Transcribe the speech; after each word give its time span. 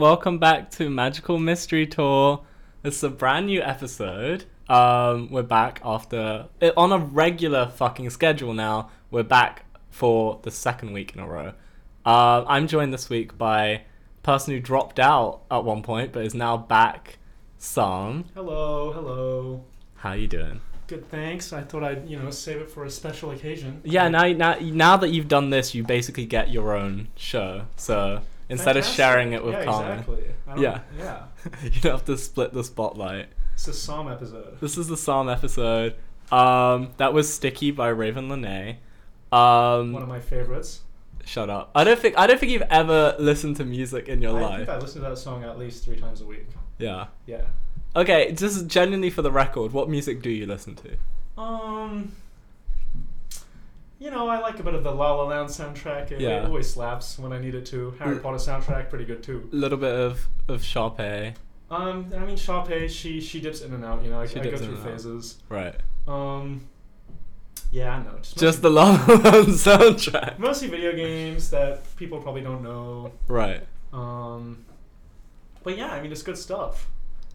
welcome 0.00 0.38
back 0.38 0.70
to 0.70 0.88
Magical 0.88 1.38
Mystery 1.38 1.86
Tour. 1.86 2.42
It's 2.82 3.02
a 3.02 3.10
brand 3.10 3.44
new 3.48 3.60
episode. 3.60 4.46
Um, 4.66 5.30
we're 5.30 5.42
back 5.42 5.78
after 5.84 6.46
it, 6.58 6.72
on 6.74 6.90
a 6.90 6.96
regular 6.96 7.68
fucking 7.68 8.08
schedule 8.08 8.54
now. 8.54 8.88
We're 9.10 9.24
back 9.24 9.66
for 9.90 10.40
the 10.42 10.50
second 10.50 10.94
week 10.94 11.14
in 11.14 11.20
a 11.20 11.28
row. 11.28 11.52
Uh, 12.06 12.44
I'm 12.46 12.66
joined 12.66 12.94
this 12.94 13.10
week 13.10 13.36
by 13.36 13.66
a 13.66 13.80
person 14.22 14.54
who 14.54 14.60
dropped 14.60 14.98
out 14.98 15.42
at 15.50 15.64
one 15.64 15.82
point 15.82 16.12
but 16.12 16.24
is 16.24 16.34
now 16.34 16.56
back. 16.56 17.18
Saam, 17.58 18.24
Hello, 18.34 18.92
hello. 18.94 19.64
how 19.96 20.14
you 20.14 20.26
doing? 20.26 20.62
Good, 20.86 21.10
thanks. 21.10 21.52
I 21.52 21.60
thought 21.60 21.84
I'd, 21.84 22.08
you 22.08 22.18
know, 22.18 22.30
save 22.30 22.62
it 22.62 22.70
for 22.70 22.86
a 22.86 22.90
special 22.90 23.32
occasion. 23.32 23.82
Yeah, 23.84 24.08
now 24.08 24.26
now 24.32 24.56
now 24.62 24.96
that 24.96 25.10
you've 25.10 25.28
done 25.28 25.50
this, 25.50 25.74
you 25.74 25.84
basically 25.84 26.24
get 26.24 26.50
your 26.50 26.74
own 26.74 27.08
show. 27.16 27.66
So 27.76 28.22
instead 28.50 28.76
of 28.76 28.84
sharing 28.84 29.32
it 29.32 29.44
with 29.44 29.54
yeah, 29.54 29.64
Carmen, 29.64 29.98
exactly. 30.00 30.24
Yeah. 30.58 30.80
Yeah. 30.98 31.24
you 31.62 31.80
don't 31.80 31.92
have 31.92 32.04
to 32.06 32.18
split 32.18 32.52
the 32.52 32.64
spotlight. 32.64 33.28
It's 33.54 33.68
a 33.68 33.72
Saam 33.72 34.10
episode. 34.10 34.60
This 34.60 34.76
is 34.76 34.88
the 34.88 34.96
Saam 34.96 35.32
episode. 35.32 35.94
Um, 36.32 36.92
that 36.96 37.12
was 37.12 37.32
Sticky 37.32 37.70
by 37.70 37.90
Ravyn 37.92 38.28
Lenae. 38.28 38.76
Um, 39.36 39.92
One 39.92 40.02
of 40.02 40.08
my 40.08 40.20
favorites. 40.20 40.80
shut 41.24 41.50
up. 41.50 41.70
I 41.74 41.84
don't 41.84 41.98
think 41.98 42.18
I 42.18 42.26
don't 42.26 42.38
think 42.38 42.52
you've 42.52 42.62
ever 42.62 43.14
listened 43.18 43.56
to 43.56 43.64
music 43.64 44.08
in 44.08 44.20
your 44.22 44.38
I 44.38 44.42
life. 44.42 44.58
think 44.58 44.68
I 44.70 44.78
listen 44.78 45.02
to 45.02 45.08
that 45.08 45.18
song 45.18 45.44
at 45.44 45.58
least 45.58 45.84
three 45.84 45.96
times 45.96 46.20
a 46.20 46.26
week. 46.26 46.46
Yeah. 46.78 47.06
Yeah. 47.26 47.42
Okay, 47.94 48.32
just 48.32 48.66
genuinely 48.68 49.10
for 49.10 49.22
the 49.22 49.32
record, 49.32 49.72
what 49.72 49.88
music 49.90 50.22
do 50.22 50.30
you 50.30 50.46
listen 50.46 50.76
to? 50.76 50.96
Um. 51.40 52.12
You 54.00 54.10
know, 54.10 54.28
I 54.28 54.40
like 54.40 54.58
a 54.58 54.62
bit 54.62 54.74
of 54.74 54.82
the 54.82 54.90
La 54.90 55.12
La 55.12 55.24
Land 55.24 55.50
soundtrack. 55.50 56.10
It 56.10 56.20
Yeah. 56.22 56.44
always 56.46 56.68
slaps 56.70 57.18
when 57.18 57.32
I 57.32 57.38
need 57.38 57.54
it 57.54 57.66
to. 57.66 57.92
Harry 57.98 58.16
Mm. 58.16 58.22
Potter 58.22 58.38
soundtrack, 58.38 58.88
pretty 58.88 59.04
good 59.04 59.22
too. 59.22 59.48
A 59.52 59.54
little 59.54 59.78
bit 59.78 59.94
of 59.94 60.26
of 60.48 60.62
Sharpay. 60.62 61.34
Um, 61.70 62.10
I 62.16 62.20
mean, 62.20 62.36
Sharpay, 62.36 62.88
she 62.90 63.20
she 63.20 63.40
dips 63.40 63.60
in 63.60 63.72
and 63.74 63.84
out. 63.84 64.02
You 64.02 64.10
know, 64.10 64.20
I, 64.20 64.26
She 64.26 64.40
I 64.40 64.44
go 64.44 64.56
through 64.56 64.68
and 64.68 64.78
out. 64.78 64.84
phases. 64.90 65.36
Right. 65.50 65.76
Um. 66.08 66.62
Yeah, 67.72 67.94
I 67.96 68.02
know. 68.02 68.16
Just, 68.20 68.38
Just 68.38 68.62
the 68.62 68.70
La 68.70 68.90
La 68.90 69.14
Land 69.14 69.48
soundtrack. 69.66 70.38
mostly 70.40 70.66
video 70.68 70.92
games 70.92 71.50
that 71.50 71.84
people 71.96 72.20
probably 72.20 72.40
don't 72.40 72.62
know. 72.64 73.12
Right. 73.28 73.62
Um, 73.92 74.64
but 75.62 75.76
yeah, 75.76 75.92
I 75.92 76.00
mean, 76.02 76.10
it's 76.10 76.22
good 76.22 76.38
stuff. 76.38 76.88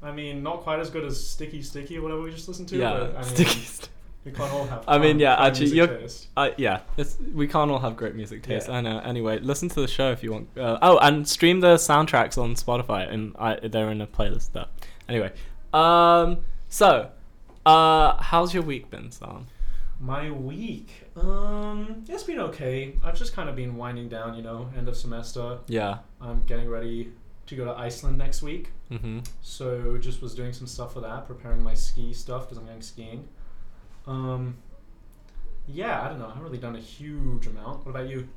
I 0.04 0.12
mean, 0.12 0.44
not 0.44 0.62
quite 0.64 0.80
as 0.80 0.90
good 0.90 1.06
as 1.06 1.26
Sticky 1.26 1.62
Sticky 1.62 1.98
or 2.00 2.02
whatever 2.02 2.22
we 2.22 2.32
just 2.32 2.48
listened 2.50 2.68
to. 2.70 2.76
Yeah. 2.78 2.92
but, 2.98 3.16
I 3.16 3.22
mean, 3.22 3.36
Sticky. 3.36 3.60
st- 3.62 3.90
we 4.26 4.32
can't 4.32 4.52
all 4.52 4.66
have. 4.66 4.84
I 4.88 4.98
mean, 4.98 5.20
yeah, 5.20 5.36
actually, 5.42 5.68
you're- 5.70 6.08
Uh, 6.36 6.50
yeah, 6.58 6.82
it's, 6.98 7.18
we 7.34 7.48
can't 7.48 7.70
all 7.72 7.80
have 7.80 7.96
great 7.96 8.16
music 8.16 8.44
taste. 8.44 8.68
Yeah. 8.68 8.76
I 8.78 8.82
know. 8.82 9.00
Anyway, 9.00 9.40
listen 9.40 9.70
to 9.70 9.80
the 9.82 9.88
show 9.88 10.12
if 10.12 10.24
you 10.24 10.32
want. 10.34 10.50
Uh, 10.58 10.78
oh, 10.82 10.98
and 10.98 11.28
stream 11.28 11.60
the 11.62 11.76
soundtracks 11.76 12.38
on 12.38 12.56
Spotify, 12.56 13.10
and 13.12 13.36
I, 13.40 13.56
they're 13.68 13.92
in 13.92 14.02
a 14.02 14.08
playlist 14.08 14.52
there. 14.54 14.66
Anyway, 15.08 15.32
um, 15.74 16.40
so, 16.70 17.10
uh, 17.66 18.18
how's 18.22 18.54
your 18.54 18.64
week 18.64 18.90
been, 18.90 19.10
Saam? 19.10 19.44
My 20.00 20.30
week, 20.30 20.90
um, 21.16 22.04
it's 22.10 22.24
been 22.24 22.40
okay. 22.40 22.96
I've 23.04 23.18
just 23.18 23.34
kind 23.34 23.48
of 23.48 23.56
been 23.56 23.78
winding 23.78 24.10
down, 24.10 24.36
you 24.36 24.42
know, 24.44 24.70
end 24.78 24.90
of 24.90 24.98
semester. 24.98 25.60
Yeah. 25.68 26.00
I'm 26.20 26.42
getting 26.42 26.68
ready 26.70 27.12
to 27.48 27.56
go 27.56 27.64
to 27.66 27.72
Iceland 27.72 28.18
next 28.18 28.42
week, 28.42 28.72
Mm-hmm. 28.92 29.20
so 29.42 29.98
just 29.98 30.22
was 30.22 30.34
doing 30.36 30.52
some 30.54 30.68
stuff 30.68 30.94
for 30.94 31.00
that, 31.02 31.26
preparing 31.28 31.64
my 31.64 31.74
ski 31.76 32.12
stuff 32.14 32.44
because 32.44 32.58
I'm 32.58 32.66
going 32.66 32.82
skiing. 32.82 33.28
Um, 34.08 34.58
yeah, 35.68 36.02
I 36.04 36.10
don't 36.10 36.20
know. 36.20 36.26
I 36.26 36.30
haven't 36.30 36.44
really 36.44 36.58
done 36.58 36.76
a 36.76 36.80
huge 36.80 37.48
amount. 37.48 37.86
What 37.86 37.92
about 37.92 38.08
you? 38.10 38.28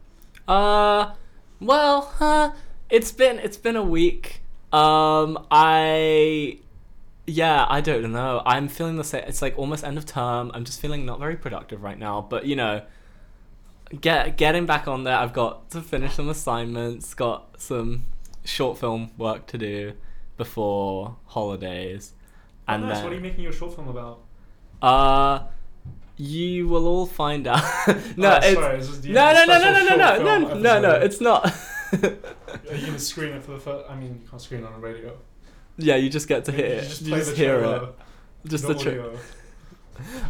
Uh, 0.47 1.12
well, 1.61 2.12
uh, 2.20 2.50
it's 2.91 3.12
been 3.12 3.38
it's 3.38 3.56
been 3.59 3.76
a 3.76 3.82
week. 3.82 4.43
Um, 4.73 5.47
I, 5.50 6.59
yeah, 7.26 7.67
I 7.69 7.81
don't 7.81 8.12
know. 8.12 8.43
I'm 8.47 8.69
feeling 8.69 8.97
the 8.97 9.05
same. 9.05 9.25
It's 9.26 9.43
like 9.43 9.59
almost 9.59 9.85
end 9.85 9.99
of 9.99 10.06
term. 10.06 10.50
I'm 10.55 10.65
just 10.65 10.81
feeling 10.81 11.05
not 11.05 11.19
very 11.19 11.37
productive 11.37 11.82
right 11.82 11.99
now. 11.99 12.23
But 12.29 12.47
you 12.47 12.56
know, 12.56 12.82
get 14.00 14.37
getting 14.38 14.65
back 14.67 14.88
on 14.88 15.05
there. 15.05 15.17
I've 15.17 15.32
got 15.35 15.70
to 15.70 15.81
finish 15.82 16.15
some 16.15 16.29
assignments. 16.31 17.12
Got 17.15 17.61
some 17.61 18.05
short 18.44 18.79
film 18.79 19.11
work 19.19 19.47
to 19.49 19.59
do 19.59 19.93
before 20.38 21.17
holidays, 21.26 22.15
Oh, 22.69 22.73
and 22.75 22.85
nice. 22.85 22.94
then 22.99 23.05
What 23.05 23.12
are 23.12 23.17
you 23.17 23.20
making 23.23 23.43
your 23.43 23.53
short 23.53 23.75
film 23.75 23.88
about? 23.88 24.20
uh. 24.81 25.41
You 26.19 26.67
will 26.69 26.87
all 26.87 27.06
find 27.06 27.47
out. 27.47 27.62
no, 28.17 28.32
Oh, 28.35 28.41
it's 28.43 28.55
sorry, 28.61 28.79
is 28.79 29.00
this 29.03 29.11
no, 29.15 29.32
no, 29.32 29.44
no, 29.47 29.59
no, 29.59 29.73
no, 29.73 29.82
no, 29.97 29.97
no, 29.97 30.38
no, 30.49 30.55
no, 30.59 30.81
no. 30.81 30.91
It's 30.97 31.20
not. 31.20 31.47
Are 31.93 32.75
you 32.75 32.87
gonna 32.87 32.99
screen 32.99 33.32
it 33.35 33.43
for 33.44 33.53
the 33.53 33.59
first? 33.61 33.88
I 33.88 33.94
mean, 33.94 34.20
you 34.23 34.29
can't 34.29 34.43
screen 34.43 34.62
it 34.62 34.67
on 34.67 34.73
the 34.73 34.79
radio. 34.87 35.17
yeah, 35.79 35.97
you 35.97 36.11
just 36.11 36.26
get 36.29 36.44
to 36.47 36.53
hear 36.53 36.67
You 36.67 36.73
it. 36.73 36.81
just 36.82 37.03
You 37.03 37.15
just 37.17 37.31
the 37.31 37.37
hear 37.37 37.59
trailer, 37.61 37.85
it. 37.85 38.49
Just 38.49 38.65
no 38.65 38.73
the 38.75 38.79
tra- 38.81 38.93
audio. 38.93 39.19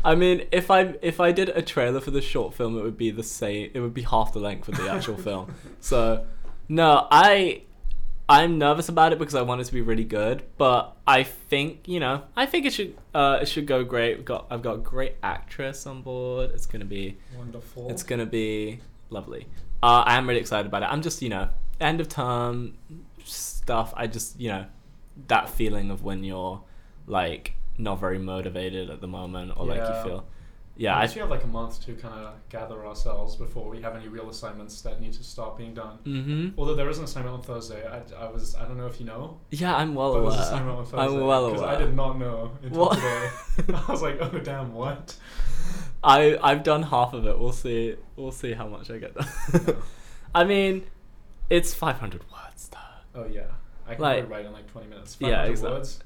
I 0.05 0.15
mean, 0.15 0.47
if 0.53 0.71
I 0.71 0.95
if 1.03 1.21
I 1.21 1.33
did 1.33 1.49
a 1.51 1.63
trailer 1.63 2.01
for 2.01 2.11
the 2.11 2.21
short 2.23 2.55
film, 2.55 2.79
it 2.79 2.83
would 2.83 2.97
be 2.99 3.11
the 3.11 3.23
same. 3.23 3.71
It 3.75 3.81
would 3.81 3.95
be 3.95 4.03
half 4.03 4.33
the 4.33 4.39
length 4.41 4.69
of 4.69 4.77
the 4.77 4.91
actual 4.91 5.17
film. 5.29 5.55
So, 5.81 6.27
no, 6.69 7.07
I 7.11 7.63
I'm 8.29 8.59
nervous 8.59 8.89
about 8.89 9.13
it 9.13 9.19
because 9.19 9.35
I 9.35 9.43
want 9.43 9.61
it 9.63 9.65
to 9.65 9.73
be 9.73 9.81
really 9.81 10.05
good. 10.05 10.43
But 10.59 10.95
I 11.07 11.23
think 11.23 11.89
you 11.89 11.99
know, 12.01 12.25
I 12.37 12.47
think 12.47 12.67
it 12.67 12.73
should 12.73 12.97
uh 13.15 13.39
it 13.43 13.47
should 13.49 13.67
go 13.67 13.85
great. 13.85 14.17
We've 14.17 14.25
got 14.25 14.47
I've 14.51 14.63
got 14.63 14.75
a 14.75 14.79
great 14.79 15.15
actress 15.23 15.87
on 15.87 16.03
board. 16.03 16.51
It's 16.53 16.67
gonna 16.67 16.85
be 16.85 17.17
Wonderful. 17.37 17.91
it's 17.91 18.03
gonna 18.03 18.27
be 18.27 18.81
lovely. 19.11 19.47
Uh, 19.83 20.03
I 20.05 20.17
am 20.17 20.29
really 20.29 20.41
excited 20.41 20.67
about 20.67 20.83
it. 20.83 20.87
I'm 20.87 21.03
just, 21.03 21.23
you 21.23 21.29
know, 21.29 21.49
end 21.81 22.01
of 22.01 22.09
term 22.09 22.77
stuff. 23.25 23.95
I 23.97 24.09
just, 24.09 24.39
you 24.41 24.49
know, 24.49 24.67
that 25.29 25.49
feeling 25.51 25.91
of 25.91 26.03
when 26.03 26.25
you're 26.25 26.61
like 27.07 27.53
not 27.79 28.01
very 28.01 28.19
motivated 28.19 28.91
at 28.91 29.01
the 29.01 29.07
moment, 29.07 29.53
or 29.57 29.67
like 29.67 29.79
you 29.79 30.03
feel, 30.03 30.27
yeah, 30.79 30.97
I 30.97 31.07
we 31.07 31.21
have 31.21 31.29
like 31.29 31.45
a 31.45 31.49
month 31.49 31.85
to 31.87 31.93
kind 31.95 32.15
of 32.25 32.35
gather 32.49 32.87
ourselves 32.87 33.37
before 33.37 33.69
we 33.69 33.83
have 33.83 33.95
any 33.97 34.09
real 34.09 34.31
assignments 34.31 34.81
that 34.83 35.01
need 35.01 35.13
to 35.15 35.25
start 35.25 35.59
being 35.59 35.75
done. 35.75 35.99
mm-hmm. 36.07 36.49
Although 36.59 36.75
there 36.77 36.89
is 36.89 36.99
an 36.99 37.05
assignment 37.05 37.35
on 37.35 37.43
Thursday. 37.43 37.83
I, 37.87 38.01
I 38.25 38.31
was 38.31 38.55
I 38.55 38.63
don't 38.67 38.79
know 38.79 38.87
if 38.87 38.99
you 39.01 39.07
know. 39.07 39.39
yeah, 39.51 39.77
I'm 39.77 39.95
well 39.95 40.15
but 40.15 40.21
there's 40.23 40.35
an 40.35 40.39
aware. 40.39 40.47
assignment 40.55 40.79
on 40.79 40.85
Thursday. 40.87 41.05
I'm 41.17 41.27
well 41.27 41.47
Because 41.51 41.63
aware. 41.63 41.75
I 41.77 41.79
did 41.85 41.95
not 41.95 42.19
know 42.19 42.53
until 42.63 42.79
What? 42.81 42.95
today. 42.95 43.75
I 43.89 43.91
was 43.93 44.03
like, 44.03 44.19
oh 44.21 44.39
damn, 44.39 44.73
what? 44.73 45.17
I 46.05 46.39
I've 46.43 46.63
done 46.63 46.85
half 46.85 47.13
of 47.13 47.27
it. 47.27 47.39
We'll 47.39 47.53
see. 47.53 47.97
We'll 48.17 48.33
see 48.33 48.53
how 48.53 48.69
much 48.69 48.91
I 48.91 48.99
get 48.99 49.15
done. 49.17 49.77
I 50.35 50.45
mean, 50.45 50.85
it's 51.51 51.75
500 51.75 52.23
words 52.31 52.69
though. 52.69 53.23
Oh 53.23 53.27
yeah, 53.27 53.43
I 53.87 53.95
can 53.95 54.03
Like- 54.03 54.31
write 54.31 54.45
in 54.47 54.53
like 54.53 54.71
20 54.71 54.87
minutes. 54.89 55.17
Yeah, 55.19 55.43
exactly. 55.45 55.77
words. 55.79 56.01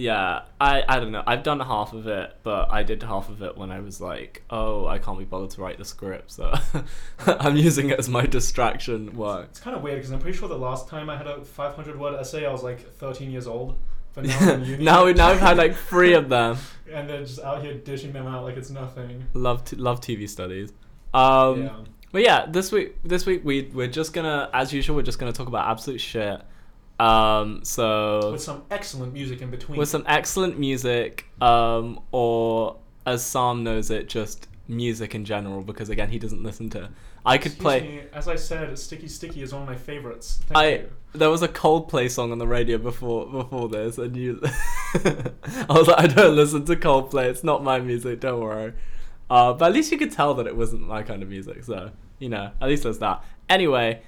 Yeah, 0.00 0.42
I 0.58 0.82
I 0.88 0.98
don't 0.98 1.12
know. 1.12 1.22
I've 1.26 1.42
done 1.42 1.60
half 1.60 1.92
of 1.92 2.06
it, 2.06 2.36
but 2.42 2.70
I 2.70 2.82
did 2.82 3.02
half 3.02 3.28
of 3.28 3.42
it 3.42 3.56
when 3.56 3.70
I 3.70 3.80
was 3.80 4.00
like, 4.00 4.42
oh, 4.48 4.86
I 4.86 4.98
can't 4.98 5.18
be 5.18 5.26
bothered 5.26 5.50
to 5.50 5.60
write 5.60 5.76
the 5.76 5.84
script, 5.84 6.32
so 6.32 6.54
I'm 7.26 7.56
using 7.56 7.90
it 7.90 7.98
as 7.98 8.08
my 8.08 8.24
distraction 8.24 9.14
work. 9.14 9.48
It's 9.50 9.60
kind 9.60 9.76
of 9.76 9.82
weird 9.82 9.98
because 9.98 10.10
I'm 10.10 10.20
pretty 10.20 10.38
sure 10.38 10.48
the 10.48 10.56
last 10.56 10.88
time 10.88 11.10
I 11.10 11.18
had 11.18 11.26
a 11.26 11.44
500 11.44 11.98
word 11.98 12.18
essay, 12.18 12.46
I 12.46 12.52
was 12.52 12.62
like 12.62 12.80
13 12.94 13.30
years 13.30 13.46
old. 13.46 13.78
But 14.14 14.24
now 14.24 14.56
now 14.78 15.04
we 15.04 15.12
now 15.12 15.32
we've 15.32 15.40
had 15.40 15.58
like 15.58 15.76
three 15.76 16.14
of 16.14 16.30
them. 16.30 16.56
and 16.92 17.08
they're 17.08 17.20
just 17.20 17.40
out 17.40 17.62
here 17.62 17.74
dishing 17.74 18.12
them 18.12 18.26
out 18.26 18.44
like 18.44 18.56
it's 18.56 18.70
nothing. 18.70 19.26
Love 19.34 19.64
t- 19.66 19.76
love 19.76 20.00
TV 20.00 20.28
studies. 20.28 20.72
Um, 21.12 21.62
yeah. 21.64 21.76
But 22.12 22.22
yeah, 22.22 22.46
this 22.46 22.72
week 22.72 22.96
this 23.04 23.26
week 23.26 23.42
we 23.44 23.70
we're 23.72 23.86
just 23.86 24.12
gonna 24.14 24.48
as 24.52 24.72
usual 24.72 24.96
we're 24.96 25.02
just 25.02 25.18
gonna 25.18 25.32
talk 25.32 25.46
about 25.48 25.68
absolute 25.68 26.00
shit. 26.00 26.40
Um, 27.00 27.64
so 27.64 28.32
With 28.32 28.42
some 28.42 28.62
excellent 28.70 29.12
music 29.14 29.40
in 29.40 29.50
between. 29.50 29.78
with 29.78 29.88
some 29.88 30.04
excellent 30.06 30.58
music, 30.58 31.26
um, 31.40 32.00
or 32.12 32.76
as 33.06 33.22
Saam 33.22 33.62
knows 33.62 33.90
it, 33.90 34.08
just 34.08 34.48
music 34.68 35.14
in 35.14 35.24
general. 35.24 35.62
Because 35.62 35.88
again, 35.88 36.10
he 36.10 36.18
doesn't 36.18 36.42
listen 36.42 36.68
to. 36.70 36.90
I 37.24 37.36
could 37.38 37.52
Excuse 37.52 37.62
play. 37.62 37.80
me, 37.82 38.00
as 38.14 38.28
I 38.28 38.36
said, 38.36 38.78
Sticky 38.78 39.08
Sticky 39.08 39.42
is 39.42 39.52
one 39.52 39.62
of 39.62 39.68
my 39.68 39.76
favorites. 39.76 40.40
Thank 40.46 40.56
I 40.58 40.68
you. 40.70 40.90
there 41.14 41.28
was 41.30 41.42
a 41.42 41.48
Coldplay 41.48 42.10
song 42.10 42.32
on 42.32 42.38
the 42.38 42.46
radio 42.46 42.78
before 42.78 43.26
before 43.26 43.68
this, 43.68 43.98
and 43.98 44.16
you, 44.16 44.40
I 44.94 45.32
was 45.68 45.86
like, 45.88 45.98
I 46.00 46.06
don't 46.06 46.36
listen 46.36 46.64
to 46.66 46.76
Coldplay. 46.76 47.24
It's 47.30 47.44
not 47.44 47.62
my 47.64 47.78
music. 47.80 48.20
Don't 48.20 48.40
worry. 48.40 48.72
Uh, 49.28 49.52
but 49.52 49.66
at 49.66 49.72
least 49.72 49.92
you 49.92 49.98
could 49.98 50.12
tell 50.12 50.34
that 50.34 50.46
it 50.46 50.56
wasn't 50.56 50.86
my 50.86 51.02
kind 51.02 51.22
of 51.22 51.28
music. 51.28 51.64
So 51.64 51.90
you 52.18 52.28
know, 52.28 52.50
at 52.60 52.68
least 52.68 52.82
there's 52.84 52.98
that. 52.98 53.22
Anyway, 53.48 54.02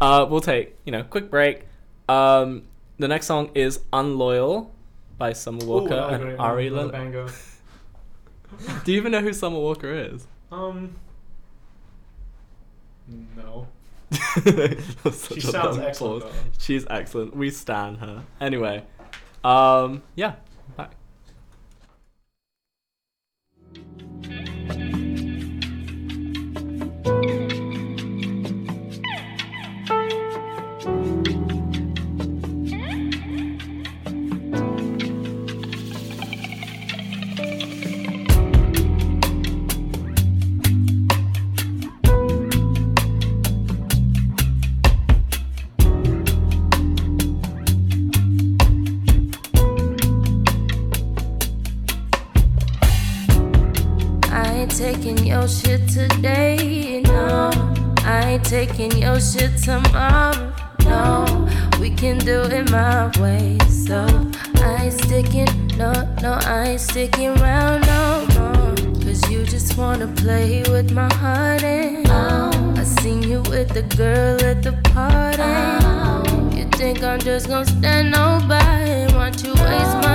uh, 0.00 0.26
we'll 0.28 0.40
take 0.40 0.76
you 0.84 0.92
know 0.92 1.02
quick 1.04 1.30
break. 1.30 1.67
Um, 2.08 2.62
the 2.98 3.08
next 3.08 3.26
song 3.26 3.50
is 3.54 3.80
"Unloyal" 3.92 4.72
by 5.18 5.32
Summer 5.32 5.64
Walker 5.64 5.94
another 5.94 6.30
and 6.30 6.40
Ari 6.40 6.70
Lin- 6.70 6.90
Do 8.84 8.92
you 8.92 8.98
even 8.98 9.12
know 9.12 9.20
who 9.20 9.32
Summer 9.32 9.58
Walker 9.58 9.92
is? 9.92 10.26
Um, 10.50 10.94
no. 13.36 13.68
She 15.30 15.40
sounds 15.40 15.76
excellent. 15.78 16.24
She's 16.58 16.86
excellent. 16.88 17.36
We 17.36 17.50
stan 17.50 17.96
her. 17.96 18.22
Anyway, 18.40 18.84
um, 19.44 20.02
yeah, 20.14 20.34
back. 20.76 20.92
Shit 55.48 55.88
today, 55.88 57.00
no. 57.06 57.50
I 58.04 58.32
ain't 58.32 58.44
taking 58.44 58.92
your 58.98 59.18
shit 59.20 59.56
tomorrow, 59.62 60.52
no. 60.84 61.48
We 61.80 61.90
can 61.90 62.18
do 62.18 62.42
it 62.42 62.70
my 62.70 63.10
way, 63.20 63.58
so 63.68 64.06
I 64.56 64.84
ain't 64.84 64.92
sticking, 64.92 65.48
no, 65.78 65.92
no, 66.22 66.38
I 66.42 66.70
ain't 66.70 66.80
sticking 66.80 67.30
around 67.40 67.86
no 67.86 68.26
more. 68.36 68.74
Cause 69.02 69.30
you 69.30 69.44
just 69.44 69.78
wanna 69.78 70.08
play 70.08 70.62
with 70.68 70.92
my 70.92 71.12
heart, 71.14 71.62
and 71.62 72.06
I 72.08 72.84
seen 72.84 73.22
you 73.22 73.40
with 73.42 73.68
the 73.70 73.82
girl 73.96 74.36
at 74.44 74.62
the 74.62 74.72
party. 74.92 76.56
You 76.58 76.64
think 76.76 77.02
I'm 77.02 77.20
just 77.20 77.48
gonna 77.48 77.64
stand 77.64 78.10
nobody? 78.10 79.14
Want 79.14 79.42
you 79.42 79.52
waste 79.54 79.96
my 80.04 80.07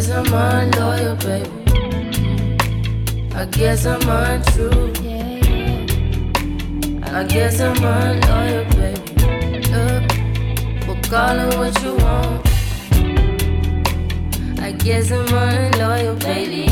guess 0.00 0.10
I'm 0.12 0.32
unloyal, 0.32 1.16
baby. 1.16 1.50
I 3.34 3.44
guess 3.50 3.84
I'm 3.84 4.00
untrue. 4.08 4.92
I 7.02 7.24
guess 7.24 7.60
I'm 7.60 7.84
unloyal, 7.84 8.64
baby. 8.76 9.60
Uh, 9.70 10.00
well, 10.86 11.00
call 11.02 11.38
it 11.38 11.54
what 11.58 11.82
you 11.82 11.94
want. 11.96 12.48
I 14.60 14.72
guess 14.72 15.12
I'm 15.12 15.34
unloyal, 15.34 16.16
baby. 16.16 16.66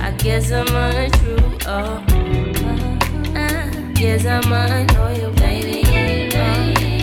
I 0.00 0.12
guess 0.18 0.52
I'm 0.52 0.68
untrue. 0.68 1.58
Oh, 1.66 2.04
I 3.34 3.92
guess 3.94 4.24
I'm 4.24 4.52
unloyal, 4.52 5.32
baby. 5.32 5.82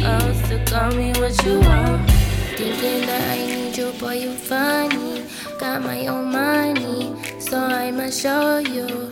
Oh, 0.06 0.34
so 0.48 0.58
call 0.66 0.92
me 0.92 1.12
what 1.20 1.46
you 1.46 1.60
want. 1.60 2.10
Thinking 2.56 3.02
that 3.08 3.38
I 3.38 3.63
boy, 4.04 4.16
you 4.16 4.34
funny. 4.34 5.24
Got 5.60 5.82
my 5.82 6.08
own 6.08 6.32
money, 6.32 7.16
so 7.40 7.58
I'ma 7.58 8.10
show 8.10 8.58
you. 8.58 9.12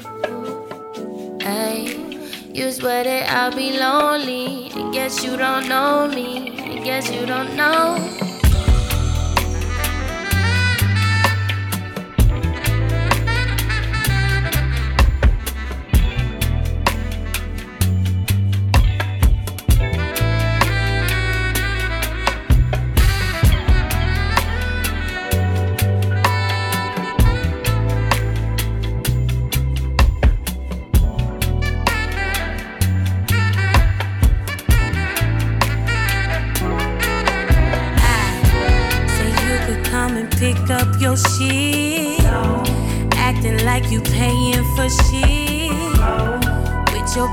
Hey, 1.39 1.95
you 2.53 2.71
swear 2.71 3.05
that 3.05 3.31
I'll 3.31 3.55
be 3.55 3.79
lonely. 3.79 4.69
I 4.75 4.91
guess 4.91 5.23
you 5.23 5.37
don't 5.37 5.69
know 5.69 6.09
me. 6.09 6.59
I 6.59 6.83
guess 6.83 7.09
you 7.09 7.25
don't 7.25 7.55
know. 7.55 8.20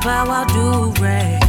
Your 0.09 0.25
bow 0.25 0.45
do 0.47 1.03
rag. 1.03 1.43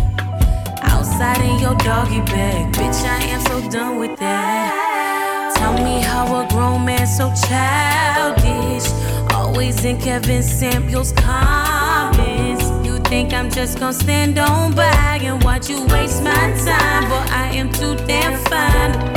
Outside 0.81 1.39
in 1.39 1.59
your 1.61 1.75
doggy 1.75 2.19
bag. 2.19 2.73
Bitch, 2.73 3.05
I 3.05 3.23
am 3.27 3.39
so 3.45 3.69
done 3.69 3.99
with 3.99 4.19
that. 4.19 5.53
Tell 5.55 5.73
me 5.81 6.01
how 6.01 6.41
a 6.41 6.47
grown 6.49 6.83
man 6.83 7.07
so 7.07 7.31
childish. 7.47 8.91
Always 9.33 9.85
in 9.85 9.97
Kevin 9.97 10.43
Samuels 10.43 11.13
comments. 11.13 12.65
You 12.85 12.99
think 12.99 13.31
I'm 13.31 13.49
just 13.49 13.79
gonna 13.79 13.93
stand 13.93 14.37
on 14.37 14.73
by 14.75 15.19
and 15.23 15.41
watch 15.41 15.69
you 15.69 15.85
waste 15.85 16.21
my 16.21 16.33
time? 16.65 17.07
But 17.07 17.31
I 17.31 17.51
am 17.55 17.71
too 17.71 17.95
damn 18.07 18.37
fine, 18.49 19.13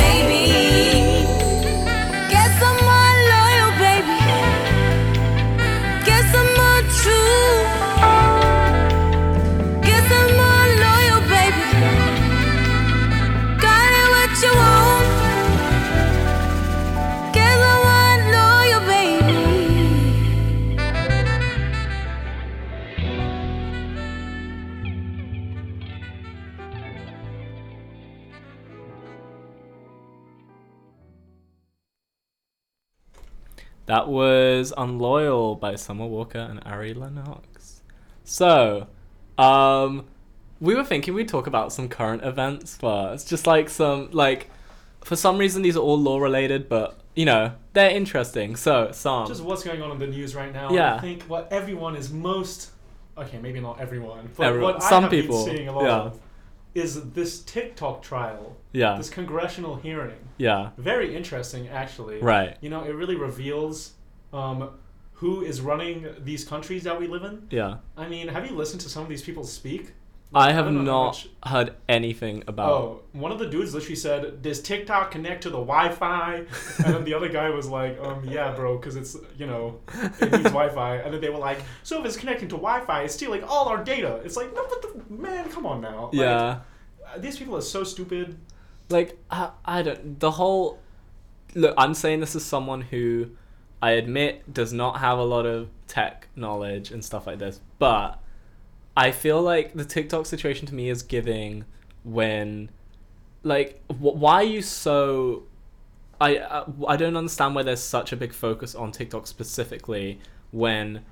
That 33.92 34.08
was 34.08 34.72
Unloyal 34.74 35.54
by 35.56 35.74
Summer 35.74 36.06
Walker 36.06 36.38
and 36.38 36.62
Ari 36.64 36.94
Lennox. 36.94 37.82
So, 38.24 38.86
um, 39.36 40.06
we 40.62 40.74
were 40.74 40.82
thinking 40.82 41.12
we'd 41.12 41.28
talk 41.28 41.46
about 41.46 41.74
some 41.74 41.90
current 41.90 42.24
events 42.24 42.74
first. 42.74 43.28
Just 43.28 43.46
like 43.46 43.68
some, 43.68 44.08
like, 44.12 44.48
for 45.04 45.14
some 45.14 45.36
reason 45.36 45.60
these 45.60 45.76
are 45.76 45.80
all 45.80 46.00
law 46.00 46.18
related, 46.20 46.70
but, 46.70 47.00
you 47.14 47.26
know, 47.26 47.52
they're 47.74 47.90
interesting. 47.90 48.56
So, 48.56 48.86
Saam. 48.92 49.28
Just 49.28 49.42
what's 49.44 49.62
going 49.62 49.82
on 49.82 49.90
in 49.90 49.98
the 49.98 50.06
news 50.06 50.34
right 50.34 50.54
now. 50.54 50.72
Yeah. 50.72 50.94
I 50.94 51.00
think 51.00 51.24
what 51.24 51.52
everyone 51.52 51.94
is 51.94 52.10
most 52.10 52.70
okay, 53.18 53.38
maybe 53.40 53.60
not 53.60 53.78
everyone, 53.78 54.30
but 54.38 54.46
Everyone- 54.46 54.72
what 54.72 54.82
some 54.82 55.00
I 55.00 55.00
have 55.02 55.10
people, 55.10 55.44
been 55.44 55.54
seeing 55.54 55.68
a 55.68 55.72
lot 55.72 55.84
yeah. 55.84 55.96
of 55.96 56.18
is 56.74 57.10
this 57.12 57.42
TikTok 57.42 58.02
trial, 58.02 58.56
yeah. 58.72 58.96
this 58.96 59.10
congressional 59.10 59.76
hearing. 59.76 60.18
Yeah. 60.38 60.70
Very 60.76 61.14
interesting, 61.14 61.68
actually. 61.68 62.20
Right. 62.20 62.56
You 62.60 62.70
know, 62.70 62.82
it 62.84 62.94
really 62.94 63.16
reveals 63.16 63.92
um, 64.32 64.70
who 65.14 65.42
is 65.42 65.60
running 65.60 66.06
these 66.18 66.44
countries 66.44 66.84
that 66.84 66.98
we 66.98 67.06
live 67.06 67.24
in. 67.24 67.46
Yeah. 67.50 67.76
I 67.96 68.08
mean, 68.08 68.28
have 68.28 68.46
you 68.46 68.56
listened 68.56 68.80
to 68.82 68.88
some 68.88 69.02
of 69.02 69.08
these 69.08 69.22
people 69.22 69.44
speak? 69.44 69.92
I 70.34 70.52
have 70.52 70.64
how 70.66 70.70
not 70.70 71.06
much- 71.06 71.28
heard 71.44 71.74
anything 71.88 72.42
about. 72.46 72.70
Oh, 72.70 73.00
one 73.12 73.32
of 73.32 73.38
the 73.38 73.46
dudes 73.46 73.74
literally 73.74 73.96
said, 73.96 74.40
"Does 74.42 74.60
TikTok 74.62 75.10
connect 75.10 75.42
to 75.42 75.50
the 75.50 75.58
Wi-Fi?" 75.58 76.34
and 76.84 76.94
then 76.94 77.04
the 77.04 77.14
other 77.14 77.28
guy 77.28 77.50
was 77.50 77.68
like, 77.68 77.98
"Um, 78.00 78.24
yeah, 78.24 78.52
bro, 78.52 78.78
because 78.78 78.96
it's 78.96 79.16
you 79.36 79.46
know 79.46 79.80
it 80.20 80.32
needs 80.32 80.44
Wi-Fi." 80.58 80.96
And 80.96 81.12
then 81.12 81.20
they 81.20 81.30
were 81.30 81.38
like, 81.38 81.60
"So 81.82 82.00
if 82.00 82.06
it's 82.06 82.16
connecting 82.16 82.48
to 82.48 82.56
Wi-Fi, 82.56 83.02
it's 83.02 83.14
stealing 83.14 83.42
all 83.44 83.68
our 83.68 83.82
data." 83.84 84.20
It's 84.24 84.36
like, 84.36 84.54
no, 84.54 84.66
but 84.68 84.82
the 84.82 85.14
man, 85.14 85.48
come 85.50 85.66
on 85.66 85.80
now. 85.80 86.04
Like, 86.06 86.14
yeah. 86.14 86.58
uh, 87.14 87.18
these 87.18 87.38
people 87.38 87.56
are 87.56 87.60
so 87.60 87.84
stupid. 87.84 88.38
like 88.90 89.18
I, 89.30 89.50
I 89.64 89.82
don't 89.82 90.18
the 90.20 90.30
whole 90.32 90.78
look 91.54 91.74
i'm 91.78 91.94
saying 91.94 92.20
this 92.20 92.34
as 92.34 92.44
someone 92.44 92.80
who 92.80 93.30
i 93.80 93.90
admit 93.92 94.52
does 94.52 94.72
not 94.72 94.98
have 95.00 95.18
a 95.18 95.22
lot 95.22 95.46
of 95.46 95.68
tech 95.86 96.28
knowledge 96.36 96.90
and 96.90 97.02
stuff 97.04 97.26
like 97.26 97.38
this 97.38 97.60
but 97.78 98.18
i 98.96 99.10
feel 99.10 99.40
like 99.40 99.72
the 99.74 99.84
tiktok 99.84 100.26
situation 100.26 100.66
to 100.66 100.74
me 100.74 100.88
is 100.88 101.02
giving 101.02 101.64
when 102.04 102.70
like 103.42 103.80
wh- 103.88 104.16
why 104.16 104.34
are 104.34 104.42
you 104.42 104.62
so 104.62 105.44
I, 106.20 106.38
I 106.38 106.64
i 106.88 106.96
don't 106.96 107.16
understand 107.16 107.54
why 107.54 107.62
there's 107.62 107.82
such 107.82 108.12
a 108.12 108.16
big 108.16 108.32
focus 108.32 108.74
on 108.74 108.92
tiktok 108.92 109.26
specifically 109.26 110.20
when 110.50 111.04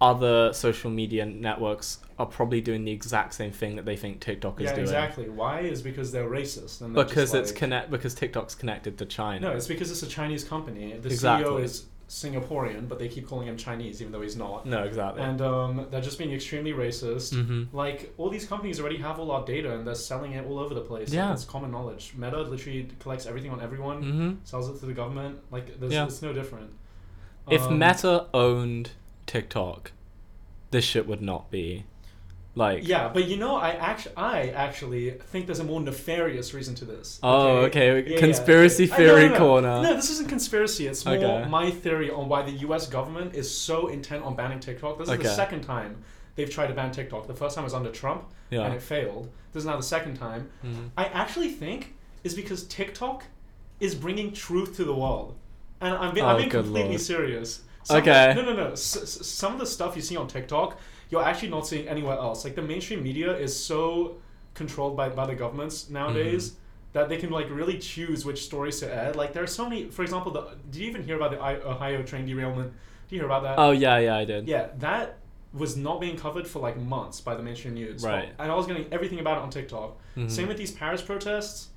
other 0.00 0.52
social 0.52 0.90
media 0.90 1.26
networks 1.26 1.98
are 2.18 2.26
probably 2.26 2.60
doing 2.60 2.84
the 2.84 2.92
exact 2.92 3.34
same 3.34 3.50
thing 3.50 3.74
that 3.76 3.84
they 3.84 3.96
think 3.96 4.20
tiktok 4.20 4.60
is 4.60 4.66
yeah, 4.66 4.74
doing 4.74 4.84
exactly. 4.84 5.28
Why 5.28 5.60
is 5.60 5.82
because 5.82 6.12
they're 6.12 6.28
racist 6.28 6.80
and 6.80 6.94
they're 6.94 7.04
because 7.04 7.34
it's 7.34 7.50
connect 7.50 7.90
because 7.90 8.14
TikTok's 8.14 8.54
connected 8.54 8.96
to 8.98 9.06
China. 9.06 9.48
No, 9.48 9.56
it's 9.56 9.66
because 9.66 9.90
it's 9.90 10.02
a 10.04 10.08
Chinese 10.08 10.44
company. 10.44 10.96
The 10.96 11.08
Exactly. 11.08 11.50
CEO 11.50 11.64
is 11.64 11.86
Singaporean, 12.08 12.88
but 12.88 12.98
they 12.98 13.06
keep 13.08 13.26
calling 13.28 13.46
him 13.48 13.56
Chinese, 13.56 14.00
even 14.00 14.12
though 14.12 14.22
he's 14.22 14.36
not. 14.36 14.64
No, 14.66 14.82
exactly. 14.82 15.22
And 15.22 15.40
um, 15.42 15.86
they're 15.90 16.00
just 16.00 16.18
being 16.18 16.32
extremely 16.32 16.72
racist. 16.72 17.34
hmm 17.34 17.64
Like 17.76 18.12
all 18.16 18.30
these 18.30 18.46
companies 18.46 18.80
already 18.80 18.96
have 18.96 19.18
all 19.20 19.30
our 19.30 19.44
data, 19.44 19.74
and 19.74 19.86
they're 19.86 19.94
selling 19.94 20.32
it 20.32 20.46
all 20.46 20.58
over 20.58 20.74
the 20.74 20.80
place. 20.80 21.10
Like, 21.10 21.16
Yeah. 21.16 21.32
it's 21.32 21.44
common 21.44 21.70
knowledge. 21.70 22.14
Meta 22.16 22.40
literally 22.42 22.88
collects 22.98 23.26
everything 23.26 23.50
on 23.50 23.60
everyone, 23.60 24.02
hmm 24.02 24.32
sells 24.44 24.68
it 24.70 24.78
to 24.80 24.86
the 24.86 24.94
government. 24.94 25.38
Like 25.50 25.78
there's, 25.78 25.92
Yeah. 25.92 26.04
it's 26.06 26.22
no 26.22 26.32
different. 26.32 26.70
If 27.50 27.62
Um, 27.62 27.78
Meta 27.78 28.26
owned 28.34 28.90
TikTok, 29.26 29.92
this 30.70 30.84
shit 30.84 31.06
would 31.06 31.22
not 31.22 31.50
be 31.50 31.84
like. 32.58 32.86
Yeah, 32.86 33.08
but 33.08 33.26
you 33.26 33.36
know, 33.38 33.56
I 33.56 33.70
actually, 33.70 34.12
I 34.16 34.48
actually 34.48 35.10
think 35.12 35.46
there's 35.46 35.60
a 35.60 35.64
more 35.64 35.80
nefarious 35.80 36.52
reason 36.52 36.74
to 36.76 36.84
this. 36.84 37.18
Oh, 37.22 37.58
okay. 37.68 38.02
Yeah, 38.02 38.14
yeah. 38.14 38.18
Conspiracy 38.18 38.84
I- 38.84 38.88
no, 38.88 38.96
theory 38.96 39.26
no, 39.28 39.32
no. 39.32 39.38
corner. 39.38 39.82
No, 39.82 39.94
this 39.94 40.10
isn't 40.10 40.28
conspiracy. 40.28 40.86
It's 40.86 41.06
more 41.06 41.14
Okay. 41.14 41.48
my 41.48 41.70
theory 41.70 42.10
on 42.10 42.28
why 42.28 42.42
the 42.42 42.52
U.S. 42.66 42.86
government 42.88 43.34
is 43.34 43.48
so 43.48 43.86
intent 43.86 44.24
on 44.24 44.34
banning 44.36 44.60
TikTok. 44.60 44.98
This 44.98 45.08
is 45.08 45.14
Okay. 45.14 45.22
the 45.22 45.28
second 45.34 45.62
time 45.62 46.02
they've 46.34 46.50
tried 46.50 46.66
to 46.66 46.74
ban 46.74 46.90
TikTok. 46.90 47.26
The 47.26 47.34
first 47.34 47.54
time 47.54 47.64
was 47.64 47.74
under 47.74 47.90
Trump, 47.90 48.24
and 48.50 48.74
it 48.74 48.82
failed. 48.82 49.30
This 49.52 49.62
is 49.62 49.66
now 49.66 49.76
the 49.76 49.82
second 49.82 50.16
time. 50.16 50.50
Mhm. 50.64 50.90
I 50.96 51.04
actually 51.06 51.48
think 51.50 51.94
is 52.24 52.34
because 52.34 52.64
TikTok 52.64 53.24
is 53.80 53.94
bringing 53.94 54.32
truth 54.32 54.76
to 54.76 54.84
the 54.84 54.94
world, 54.94 55.36
and 55.80 55.94
I'm 55.94 56.12
being, 56.12 56.26
Oh, 56.26 56.30
I'm 56.30 56.36
being 56.38 56.50
completely 56.50 56.90
lord. 56.90 57.00
serious. 57.00 57.60
Some, 57.84 57.98
Okay. 57.98 58.34
No, 58.36 58.42
no, 58.42 58.52
no. 58.54 58.72
S- 58.72 58.96
s- 59.02 59.26
some 59.26 59.54
of 59.54 59.60
the 59.60 59.66
stuff 59.66 59.96
you 59.96 60.02
see 60.02 60.16
on 60.16 60.26
TikTok, 60.26 60.78
you're 61.10 61.24
actually 61.24 61.48
not 61.48 61.66
seeing 61.66 61.88
anywhere 61.88 62.16
else. 62.16 62.44
Like 62.44 62.54
the 62.54 62.62
mainstream 62.62 63.02
media 63.02 63.36
is 63.36 63.52
so 63.54 64.16
controlled 64.54 64.96
by 64.96 65.08
by 65.08 65.26
the 65.26 65.34
governments 65.34 65.88
nowadays. 65.90 66.50
Mm-hmm. 66.50 66.62
That 66.94 67.10
they 67.10 67.18
can 67.18 67.30
like 67.30 67.50
really 67.50 67.78
choose 67.78 68.24
which 68.24 68.44
stories 68.44 68.80
to 68.80 68.92
add. 68.92 69.14
Like 69.14 69.34
there 69.34 69.42
are 69.42 69.46
so 69.46 69.68
many. 69.68 69.90
For 69.90 70.02
example, 70.02 70.32
the 70.32 70.56
did 70.70 70.80
you 70.80 70.88
even 70.88 71.02
hear 71.02 71.16
about 71.16 71.32
the 71.32 71.68
Ohio 71.68 72.02
train 72.02 72.24
derailment? 72.24 72.72
Did 73.08 73.16
you 73.16 73.18
hear 73.20 73.26
about 73.26 73.42
that? 73.42 73.58
Oh 73.58 73.72
yeah, 73.72 73.98
yeah, 73.98 74.16
I 74.16 74.24
did. 74.24 74.48
Yeah, 74.48 74.68
that 74.78 75.18
was 75.52 75.76
not 75.76 76.00
being 76.00 76.16
covered 76.16 76.46
for 76.46 76.60
like 76.60 76.78
months 76.78 77.20
by 77.20 77.34
the 77.34 77.42
mainstream 77.42 77.74
news. 77.74 78.02
Right. 78.02 78.30
And 78.38 78.50
I 78.50 78.54
was 78.54 78.66
getting 78.66 78.86
everything 78.90 79.20
about 79.20 79.38
it 79.38 79.42
on 79.42 79.50
TikTok. 79.50 79.98
Mhm. 80.16 80.30
Same 80.30 80.48
with 80.48 80.56
these 80.56 80.72
Paris 80.72 81.02
protests. 81.02 81.68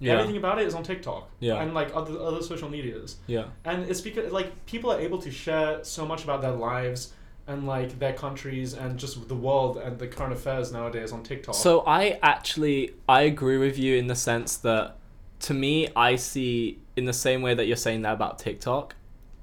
Yeah. 0.00 0.14
Everything 0.14 0.36
about 0.36 0.60
it 0.60 0.66
is 0.66 0.74
on 0.74 0.82
TikTok. 0.82 1.30
Yeah. 1.40 1.60
And 1.60 1.74
like 1.74 1.90
other 1.94 2.18
other 2.20 2.42
social 2.42 2.68
medias. 2.68 3.16
Yeah. 3.26 3.46
And 3.64 3.84
it's 3.90 4.00
because 4.00 4.32
like 4.32 4.66
people 4.66 4.90
are 4.92 5.00
able 5.00 5.18
to 5.18 5.30
share 5.30 5.82
so 5.84 6.06
much 6.06 6.24
about 6.24 6.42
their 6.42 6.52
lives 6.52 7.12
and 7.46 7.66
like 7.66 7.98
their 7.98 8.12
countries 8.12 8.72
and 8.72 8.98
just 8.98 9.28
the 9.28 9.34
world 9.34 9.76
and 9.76 9.98
the 9.98 10.06
current 10.06 10.32
affairs 10.32 10.72
nowadays 10.72 11.12
on 11.12 11.22
TikTok. 11.22 11.54
So 11.54 11.82
I 11.86 12.18
actually 12.22 12.94
I 13.08 13.22
agree 13.22 13.58
with 13.58 13.78
you 13.78 13.96
in 13.96 14.06
the 14.06 14.14
sense 14.14 14.56
that 14.58 14.96
to 15.40 15.54
me 15.54 15.88
I 15.94 16.16
see 16.16 16.80
in 16.96 17.04
the 17.04 17.12
same 17.12 17.42
way 17.42 17.54
that 17.54 17.66
you're 17.66 17.76
saying 17.76 18.02
that 18.02 18.14
about 18.14 18.38
TikTok. 18.38 18.96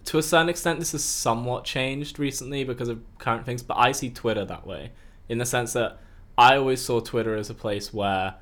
To 0.05 0.17
a 0.17 0.23
certain 0.23 0.49
extent 0.49 0.79
this 0.79 0.93
has 0.93 1.03
somewhat 1.03 1.63
changed 1.63 2.17
recently 2.17 2.63
because 2.63 2.89
of 2.89 3.01
current 3.19 3.45
things, 3.45 3.61
but 3.61 3.77
I 3.77 3.91
see 3.91 4.09
Twitter 4.09 4.45
that 4.45 4.65
way. 4.65 4.91
In 5.29 5.37
the 5.37 5.45
sense 5.45 5.73
that 5.73 5.99
I 6.37 6.57
always 6.57 6.81
saw 6.81 7.01
Twitter 7.01 7.35
as 7.35 7.49
a 7.49 7.53
place 7.53 7.93
where 7.93 8.35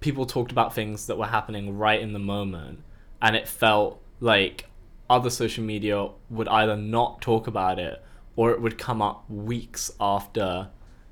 people 0.00 0.26
talked 0.26 0.50
about 0.50 0.74
things 0.74 1.06
that 1.06 1.16
were 1.16 1.26
happening 1.26 1.78
right 1.78 2.00
in 2.00 2.12
the 2.12 2.18
moment 2.18 2.82
and 3.22 3.36
it 3.36 3.46
felt 3.46 4.02
like 4.20 4.66
other 5.08 5.30
social 5.30 5.62
media 5.62 6.08
would 6.28 6.48
either 6.48 6.76
not 6.76 7.20
talk 7.20 7.46
about 7.46 7.78
it 7.78 8.02
or 8.36 8.50
it 8.50 8.60
would 8.60 8.78
come 8.78 9.00
up 9.00 9.28
weeks 9.30 9.90
after 10.00 10.68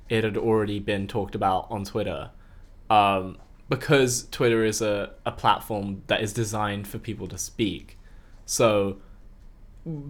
it 0.08 0.24
had 0.24 0.36
already 0.36 0.78
been 0.78 1.06
talked 1.06 1.34
about 1.34 1.66
on 1.70 1.84
Twitter. 1.84 2.30
Um, 2.90 3.38
because 3.68 4.28
Twitter 4.30 4.64
is 4.64 4.82
a, 4.82 5.12
a 5.24 5.32
platform 5.32 6.02
that 6.08 6.20
is 6.20 6.32
designed 6.32 6.86
for 6.86 6.98
people 6.98 7.26
to 7.28 7.38
speak. 7.38 7.98
So, 8.44 8.98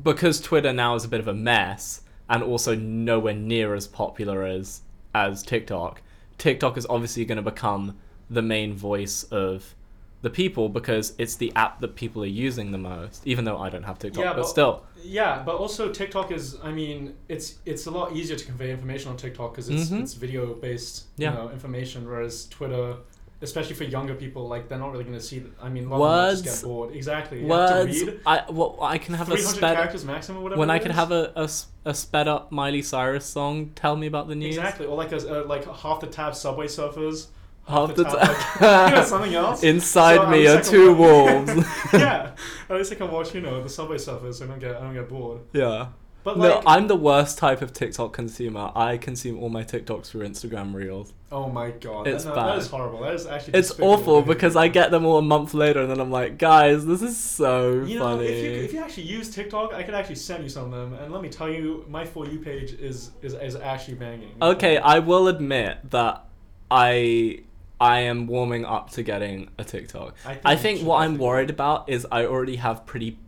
because 0.02 0.40
Twitter 0.40 0.72
now 0.72 0.94
is 0.96 1.04
a 1.04 1.08
bit 1.08 1.20
of 1.20 1.28
a 1.28 1.34
mess 1.34 2.02
and 2.28 2.42
also 2.42 2.74
nowhere 2.74 3.34
near 3.34 3.74
as 3.74 3.86
popular 3.86 4.44
as, 4.44 4.82
as 5.14 5.42
TikTok, 5.42 6.02
TikTok 6.38 6.76
is 6.76 6.86
obviously 6.90 7.24
going 7.24 7.36
to 7.36 7.42
become 7.42 7.98
the 8.28 8.42
main 8.42 8.74
voice 8.74 9.22
of 9.24 9.76
the 10.22 10.30
people 10.30 10.68
because 10.68 11.14
it's 11.18 11.34
the 11.36 11.52
app 11.56 11.80
that 11.80 11.94
people 11.96 12.22
are 12.22 12.26
using 12.46 12.70
the 12.72 12.78
most, 12.78 13.26
even 13.26 13.44
though 13.44 13.58
I 13.58 13.68
don't 13.68 13.82
have 13.82 13.98
TikTok, 13.98 14.22
Yeah, 14.24 14.32
but 14.32 14.42
but- 14.42 14.48
still. 14.48 14.82
yeah, 15.02 15.42
but 15.44 15.56
also 15.56 15.90
TikTok 15.90 16.30
is 16.32 16.56
I 16.62 16.70
mean, 16.72 17.14
it's 17.28 17.58
it's 17.66 17.86
a 17.86 17.90
lot 17.90 18.12
easier 18.16 18.36
to 18.36 18.44
convey 18.44 18.70
information 18.70 19.10
on 19.10 19.16
TikTok 19.16 19.52
because 19.52 19.68
it's 19.68 19.90
Mhm. 19.90 20.02
it's 20.02 20.14
video 20.14 20.54
based 20.54 21.04
you 21.16 21.26
Yeah. 21.26 21.34
know, 21.34 21.50
information 21.50 22.06
whereas 22.06 22.46
Twitter 22.46 22.96
especially 23.40 23.74
for 23.74 23.82
younger 23.82 24.14
people 24.14 24.46
like 24.46 24.68
they're 24.68 24.78
not 24.78 24.92
really 24.92 25.02
going 25.02 25.16
to 25.18 25.20
see 25.30 25.42
I 25.60 25.68
mean, 25.68 25.86
a 25.86 25.88
lot 25.88 25.96
of 25.96 26.00
them 26.02 26.08
Words. 26.28 26.42
just 26.42 26.62
get 26.62 26.68
bored. 26.68 26.94
Exactly. 26.94 27.40
You 27.40 27.46
Words. 27.48 28.04
read 28.04 28.20
I 28.24 28.44
well, 28.48 28.78
I 28.80 28.98
can 28.98 29.14
have 29.14 29.28
a 29.28 29.32
300 29.34 29.56
sped 29.56 29.74
characters 29.74 30.04
maximum 30.04 30.44
whatever. 30.44 30.60
when 30.60 30.70
I 30.70 30.78
is. 30.78 30.94
have 30.94 31.10
a, 31.10 31.32
a, 31.34 31.50
a 31.90 31.92
sped 31.94 32.28
up 32.28 32.52
Miley 32.52 32.82
Cyrus 32.82 33.26
song. 33.26 33.72
Tell 33.74 33.96
me 33.96 34.06
about 34.06 34.28
the 34.28 34.36
news. 34.36 34.54
Exactly, 34.56 34.86
or 34.86 34.96
like 34.96 35.10
a, 35.10 35.16
uh, 35.42 35.46
like 35.48 35.64
half 35.68 35.98
the 35.98 36.06
tab 36.06 36.36
Subway 36.36 36.68
Surfers, 36.68 37.26
Half 37.68 37.94
the 37.94 38.04
tab, 38.04 38.12
time. 38.18 38.60
like, 38.60 38.90
you 38.90 38.96
know, 38.96 39.04
something 39.04 39.34
else. 39.44 39.62
Inside 39.62 40.16
So 40.16 40.26
me 40.30 40.46
are 40.48 40.58
I 40.58 40.62
two 40.62 40.92
wolves. 41.02 41.52
yeah, 41.92 42.32
at 42.68 42.76
least 42.76 42.92
I 42.92 42.96
can 42.96 43.10
watch 43.10 43.34
you 43.34 43.40
know 43.40 43.62
the 43.62 43.68
Subway 43.68 43.96
Surfers, 43.96 44.34
so 44.34 44.44
I 44.44 44.48
don't 44.48 44.58
get 44.58 44.76
I 44.76 44.80
don't 44.80 44.94
get 44.94 45.08
bored. 45.08 45.40
yeah. 45.52 45.88
But 46.24 46.38
no, 46.38 46.62
I'm 46.64 46.86
the 46.86 46.94
worst 46.94 47.36
type 47.38 47.62
of 47.62 47.72
TikTok 47.72 48.12
consumer. 48.12 48.70
I 48.76 48.96
consume 48.96 49.42
all 49.42 49.48
my 49.48 49.64
TikToks 49.64 50.06
through 50.06 50.24
Instagram 50.28 50.72
Reels. 50.72 51.12
oh 51.32 51.48
my 51.48 51.72
god, 51.72 52.06
It's 52.06 52.22
that, 52.22 52.36
bad. 52.36 52.58
is 52.58 52.68
horrible. 52.68 53.00
That 53.00 53.14
is 53.14 53.26
actually 53.26 53.58
It's 53.58 53.72
awful 53.80 54.20
behavior. 54.20 54.34
because 54.34 54.54
I 54.54 54.68
get 54.68 54.92
them 54.92 55.04
all 55.04 55.18
a 55.18 55.22
month 55.22 55.52
later 55.52 55.80
and 55.80 55.90
then 55.90 55.98
I'm 55.98 56.12
like, 56.12 56.38
guys, 56.38 56.86
this 56.86 57.02
is 57.02 57.16
so 57.18 57.82
You 57.82 57.98
know, 57.98 58.20
if 58.20 58.30
you 58.30 58.50
if 58.52 58.72
you 58.72 58.78
actually 58.78 59.02
use 59.08 59.34
TikTok, 59.34 59.74
I 59.74 59.82
could 59.82 59.94
actually 59.94 60.14
send 60.14 60.44
you 60.44 60.48
some 60.48 60.66
of 60.66 60.70
them, 60.70 60.94
and 60.94 61.12
let 61.12 61.22
me 61.22 61.28
tell 61.28 61.48
you, 61.50 61.84
my 61.88 62.04
for 62.04 62.24
you 62.28 62.38
page 62.38 62.72
is 62.74 63.10
is, 63.20 63.34
is 63.34 63.56
actually 63.56 63.94
banging. 63.94 64.30
Okay, 64.40 64.78
I 64.78 65.00
will 65.00 65.26
admit 65.26 65.90
that 65.90 66.24
I 66.70 67.40
I 67.82 67.98
am 68.02 68.28
warming 68.28 68.64
up 68.64 68.90
to 68.90 69.02
getting 69.02 69.50
a 69.58 69.64
TikTok. 69.64 70.14
I 70.24 70.34
think 70.34 70.40
I 70.44 70.56
think 70.56 70.82
what 70.82 70.98
I'm 70.98 71.18
worried 71.18 71.50
about 71.50 71.88
is 71.88 72.06
I 72.12 72.26
already 72.26 72.54
have 72.56 72.86
pretty 72.86 73.18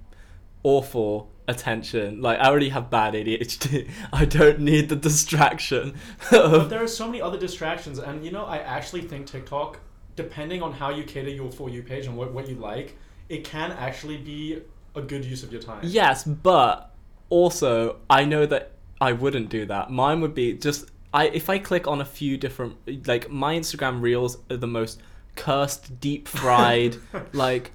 awful 0.62 1.28
attention. 1.48 2.22
Like 2.22 2.38
I 2.38 2.48
already 2.50 2.68
have 2.68 2.88
bad 2.88 3.14
ADHD. 3.14 3.90
I 4.12 4.24
don't 4.24 4.60
need 4.60 4.90
the 4.90 4.96
distraction. 4.96 5.96
But 6.30 6.68
there 6.68 6.80
are 6.80 6.86
so 6.86 7.06
many 7.06 7.20
other 7.20 7.36
distractions, 7.36 7.98
and 7.98 8.24
you 8.24 8.30
know, 8.30 8.44
I 8.44 8.58
actually 8.58 9.02
think 9.02 9.26
TikTok, 9.26 9.80
depending 10.14 10.62
on 10.62 10.72
how 10.72 10.90
you 10.90 11.02
cater 11.02 11.30
your 11.30 11.50
for 11.50 11.68
you 11.68 11.82
page 11.82 12.06
and 12.06 12.16
what, 12.16 12.32
what 12.32 12.48
you 12.48 12.54
like, 12.54 12.96
it 13.28 13.42
can 13.42 13.72
actually 13.72 14.18
be 14.18 14.62
a 14.94 15.02
good 15.02 15.24
use 15.24 15.42
of 15.42 15.50
your 15.50 15.62
time. 15.62 15.80
yes, 15.82 16.22
but 16.22 16.94
also 17.28 17.96
I 18.08 18.24
know 18.24 18.46
that 18.46 18.70
I 19.00 19.10
wouldn't 19.10 19.48
do 19.48 19.66
that. 19.66 19.90
Mine 19.90 20.20
would 20.20 20.34
be 20.34 20.52
just 20.52 20.92
I 21.14 21.28
if 21.28 21.48
I 21.48 21.58
click 21.58 21.86
on 21.86 22.00
a 22.00 22.04
few 22.04 22.36
different 22.36 23.06
like 23.06 23.30
my 23.30 23.54
Instagram 23.54 24.02
reels 24.02 24.36
are 24.50 24.56
the 24.56 24.66
most 24.66 25.00
cursed, 25.36 26.00
deep 26.00 26.28
fried, 26.28 26.96
like 27.32 27.70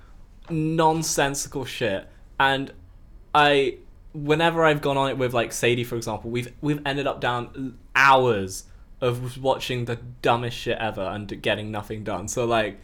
nonsensical 0.50 1.66
shit. 1.66 2.08
And 2.40 2.72
I 3.34 3.78
whenever 4.14 4.66
I've 4.66 4.82
gone 4.82 4.98
on 4.98 5.10
it 5.10 5.18
with 5.18 5.34
like 5.34 5.52
Sadie 5.54 5.84
for 5.84 5.96
example, 5.96 6.30
we've 6.30 6.52
we've 6.62 6.82
ended 6.86 7.08
up 7.08 7.22
down 7.22 7.78
hours 7.96 8.66
of 9.02 9.42
watching 9.42 9.86
the 9.86 9.96
dumbest 10.22 10.58
shit 10.58 10.78
ever 10.78 11.02
and 11.02 11.42
getting 11.42 11.72
nothing 11.72 12.04
done. 12.04 12.28
So 12.28 12.46
like 12.46 12.80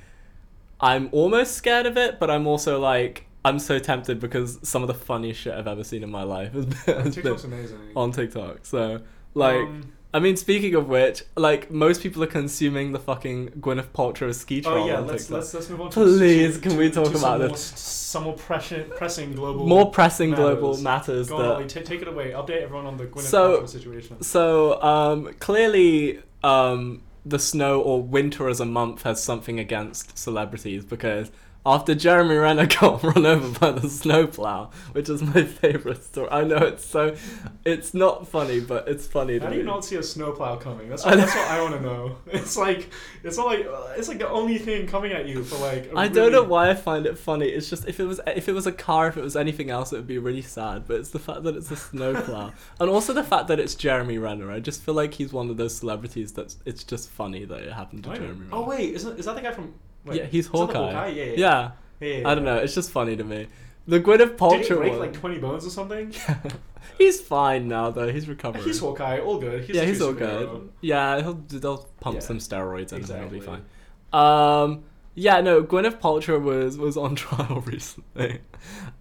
I'm 0.80 1.10
almost 1.12 1.54
scared 1.54 1.86
of 1.86 1.98
it, 1.98 2.20
but 2.20 2.30
I'm 2.32 2.48
also 2.48 2.80
like 2.80 3.26
I'm 3.44 3.60
so 3.60 3.78
tempted 3.78 4.20
because 4.20 4.58
some 4.68 4.82
of 4.82 4.88
the 4.88 4.94
funniest 4.94 5.42
shit 5.42 5.54
I've 5.54 5.68
ever 5.68 5.84
seen 5.84 6.02
in 6.02 6.10
my 6.10 6.24
life 6.24 6.54
has 6.54 6.66
been, 6.66 6.76
has 7.04 7.16
been 7.16 7.28
amazing. 7.28 7.80
on 7.96 8.12
TikTok. 8.14 8.66
So 8.66 9.02
like 9.34 9.68
Um, 9.68 9.92
I 10.16 10.20
mean, 10.20 10.38
speaking 10.38 10.76
of 10.76 10.88
which, 10.88 11.24
like 11.36 11.70
most 11.70 12.02
people 12.02 12.24
are 12.24 12.28
consuming 12.28 12.94
the 12.94 13.00
fucking 13.00 13.50
Gwyneth 13.60 13.90
Paltrow 13.90 14.34
ski 14.34 14.62
trial. 14.62 14.84
Oh 14.84 14.88
yeah, 14.88 14.98
on 15.00 15.08
let's 15.08 15.24
TikTok. 15.24 15.36
let's 15.42 15.54
let's 15.54 15.70
move 15.70 15.82
on. 15.82 15.90
Please, 15.92 16.56
to, 16.56 16.62
can 16.62 16.72
to, 16.72 16.78
we 16.78 16.90
talk 16.90 17.14
about 17.14 17.40
more, 17.40 17.50
this? 17.50 17.74
s- 17.74 17.80
Some 17.82 18.24
more 18.24 18.34
pressing, 18.34 18.86
pressing 18.96 19.34
global. 19.34 19.68
more 19.68 19.92
pressing 19.92 20.30
matters. 20.30 20.46
global 20.46 20.78
matters 20.78 21.28
Go 21.28 21.36
on, 21.56 21.62
that 21.64 21.70
ta- 21.70 21.82
take 21.82 22.02
it 22.02 22.08
away. 22.08 22.32
Update 22.32 22.62
everyone 22.62 22.86
on 22.86 22.96
the 22.96 23.08
Gwyneth 23.08 23.24
So- 23.24 23.62
Paltrow 23.64 23.70
situation. 23.70 24.22
So 24.24 24.82
um, 24.82 25.34
clearly, 25.40 26.22
um, 26.46 27.02
the 27.26 27.38
snow 27.40 27.82
or 27.82 28.02
winter 28.02 28.48
as 28.48 28.62
a 28.62 28.66
month 28.66 29.04
has 29.04 29.22
something 29.22 29.60
against 29.60 30.18
celebrities 30.18 30.86
because 30.86 31.30
after 31.66 31.96
Jeremy 31.96 32.36
Renner 32.36 32.66
got 32.80 33.04
run 33.04 33.26
over 33.26 33.60
by 33.60 33.72
the 33.72 33.90
snowplow, 33.90 34.70
which 34.92 35.10
is 35.10 35.22
my 35.22 35.44
favorite 35.44 36.04
story. 36.04 36.30
I 36.30 36.44
know 36.44 36.58
it's 36.58 36.86
so, 36.86 37.16
it's 37.64 37.94
not 37.94 38.28
funny, 38.28 38.60
but 38.60 38.88
it's 38.88 39.08
funny 39.08 39.40
How 39.40 39.48
do 39.48 39.52
me. 39.52 39.58
you 39.58 39.64
not 39.64 39.84
see 39.84 39.96
a 39.96 40.04
snowplow 40.04 40.58
coming? 40.58 40.90
That's 40.90 41.06
what, 41.06 41.18
that's 41.18 41.34
what 41.34 41.48
I 41.48 41.62
want 41.62 41.76
to 41.76 41.82
know. 41.82 42.18
It's 42.36 42.58
like 42.58 42.90
it's 43.24 43.38
not 43.38 43.48
like 43.48 43.66
it's 43.98 44.08
like 44.08 44.20
the 44.20 44.30
only 44.30 44.58
thing 44.58 44.88
coming 44.88 45.14
at 45.14 45.28
you 45.28 45.44
for 45.44 45.58
like. 45.58 45.92
I 45.96 46.04
I 46.04 46.08
don't 46.08 46.32
know 46.32 46.44
why 46.44 46.70
I 46.70 46.76
find 46.76 47.08
it 47.08 47.18
funny. 47.18 47.48
It's 47.48 47.70
just 47.70 47.88
if 47.88 48.00
it 48.00 48.06
was 48.06 48.20
if 48.28 48.48
it 48.48 48.54
was 48.54 48.68
a 48.68 48.72
car, 48.72 49.08
if 49.08 49.18
it 49.18 49.24
was 49.24 49.36
anything 49.36 49.72
else, 49.72 49.92
it 49.94 49.96
would 49.96 50.08
be 50.08 50.20
really 50.20 50.44
sad. 50.44 50.86
But 50.86 51.00
it's 51.00 51.10
the 51.10 51.20
fact 51.20 51.44
that 51.44 51.56
it's 51.56 51.72
a 51.72 51.76
snowplow, 51.76 52.54
and 52.80 52.90
also 52.90 53.14
the 53.14 53.24
fact 53.24 53.48
that 53.48 53.60
it's 53.60 53.74
Jeremy 53.74 54.20
Renner. 54.20 54.52
I 54.52 54.60
just 54.60 54.84
feel 54.84 54.94
like 54.94 55.16
he's 55.16 55.34
one 55.34 55.50
of 55.50 55.58
those 55.58 55.76
celebrities 55.76 56.34
that's 56.34 56.58
it's 56.66 56.84
just 56.84 57.10
funny 57.10 57.46
that 57.46 57.62
it 57.64 57.74
happened 57.74 58.04
to 58.04 58.10
Jeremy 58.10 58.28
oh, 58.28 58.34
Renner. 58.34 58.50
Oh 58.52 58.66
wait, 58.70 58.94
isn't 58.94 59.18
is 59.18 59.26
that 59.26 59.36
the 59.36 59.42
guy 59.42 59.52
from? 59.52 59.74
Wait, 60.06 60.18
yeah, 60.18 60.26
he's 60.26 60.50
the 60.50 60.58
Hawkeye. 60.58 60.92
Yeah, 60.92 61.08
yeah. 61.08 61.24
yeah. 61.24 61.72
yeah. 62.00 62.18
yeah. 62.20 62.30
I 62.30 62.36
don't 62.36 62.46
know. 62.46 62.58
It's 62.58 62.76
just 62.76 62.92
funny 62.92 63.16
to 63.16 63.24
me. 63.24 63.48
The 63.88 64.00
Gwyneth 64.00 64.36
Paltrow 64.36 64.58
Did 64.58 64.68
he 64.68 64.74
break 64.74 64.92
one- 64.92 65.00
like 65.00 65.14
twenty 65.14 65.38
bones 65.38 65.66
or 65.66 65.70
something? 65.70 66.14
he's 66.98 67.22
fine 67.22 67.68
now 67.68 67.92
though. 67.92 68.12
He's 68.12 68.28
recovering. 68.28 68.64
He's 68.64 68.80
Hawkeye, 68.80 69.20
all 69.20 69.38
good. 69.38 69.64
He's 69.66 69.76
yeah, 69.76 69.84
he's 69.84 70.02
all 70.02 70.14
good. 70.14 70.70
Yeah, 70.82 71.22
he'll 71.22 71.36
they'll 71.36 71.88
pump 72.00 72.22
some 72.22 72.40
steroids 72.40 72.94
in 72.94 73.04
and 73.04 73.08
he'll 73.08 73.30
be 73.30 73.40
fine. 73.40 73.64
Um, 74.12 74.86
yeah, 75.14 75.42
no, 75.42 75.64
Gwyneth 75.64 76.00
Paltrow 76.00 76.42
was 76.42 76.78
was 76.78 76.98
on 76.98 77.16
trial 77.16 77.62
recently, 77.66 78.42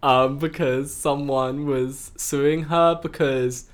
um, 0.02 0.38
because 0.38 0.94
someone 0.94 1.66
was 1.66 2.12
suing 2.16 2.64
her 2.64 2.98
because 3.00 3.68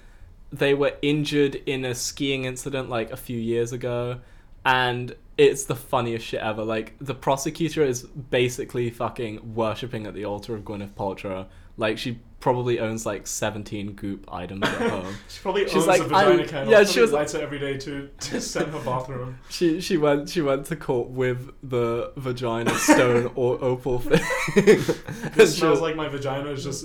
they 0.53 0.75
were 0.75 0.95
injured 1.03 1.55
in 1.55 1.85
a 1.85 1.95
skiing 1.95 2.45
incident 2.45 2.89
like 2.89 3.11
a 3.11 3.17
few 3.17 3.39
years 3.39 3.73
ago, 3.73 4.21
and 4.65 5.15
it's 5.39 5.65
the 5.65 5.77
funniest 5.77 6.27
shit 6.27 6.41
ever. 6.41 6.63
Like 6.65 6.95
the 7.01 7.15
prosecutor 7.15 7.83
is 7.83 8.03
basically 8.03 8.91
fucking 8.91 9.55
worshipping 9.55 10.07
at 10.07 10.15
the 10.15 10.25
altar 10.27 10.55
of 10.55 10.63
Gwyneth 10.65 10.91
Paltrow. 10.95 11.47
Like 11.77 11.97
she 11.99 12.19
probably 12.41 12.79
owns 12.81 13.05
like 13.07 13.27
seventeen 13.27 13.93
Goop 13.93 14.27
items 14.33 14.63
at 14.65 14.91
home. 14.91 15.15
She 15.29 15.41
probably 15.41 15.65
She's 15.65 15.77
owns 15.77 15.87
like, 15.87 16.01
a 16.03 16.05
vagina 16.05 16.47
candle. 16.47 16.73
yeah, 16.73 16.85
she 16.85 17.01
was- 17.01 17.13
lights 17.13 17.35
it 17.35 17.41
every 17.43 17.59
day 17.59 17.79
to 17.79 18.09
to 18.09 18.41
scent 18.53 18.69
her 18.71 18.81
bathroom. 18.81 19.39
She 19.49 19.81
she 19.81 19.97
went 19.97 20.29
she 20.29 20.43
went 20.43 20.67
to 20.67 20.77
court 20.77 21.09
with 21.09 21.51
the 21.63 22.13
vagina 22.17 22.75
stone 22.75 23.31
or 23.37 23.63
opal 23.65 23.99
thing. 24.01 24.21
It 24.57 25.47
smells 25.47 25.61
was- 25.63 25.81
like 25.81 25.97
my 25.97 26.09
vagina 26.09 26.51
is 26.51 26.63
just 26.65 26.85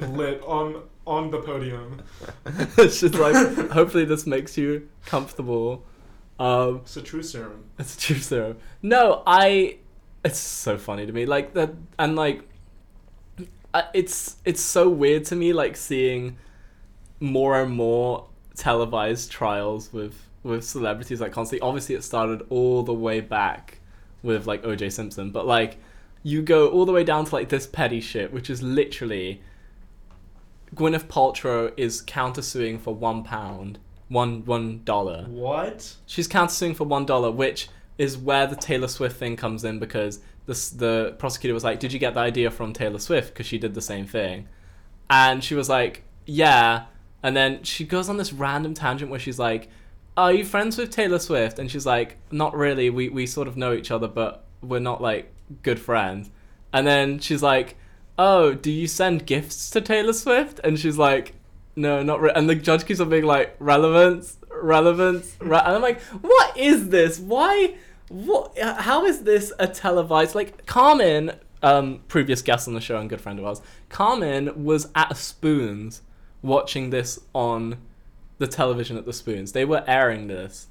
lit 0.00 0.40
on 0.44 0.82
on 1.06 1.30
the 1.30 1.40
podium. 1.40 2.02
She's 2.76 3.14
like, 3.14 3.70
hopefully 3.70 4.04
this 4.04 4.26
makes 4.26 4.56
you 4.58 4.88
comfortable. 5.06 5.84
Um, 6.38 6.78
It's 6.84 6.96
a 6.96 7.02
true 7.02 7.22
serum. 7.22 7.64
it's 7.78 7.96
a 7.96 7.98
true 7.98 8.16
serum. 8.16 8.56
No, 8.82 9.22
I. 9.26 9.78
It's 10.24 10.38
so 10.38 10.76
funny 10.76 11.06
to 11.06 11.12
me, 11.12 11.24
like 11.24 11.54
that, 11.54 11.72
and 11.98 12.16
like, 12.16 12.42
I- 13.72 13.84
it's 13.94 14.36
it's 14.44 14.60
so 14.60 14.88
weird 14.88 15.24
to 15.26 15.36
me, 15.36 15.52
like 15.52 15.76
seeing 15.76 16.36
more 17.20 17.60
and 17.62 17.72
more 17.72 18.26
televised 18.56 19.30
trials 19.30 19.92
with 19.92 20.14
with 20.42 20.64
celebrities 20.64 21.20
like 21.20 21.32
constantly. 21.32 21.66
Obviously, 21.66 21.94
it 21.94 22.02
started 22.04 22.42
all 22.50 22.82
the 22.82 22.92
way 22.94 23.20
back 23.20 23.78
with 24.22 24.46
like 24.46 24.64
O.J. 24.64 24.90
Simpson, 24.90 25.30
but 25.30 25.46
like 25.46 25.78
you 26.22 26.42
go 26.42 26.68
all 26.70 26.84
the 26.84 26.92
way 26.92 27.04
down 27.04 27.24
to 27.24 27.32
like 27.34 27.48
this 27.48 27.66
petty 27.66 28.00
shit, 28.00 28.32
which 28.32 28.50
is 28.50 28.62
literally 28.62 29.40
Gwyneth 30.74 31.04
Paltrow 31.04 31.72
is 31.76 32.02
countersuing 32.02 32.80
for 32.80 32.94
one 32.94 33.22
pound, 33.22 33.78
one 34.08 34.44
one 34.44 34.82
dollar. 34.84 35.24
What? 35.28 35.96
She's 36.06 36.28
countersuing 36.28 36.76
for 36.76 36.84
one 36.84 37.06
dollar, 37.06 37.30
which 37.30 37.68
is 37.98 38.16
where 38.16 38.46
the 38.46 38.56
Taylor 38.56 38.88
Swift 38.88 39.16
thing 39.16 39.36
comes 39.36 39.64
in 39.64 39.78
because 39.78 40.20
the 40.46 40.52
the 40.76 41.14
prosecutor 41.18 41.54
was 41.54 41.64
like, 41.64 41.80
"Did 41.80 41.92
you 41.92 41.98
get 41.98 42.14
the 42.14 42.20
idea 42.20 42.50
from 42.50 42.72
Taylor 42.72 42.98
Swift?" 42.98 43.32
Because 43.32 43.46
she 43.46 43.58
did 43.58 43.74
the 43.74 43.80
same 43.80 44.06
thing, 44.06 44.48
and 45.10 45.42
she 45.42 45.54
was 45.54 45.68
like, 45.68 46.04
"Yeah," 46.24 46.86
and 47.22 47.36
then 47.36 47.62
she 47.62 47.84
goes 47.84 48.08
on 48.08 48.16
this 48.16 48.32
random 48.32 48.74
tangent 48.74 49.10
where 49.10 49.20
she's 49.20 49.38
like, 49.38 49.68
"Are 50.16 50.32
you 50.32 50.44
friends 50.44 50.78
with 50.78 50.90
Taylor 50.90 51.18
Swift?" 51.18 51.58
And 51.58 51.70
she's 51.70 51.86
like, 51.86 52.18
"Not 52.30 52.54
really. 52.56 52.90
We 52.90 53.08
we 53.08 53.26
sort 53.26 53.48
of 53.48 53.56
know 53.56 53.72
each 53.72 53.90
other, 53.90 54.08
but 54.08 54.44
we're 54.62 54.78
not 54.78 55.02
like 55.02 55.32
good 55.62 55.80
friends." 55.80 56.30
And 56.72 56.86
then 56.86 57.18
she's 57.18 57.42
like, 57.42 57.76
"Oh, 58.18 58.54
do 58.54 58.70
you 58.70 58.86
send 58.86 59.26
gifts 59.26 59.70
to 59.70 59.80
Taylor 59.80 60.12
Swift?" 60.12 60.60
And 60.62 60.78
she's 60.78 60.98
like, 60.98 61.34
"No, 61.76 62.02
not 62.02 62.20
re-. 62.20 62.32
And 62.34 62.48
the 62.48 62.54
judge 62.54 62.86
keeps 62.86 63.00
on 63.00 63.08
being 63.10 63.24
like, 63.24 63.54
"Relevance, 63.58 64.38
relevance." 64.50 65.36
Re-. 65.40 65.58
And 65.58 65.76
I'm 65.76 65.82
like, 65.82 66.00
"What 66.02 66.56
is 66.56 66.88
this? 66.88 67.18
Why? 67.18 67.74
What? 68.08 68.56
How 68.58 69.04
is 69.04 69.22
this 69.22 69.52
a 69.58 69.66
televised? 69.66 70.34
Like 70.34 70.64
Carmen, 70.66 71.32
um, 71.62 72.00
previous 72.08 72.42
guest 72.42 72.66
on 72.68 72.74
the 72.74 72.80
show 72.80 72.98
and 72.98 73.08
good 73.10 73.20
friend 73.20 73.38
of 73.38 73.44
ours, 73.44 73.60
Carmen 73.88 74.64
was 74.64 74.88
at 74.94 75.10
a 75.10 75.14
Spoons 75.14 76.02
watching 76.42 76.90
this 76.90 77.18
on 77.34 77.78
the 78.38 78.46
television 78.46 78.96
at 78.96 79.04
the 79.06 79.12
Spoons. 79.12 79.52
They 79.52 79.64
were 79.64 79.82
airing 79.86 80.28
this 80.28 80.68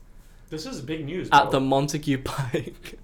This 0.50 0.66
is 0.66 0.82
big 0.82 1.06
news. 1.06 1.28
at 1.32 1.52
the. 1.52 1.60
Montague 1.60 2.20
Pike, 2.24 3.00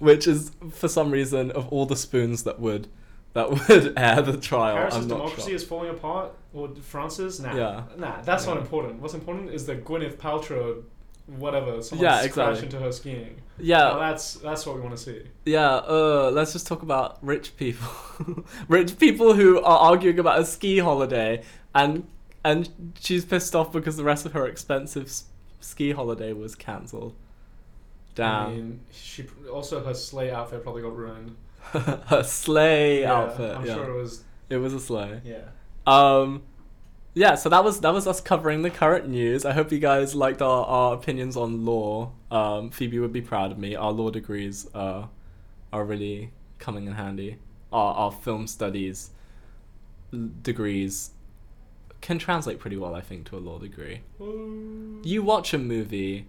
which 0.00 0.26
is 0.26 0.52
for 0.72 0.88
some 0.88 1.10
reason 1.10 1.50
of 1.52 1.68
all 1.68 1.86
the 1.86 1.96
spoons 1.96 2.42
that 2.44 2.58
would 2.58 2.88
that 3.36 3.50
would 3.68 3.92
air 3.96 4.20
the 4.22 4.36
trial. 4.36 4.76
Paris' 4.76 4.94
I'm 4.96 5.08
not 5.08 5.16
democracy 5.18 5.48
sure. 5.50 5.56
is 5.56 5.64
falling 5.64 5.90
apart, 5.90 6.32
or 6.52 6.68
France's? 6.82 7.38
Nah, 7.40 7.54
Yeah. 7.54 7.82
nah, 7.96 8.20
that's 8.22 8.46
not 8.46 8.56
important. 8.56 9.00
What's 9.00 9.14
important 9.14 9.50
is 9.50 9.66
that 9.66 9.84
Gwyneth 9.84 10.16
Paltrow, 10.16 10.82
whatever, 11.26 11.82
someone 11.82 12.04
Yeah, 12.04 12.22
exactly. 12.22 12.64
into 12.64 12.78
her 12.78 12.92
skiing. 12.92 13.36
Now 13.58 13.64
Yeah, 13.64 13.98
that's 13.98 14.34
that's 14.34 14.66
what 14.66 14.76
we 14.76 14.82
want 14.82 14.96
to 14.96 15.02
see. 15.02 15.22
yeah. 15.44 15.76
Uh, 15.76 16.30
let's 16.32 16.52
just 16.52 16.66
talk 16.66 16.82
about 16.82 17.18
rich 17.22 17.56
people, 17.56 17.88
rich 18.68 18.98
people 18.98 19.34
who 19.34 19.58
are 19.62 19.78
arguing 19.78 20.18
about 20.18 20.38
a 20.40 20.44
ski 20.44 20.78
holiday, 20.78 21.42
and 21.74 22.06
and 22.44 22.92
she's 23.00 23.24
pissed 23.24 23.54
off 23.56 23.72
because 23.72 23.96
the 23.96 24.04
rest 24.04 24.24
of 24.26 24.32
her 24.32 24.46
expensive 24.46 25.10
ski 25.60 25.90
holiday 25.92 26.32
was 26.32 26.54
cancelled. 26.54 27.14
I 28.18 28.22
Damn, 28.22 28.50
mean, 28.54 28.80
she 28.92 29.26
also 29.52 29.84
her 29.84 29.92
sleigh 29.94 30.30
outfit 30.30 30.62
probably 30.62 30.82
got 30.82 30.96
ruined. 30.96 31.34
her 32.06 32.22
sleigh 32.22 33.02
Yeah, 33.02 33.12
outfit. 33.14 33.56
I'm 33.56 33.64
yeah, 33.66 33.74
sure 33.74 33.90
it 33.90 34.02
was. 34.02 34.24
it 34.50 34.56
was 34.58 34.72
a 34.74 34.80
sleigh. 34.80 35.20
Yeah. 35.24 35.42
Um, 35.86 36.42
yeah, 37.14 37.34
so 37.34 37.48
that 37.48 37.64
was 37.64 37.80
that 37.80 37.92
was 37.94 38.06
us 38.06 38.20
covering 38.20 38.62
the 38.62 38.70
current 38.70 39.08
news. 39.08 39.44
I 39.44 39.52
hope 39.52 39.72
you 39.72 39.78
guys 39.78 40.14
liked 40.14 40.42
our, 40.42 40.64
our 40.66 40.94
opinions 40.94 41.36
on 41.36 41.64
law. 41.64 42.12
Um, 42.30 42.70
Phoebe 42.70 42.98
would 42.98 43.12
be 43.12 43.22
proud 43.22 43.52
of 43.52 43.58
me. 43.58 43.74
Our 43.74 43.90
law 43.92 44.10
degrees 44.10 44.68
uh, 44.74 45.06
are 45.72 45.84
really 45.84 46.32
coming 46.58 46.86
in 46.86 46.94
handy. 46.94 47.38
Our, 47.72 47.94
our 47.94 48.12
film 48.12 48.46
studies 48.46 49.10
l- 50.12 50.28
degrees 50.42 51.10
can 52.02 52.18
translate 52.18 52.58
pretty 52.58 52.76
well, 52.76 52.94
I 52.94 53.00
think, 53.00 53.26
to 53.30 53.36
a 53.36 53.40
law 53.40 53.58
degree. 53.58 54.02
You 54.20 55.22
watch 55.22 55.54
a 55.54 55.58
movie 55.58 56.26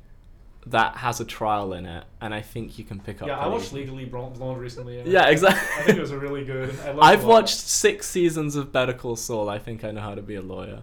that 0.71 0.97
has 0.97 1.19
a 1.19 1.25
trial 1.25 1.73
in 1.73 1.85
it, 1.85 2.03
and 2.21 2.33
I 2.33 2.41
think 2.41 2.77
you 2.79 2.83
can 2.85 2.99
pick 2.99 3.21
up. 3.21 3.27
Yeah, 3.27 3.37
I 3.37 3.47
watched 3.47 3.73
Legally 3.73 4.05
Blonde 4.05 4.59
recently. 4.59 5.01
Yeah, 5.05 5.23
I 5.25 5.29
exactly. 5.31 5.83
think 5.85 5.97
it 5.97 6.01
was 6.01 6.11
a 6.11 6.17
really 6.19 6.43
good. 6.45 6.69
I 6.81 6.89
loved 6.91 6.99
I've 7.01 7.19
it 7.19 7.23
a 7.23 7.27
lot. 7.27 7.33
watched 7.33 7.57
six 7.57 8.07
seasons 8.07 8.55
of 8.55 8.71
Better 8.71 8.93
Call 8.93 9.15
Saul. 9.15 9.49
I 9.49 9.59
think 9.59 9.83
I 9.83 9.91
know 9.91 10.01
how 10.01 10.15
to 10.15 10.21
be 10.21 10.35
a 10.35 10.41
lawyer. 10.41 10.81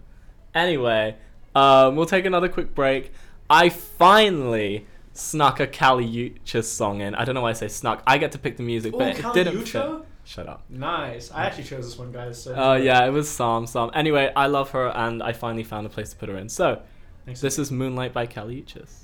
Anyway, 0.54 1.16
um, 1.54 1.96
we'll 1.96 2.06
take 2.06 2.24
another 2.24 2.48
quick 2.48 2.74
break. 2.74 3.12
I 3.50 3.68
finally 3.68 4.86
snuck 5.12 5.60
a 5.60 5.66
Kali 5.66 6.06
Uchis 6.06 6.64
song 6.64 7.00
in. 7.00 7.14
I 7.14 7.24
don't 7.24 7.34
know 7.34 7.42
why 7.42 7.50
I 7.50 7.54
say 7.54 7.68
snuck. 7.68 8.02
I 8.06 8.18
get 8.18 8.32
to 8.32 8.38
pick 8.38 8.56
the 8.56 8.62
music, 8.62 8.94
Ooh, 8.94 8.98
but 8.98 9.18
it 9.18 9.32
didn't 9.34 9.66
fit. 9.66 9.82
Shut 10.26 10.48
up. 10.48 10.62
Nice. 10.70 11.30
I 11.30 11.44
actually 11.44 11.64
chose 11.64 11.84
this 11.84 11.98
one, 11.98 12.10
guys. 12.10 12.42
So 12.42 12.54
Uh, 12.54 12.74
yeah, 12.76 13.04
it 13.04 13.10
was 13.10 13.28
Saam, 13.28 13.64
Saam. 13.64 13.90
Anyway, 13.94 14.32
I 14.34 14.46
love 14.46 14.70
her, 14.70 14.88
and 14.88 15.22
I 15.22 15.32
finally 15.34 15.64
found 15.64 15.84
a 15.86 15.90
place 15.90 16.08
to 16.10 16.16
put 16.16 16.30
her 16.30 16.36
in. 16.38 16.48
So, 16.48 16.80
Thanks. 17.26 17.42
this 17.42 17.58
is 17.58 17.70
Moonlight 17.70 18.14
by 18.14 18.24
Kali 18.26 18.62
Uchis. 18.62 19.03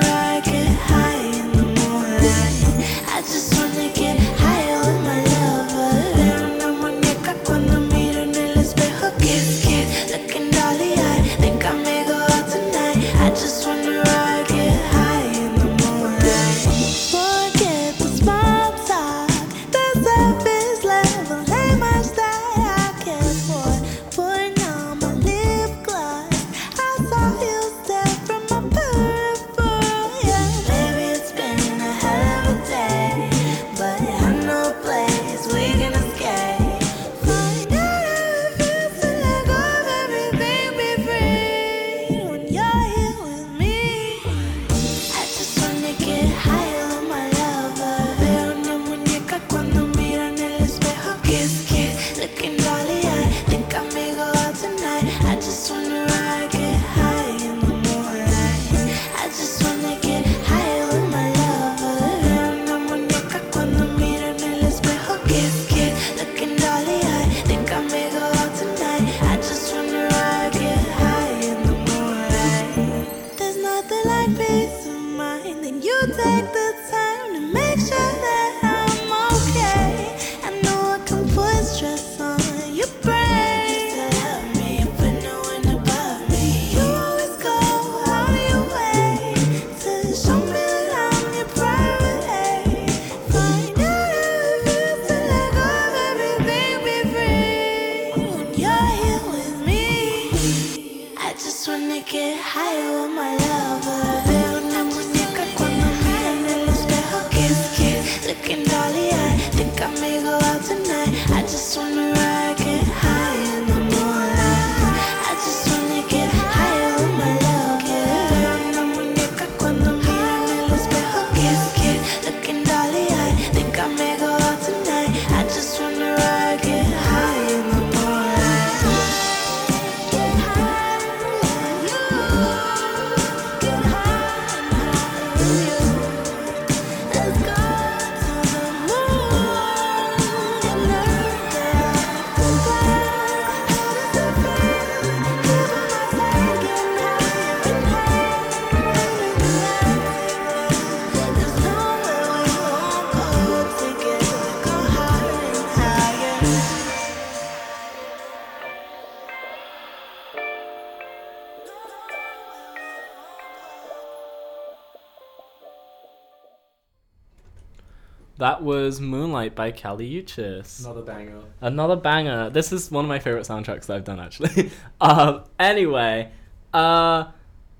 was 168.91 168.99
Moonlight 168.99 169.55
by 169.55 169.71
Kali 169.71 170.21
Uchis. 170.21 170.81
Another 170.83 171.01
banger. 171.01 171.39
Another 171.61 171.95
banger. 171.95 172.49
This 172.49 172.73
is 172.73 172.91
one 172.91 173.05
of 173.05 173.09
my 173.09 173.19
favorite 173.19 173.47
soundtracks 173.47 173.85
that 173.85 173.95
I've 173.95 174.03
done 174.03 174.19
actually. 174.19 174.69
um, 175.01 175.45
anyway, 175.57 176.29
uh, 176.73 177.25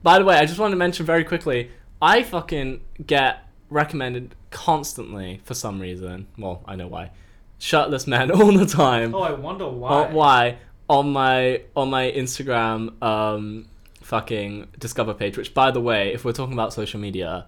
by 0.03 0.19
the 0.19 0.23
way, 0.25 0.37
I 0.37 0.45
just 0.45 0.57
want 0.57 0.71
to 0.71 0.77
mention 0.77 1.05
very 1.05 1.25
quickly. 1.25 1.69
I 2.01 2.23
fucking 2.23 2.79
get 3.05 3.39
recommended 3.69 4.35
constantly 4.51 5.41
for 5.43 5.53
some 5.53 5.81
reason. 5.81 6.27
Well, 6.37 6.63
I 6.65 6.75
know 6.77 6.87
why. 6.87 7.11
Shirtless 7.59 8.07
men 8.07 8.31
all 8.37 8.53
the 8.53 8.65
time. 8.65 9.13
Oh, 9.13 9.21
I 9.21 9.33
wonder 9.33 9.65
Uh, 9.65 9.69
why. 9.69 10.11
why 10.11 10.57
on 10.89 11.11
my 11.11 11.61
on 11.75 11.89
my 11.89 12.09
Instagram 12.11 13.01
um 13.03 13.67
fucking 14.01 14.67
discover 14.79 15.13
page 15.13 15.37
which 15.37 15.53
by 15.53 15.71
the 15.71 15.79
way 15.79 16.11
if 16.13 16.25
we're 16.25 16.33
talking 16.33 16.51
about 16.53 16.73
social 16.73 16.99
media 16.99 17.45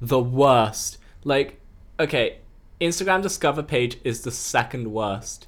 the 0.00 0.18
worst 0.18 0.96
like 1.24 1.60
okay 2.00 2.38
Instagram 2.80 3.22
discover 3.22 3.62
page 3.62 3.98
is 4.04 4.22
the 4.22 4.30
second 4.30 4.92
worst 4.92 5.46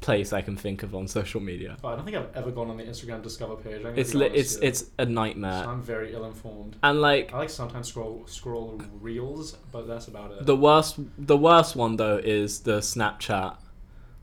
place 0.00 0.32
I 0.32 0.42
can 0.42 0.56
think 0.56 0.82
of 0.82 0.94
on 0.94 1.08
social 1.08 1.40
media 1.40 1.78
Oh, 1.82 1.88
I 1.88 1.96
don't 1.96 2.04
think 2.04 2.16
I've 2.18 2.34
ever 2.36 2.50
gone 2.50 2.68
on 2.68 2.76
the 2.76 2.84
Instagram 2.84 3.22
Discover 3.22 3.56
page. 3.56 3.82
It's 3.96 4.12
li- 4.14 4.26
it's 4.32 4.56
here. 4.56 4.68
it's 4.68 4.84
a 4.98 5.06
nightmare 5.06 5.62
So 5.64 5.70
I'm 5.70 5.82
very 5.82 6.12
ill-informed. 6.12 6.76
and 6.82 7.00
like 7.00 7.32
I 7.32 7.38
like 7.38 7.50
sometimes 7.50 7.88
scroll 7.88 8.24
scroll 8.26 8.80
reels, 9.00 9.56
but 9.72 9.86
that's 9.88 10.06
about 10.08 10.32
it. 10.32 10.44
the 10.44 10.54
worst 10.56 10.98
the 11.18 11.36
worst 11.36 11.76
one 11.76 11.96
though 11.96 12.18
is 12.18 12.60
the 12.60 12.78
Snapchat 12.80 13.56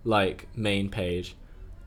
like 0.03 0.47
main 0.55 0.89
page 0.89 1.35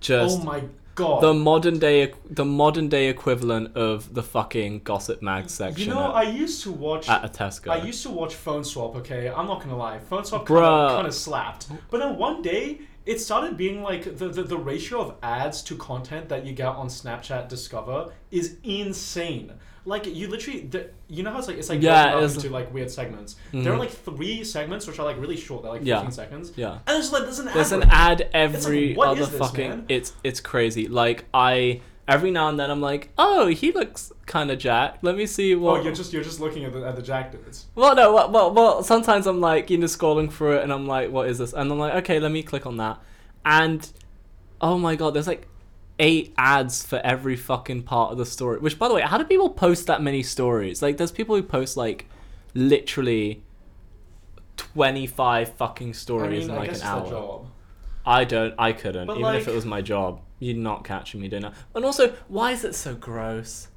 just 0.01 0.41
oh 0.41 0.43
my 0.45 0.65
god. 0.97 1.23
the 1.23 1.33
modern 1.33 1.79
day 1.79 2.13
the 2.29 2.45
modern 2.45 2.89
day 2.89 3.09
equivalent 3.09 3.77
of 3.77 4.13
the 4.15 4.23
fucking 4.23 4.81
gossip 4.81 5.23
mag 5.23 5.49
section 5.49 5.89
you 5.89 5.95
know, 5.95 6.09
at, 6.09 6.17
I 6.17 6.23
used 6.25 6.63
to 6.65 6.73
watch. 6.73 7.09
at 7.09 7.25
a 7.25 7.29
Tesco. 7.29 7.71
I 7.71 7.85
used 7.85 8.03
to 8.03 8.11
watch 8.11 8.35
Phone 8.35 8.65
Swap. 8.65 8.97
Okay, 8.97 9.29
I'm 9.29 9.47
not 9.47 9.61
gonna 9.61 9.77
lie, 9.77 9.99
Phone 9.99 10.25
Swap 10.25 10.47
kind 10.47 11.07
of 11.07 11.15
slapped. 11.15 11.69
But 11.91 11.99
then 11.99 12.17
one 12.17 12.43
day, 12.43 12.81
it 13.05 13.21
started 13.21 13.57
being 13.57 13.83
like 13.83 14.17
the, 14.19 14.29
the 14.29 14.43
the 14.43 14.59
ratio 14.59 15.01
of 15.01 15.15
ads 15.23 15.63
to 15.63 15.77
content 15.77 16.29
that 16.29 16.45
you 16.45 16.53
get 16.53 16.69
on 16.69 16.89
Snapchat 16.89 17.49
Discover 17.49 18.13
is 18.31 18.57
insane. 18.65 19.53
Like 19.87 20.05
you 20.07 20.29
literally, 20.29 20.69
you 21.09 21.23
know 21.23 21.31
how 21.33 21.39
it's 21.39 21.49
like 21.49 21.59
it's 21.59 21.69
like 21.69 21.81
Yeah, 21.81 22.03
broken 22.11 22.19
up 22.19 22.23
it 22.23 22.27
is. 22.27 22.37
into 22.37 22.51
like 22.51 22.75
weird 22.75 22.91
segments. 22.91 23.37
Mm-hmm. 23.49 23.63
There 23.65 23.73
are 23.73 23.79
like 23.79 23.91
three 23.91 24.43
segments 24.45 24.87
which 24.87 24.99
are 24.99 25.05
like 25.05 25.19
really 25.19 25.37
short. 25.37 25.63
They're 25.63 25.73
like 25.73 25.83
15 25.83 25.87
Yeah. 26.05 26.09
seconds. 26.11 26.53
yeah. 26.57 26.73
And 26.73 26.81
there's 26.97 27.13
like 27.13 27.23
there's 27.23 27.39
an 27.39 27.47
There's 27.55 27.73
ad 27.73 27.83
an 27.83 27.89
ad 27.91 28.29
every 28.35 28.95
what 28.95 29.09
other 29.09 29.23
is 29.23 29.31
this, 29.31 29.39
fucking 29.39 29.71
man? 29.71 29.85
it's 29.89 30.13
it's 30.25 30.41
crazy. 30.41 30.89
Like 30.89 31.25
I 31.33 31.81
every 32.09 32.31
now 32.31 32.49
and 32.49 32.59
then 32.59 32.71
I'm 32.71 32.81
like, 32.81 33.11
"Oh, 33.19 33.47
he 33.49 33.73
looks 33.73 34.13
kind 34.27 34.51
of 34.51 34.59
jacked. 34.59 35.03
Let 35.05 35.17
me 35.17 35.27
see 35.27 35.55
what. 35.55 35.71
Oh, 35.71 35.75
what 35.75 35.85
you're 35.85 35.95
just 35.95 36.13
you're 36.13 36.23
just 36.25 36.41
looking 36.41 36.65
at 36.65 36.73
the 36.73 36.85
at 36.87 36.97
the 36.97 37.03
jack 37.03 37.31
dudes. 37.33 37.67
Well, 37.75 37.95
no, 37.95 38.13
well, 38.15 38.31
well, 38.31 38.53
well, 38.55 38.83
sometimes 38.83 39.27
I'm 39.27 39.41
like, 39.41 39.71
you 39.71 39.79
know, 39.79 39.87
scrolling 39.87 40.33
through 40.33 40.57
it 40.59 40.63
and 40.65 40.73
I'm 40.73 40.87
like, 40.87 41.11
what 41.11 41.29
is 41.29 41.39
this? 41.39 41.53
And 41.53 41.71
I'm 41.71 41.79
like, 41.79 41.95
okay, 42.03 42.19
let 42.21 42.33
me 42.33 42.43
click 42.43 42.67
on 42.67 42.77
that. 42.79 42.99
And 43.45 43.89
oh 44.61 44.79
my 44.79 44.97
god, 44.97 45.15
there's 45.15 45.27
like 45.29 45.47
eight 45.99 46.35
ads 46.37 46.85
for 46.85 47.01
every 47.05 47.37
fucking 47.37 47.83
part 47.83 48.13
of 48.13 48.19
the 48.19 48.27
story. 48.27 48.59
Which, 48.59 48.79
by 48.79 48.89
the 48.89 48.95
way, 48.95 49.03
how 49.03 49.19
do 49.19 49.25
people 49.25 49.51
post 49.51 49.87
that 49.87 50.03
many 50.03 50.23
stories? 50.23 50.83
Like, 50.83 50.97
there's 50.97 51.13
people 51.13 51.37
who 51.37 51.43
post 51.43 51.77
like 51.77 52.07
literally 52.55 53.43
25 54.57 55.55
fucking 55.55 55.91
I 55.91 55.93
stories 55.93 56.47
mean, 56.47 56.51
in 56.51 56.57
I 56.57 56.59
like 56.59 56.75
an 56.75 56.83
hour. 56.83 57.09
job. 57.09 57.47
I 58.05 58.25
don't. 58.25 58.55
I 58.59 58.73
couldn't. 58.73 59.07
But, 59.07 59.19
even 59.19 59.35
if 59.35 59.49
it 59.49 59.55
was 59.55 59.65
my 59.65 59.83
job, 59.83 60.21
you're 60.39 60.57
not 60.57 60.85
catching 60.85 61.21
me 61.21 61.29
doing 61.29 61.43
that. 61.43 61.55
And 61.75 61.85
also, 61.85 62.15
why 62.29 62.53
is 62.53 62.65
it 62.65 62.75
so 62.75 62.95
gross? 62.95 63.69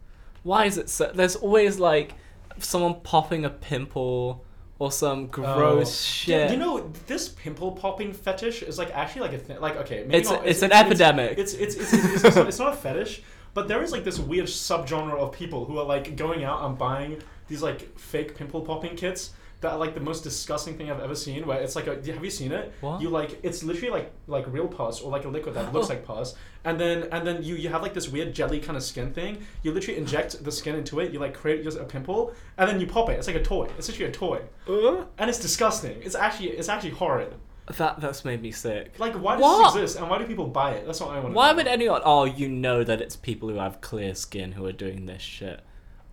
Why 0.44 0.66
is 0.66 0.78
it 0.78 0.90
so? 0.90 1.12
There's 1.14 1.36
always 1.36 1.80
like 1.80 2.14
someone 2.60 3.02
popping 3.02 3.46
a 3.46 3.50
pimple 3.50 4.44
or 4.80 4.92
some 4.92 5.26
oh. 5.26 5.28
gross 5.28 5.90
Oh. 5.90 6.06
shit. 6.06 6.30
Yeah, 6.30 6.52
you 6.52 6.58
know, 6.58 6.90
this 7.06 7.30
pimple 7.30 7.74
popping 7.74 8.14
fetish 8.14 8.64
is 8.64 8.80
like 8.80 8.92
actually 8.96 9.22
like 9.22 9.34
a 9.34 9.38
thing. 9.38 9.60
Like, 9.60 9.76
okay, 9.76 10.04
maybe 10.04 10.18
It's 10.18 10.30
not, 10.30 10.48
it's 10.48 10.62
an 10.62 10.72
epidemic. 10.72 11.38
It's 11.38 11.54
it's 11.54 11.76
it's, 11.76 11.94
it's, 11.94 12.04
it's, 12.06 12.24
it's, 12.24 12.36
not, 12.36 12.48
it's 12.48 12.60
not 12.60 12.74
a 12.74 12.78
fetish, 12.78 13.22
but 13.54 13.68
there 13.68 13.84
is 13.84 13.92
like 13.92 14.04
this 14.04 14.18
weird 14.20 14.48
subgenre 14.48 15.18
of 15.18 15.34
people 15.34 15.66
who 15.66 15.78
are 15.78 15.86
like 15.86 16.16
going 16.16 16.44
out 16.44 16.66
and 16.66 16.78
buying 16.78 17.22
these 17.48 17.62
like 17.62 18.00
fake 18.00 18.36
pimple 18.36 18.62
popping 18.62 18.96
kits. 18.96 19.34
That 19.62 19.74
like 19.78 19.94
the 19.94 20.00
most 20.00 20.24
disgusting 20.24 20.78
thing 20.78 20.90
I've 20.90 21.02
ever 21.02 21.16
seen. 21.16 21.46
Where 21.46 21.60
it's 21.60 21.76
like, 21.76 21.88
a, 21.88 21.96
have 21.96 22.24
you 22.24 22.30
seen 22.30 22.54
it? 22.54 22.72
What? 22.80 23.02
You 23.02 23.10
like, 23.10 23.40
it's 23.44 23.62
literally 23.62 23.90
like 23.90 24.12
like 24.28 24.46
real 24.48 24.68
pus 24.70 25.02
or 25.02 25.12
like 25.12 25.26
a 25.26 25.28
liquid 25.28 25.54
that 25.56 25.74
looks 25.74 25.90
like 25.94 26.06
pus, 26.06 26.34
and 26.64 26.80
then 26.80 27.10
and 27.12 27.28
then 27.28 27.44
you 27.44 27.56
you 27.56 27.68
have 27.68 27.82
like 27.82 27.94
this 27.94 28.08
weird 28.08 28.34
jelly 28.34 28.60
kind 28.62 28.78
of 28.78 28.84
skin 28.84 29.12
thing. 29.12 29.40
You 29.64 29.74
literally 29.74 30.00
inject 30.00 30.42
the 30.46 30.52
skin 30.52 30.76
into 30.76 31.02
it. 31.02 31.12
You 31.12 31.20
like 31.20 31.34
create 31.34 31.64
just 31.66 31.78
a 31.78 31.84
pimple, 31.84 32.34
and 32.58 32.70
then 32.70 32.80
you 32.80 32.88
pop 32.88 33.10
it. 33.10 33.14
It's 33.14 33.28
like 33.28 33.36
a 33.36 33.44
toy. 33.44 33.68
It's 33.78 33.90
literally 33.90 34.10
a 34.12 34.14
toy 34.14 34.42
Uh, 34.68 35.04
and 35.18 35.30
it's 35.30 35.40
disgusting. 35.40 36.02
It's 36.04 36.16
actually 36.16 36.52
it's 36.52 36.70
actually 36.70 36.92
horrid. 36.92 37.34
that 37.78 38.00
that's 38.00 38.24
made 38.24 38.42
me 38.42 38.52
sick. 38.52 38.98
Like, 38.98 39.14
why 39.16 39.34
does 39.36 39.42
What? 39.42 39.74
this 39.74 39.84
exist, 39.84 40.00
and 40.00 40.10
why 40.10 40.20
do 40.20 40.26
people 40.26 40.48
buy 40.48 40.72
it? 40.72 40.86
That's 40.86 41.02
what 41.02 41.10
I 41.10 41.16
want. 41.16 41.26
To 41.26 41.30
do. 41.32 41.36
Why 41.36 41.52
know. 41.52 41.58
would 41.58 41.68
anyone? 41.68 42.02
Oh, 42.06 42.24
you 42.24 42.48
know 42.48 42.86
that 42.86 43.02
it's 43.02 43.18
people 43.18 43.50
who 43.50 43.56
have 43.56 43.82
clear 43.82 44.16
skin 44.16 44.54
who 44.54 44.66
are 44.66 44.72
doing 44.72 45.06
this 45.06 45.22
shit. 45.22 45.60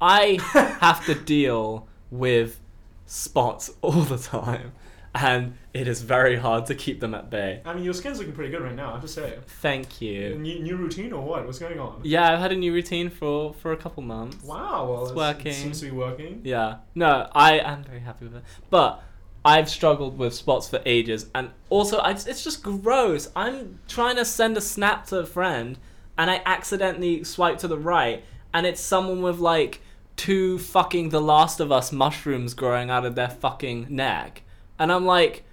I 0.00 0.38
have 0.80 1.06
to 1.06 1.14
deal 1.14 1.86
with 2.10 2.60
spots 3.06 3.72
all 3.82 3.92
the 3.92 4.18
time, 4.18 4.72
and 5.14 5.56
it 5.72 5.88
is 5.88 6.02
very 6.02 6.36
hard 6.36 6.66
to 6.66 6.74
keep 6.74 7.00
them 7.00 7.14
at 7.14 7.30
bay. 7.30 7.62
I 7.64 7.72
mean, 7.74 7.84
your 7.84 7.94
skin's 7.94 8.18
looking 8.18 8.34
pretty 8.34 8.50
good 8.50 8.62
right 8.62 8.74
now. 8.74 8.90
I 8.90 8.92
have 8.92 9.02
to 9.02 9.08
say. 9.08 9.38
Thank 9.62 10.00
you. 10.00 10.34
New, 10.36 10.60
new 10.60 10.76
routine 10.76 11.12
or 11.12 11.24
what? 11.24 11.46
What's 11.46 11.58
going 11.58 11.78
on? 11.80 12.00
Yeah, 12.02 12.32
I've 12.32 12.38
had 12.40 12.52
a 12.52 12.56
new 12.56 12.72
routine 12.72 13.08
for 13.10 13.54
for 13.54 13.72
a 13.72 13.76
couple 13.76 14.02
months. 14.02 14.44
Wow. 14.44 14.90
Well, 14.90 15.04
It's 15.06 15.14
working. 15.14 15.52
It 15.52 15.54
seems 15.54 15.80
to 15.80 15.86
be 15.86 15.92
working. 15.92 16.42
Yeah. 16.44 16.78
No, 16.94 17.28
I 17.32 17.58
am 17.58 17.84
very 17.84 18.00
happy 18.00 18.26
with 18.26 18.36
it. 18.36 18.44
But 18.68 19.02
I've 19.44 19.68
struggled 19.70 20.18
with 20.18 20.34
spots 20.34 20.68
for 20.68 20.82
ages, 20.84 21.26
and 21.34 21.50
also 21.70 21.98
I, 21.98 22.10
it's 22.10 22.42
just 22.42 22.62
gross. 22.62 23.30
I'm 23.36 23.78
trying 23.86 24.16
to 24.16 24.24
send 24.24 24.56
a 24.56 24.60
snap 24.60 25.06
to 25.06 25.18
a 25.20 25.26
friend, 25.26 25.78
and 26.18 26.30
I 26.30 26.42
accidentally 26.44 27.22
swipe 27.24 27.58
to 27.58 27.68
the 27.68 27.78
right, 27.78 28.24
and 28.52 28.66
it's 28.66 28.80
someone 28.80 29.22
with 29.22 29.38
like 29.38 29.80
two 30.16 30.58
fucking 30.58 31.10
The 31.10 31.20
Last 31.20 31.60
of 31.60 31.70
Us 31.70 31.92
mushrooms 31.92 32.54
growing 32.54 32.90
out 32.90 33.04
of 33.04 33.14
their 33.14 33.30
fucking 33.30 33.86
neck, 33.90 34.42
and 34.78 34.90
I'm 34.90 35.06
like, 35.06 35.44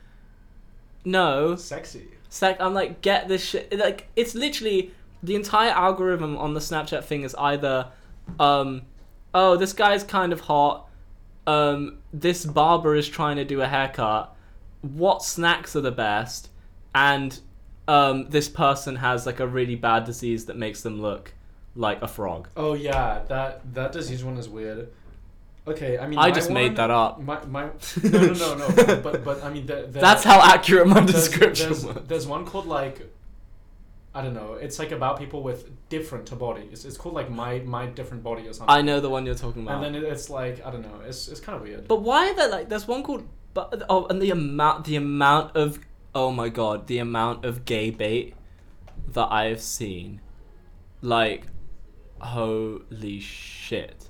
no, 1.06 1.56
Sexy. 1.56 2.08
Sec, 2.30 2.60
I'm 2.60 2.74
like, 2.74 3.02
get 3.02 3.28
this 3.28 3.46
shit. 3.46 3.78
Like, 3.78 4.08
it's 4.16 4.34
literally 4.34 4.92
the 5.22 5.36
entire 5.36 5.70
algorithm 5.70 6.36
on 6.38 6.56
the 6.56 6.60
Snapchat 6.60 7.04
thing 7.04 7.22
is 7.24 7.36
either, 7.36 7.92
um, 8.40 8.82
oh, 9.34 9.56
this 9.56 9.74
guy's 9.74 10.04
kind 10.04 10.34
of 10.34 10.42
hot. 10.42 10.90
Um, 11.46 12.00
this 12.12 12.46
barber 12.46 12.96
is 12.96 13.08
trying 13.08 13.36
to 13.36 13.46
do 13.46 13.62
a 13.62 13.68
haircut. 13.68 14.36
What 14.82 15.22
snacks 15.22 15.76
are 15.76 15.82
the 15.82 15.92
best? 15.92 16.50
And 16.96 17.40
um, 17.88 18.30
this 18.30 18.50
person 18.50 18.96
has 18.96 19.26
like 19.26 19.40
a 19.40 19.48
really 19.48 19.76
bad 19.76 20.06
disease 20.06 20.46
that 20.46 20.58
makes 20.58 20.82
them 20.82 21.02
look 21.02 21.34
like 21.76 22.02
a 22.02 22.08
frog. 22.08 22.50
Oh 22.56 22.74
yeah, 22.74 23.24
that 23.28 23.74
that 23.74 23.92
disease 23.92 24.24
one 24.24 24.38
is 24.38 24.50
weird. 24.50 24.90
Okay, 25.66 25.98
I 25.98 26.08
mean. 26.08 26.20
I 26.20 26.30
just 26.32 26.50
made 26.50 26.76
that 26.76 26.92
up. 26.92 27.22
My 27.22 27.44
my. 27.46 27.70
No 28.04 28.34
no 28.34 28.56
no 28.56 28.68
no. 28.68 29.02
but 29.02 29.24
but, 29.24 29.44
I 29.44 29.50
mean 29.50 29.66
That's 29.66 30.24
how 30.24 30.42
accurate 30.42 30.88
my 30.88 31.00
there's, 31.00 31.14
description 31.14 31.68
there's, 31.68 31.86
was. 31.86 31.98
there's 32.08 32.28
one 32.28 32.46
called 32.46 32.66
like 32.66 33.10
I 34.16 34.22
don't 34.22 34.34
know. 34.34 34.54
It's 34.54 34.78
like 34.78 34.92
about 34.92 35.18
people 35.18 35.42
with 35.42 35.72
different 35.90 36.38
bodies. 36.38 36.86
It's 36.86 36.98
called 36.98 37.16
like 37.16 37.32
my 37.32 37.60
my 37.60 37.88
different 37.88 38.24
body 38.24 38.48
or 38.48 38.54
something. 38.54 38.76
I 38.76 38.82
know 38.82 39.00
the 39.00 39.10
one 39.10 39.26
you're 39.26 39.36
talking 39.36 39.64
about. 39.64 39.84
And 39.84 39.96
then 39.96 40.04
it's 40.04 40.30
like 40.30 40.64
I 40.66 40.70
don't 40.70 40.84
know. 40.84 41.02
It's 41.06 41.28
it's 41.28 41.40
kind 41.40 41.56
of 41.56 41.64
weird. 41.64 41.88
But 41.88 42.02
why 42.02 42.30
are 42.30 42.36
there 42.36 42.50
like 42.50 42.70
there's 42.70 42.88
one 42.88 43.02
called 43.02 43.28
but 43.54 43.84
oh 43.90 44.06
and 44.08 44.22
the 44.22 44.32
amount 44.32 44.86
the 44.86 44.96
amount 44.96 45.56
of 45.56 45.80
oh 46.14 46.32
my 46.32 46.50
god 46.50 46.88
the 46.88 47.00
amount 47.00 47.46
of 47.46 47.66
gay 47.66 47.90
bait 47.90 48.36
that 49.14 49.28
I 49.32 49.46
have 49.46 49.62
seen 49.62 50.22
like 51.02 51.48
holy 52.24 53.20
shit. 53.20 54.10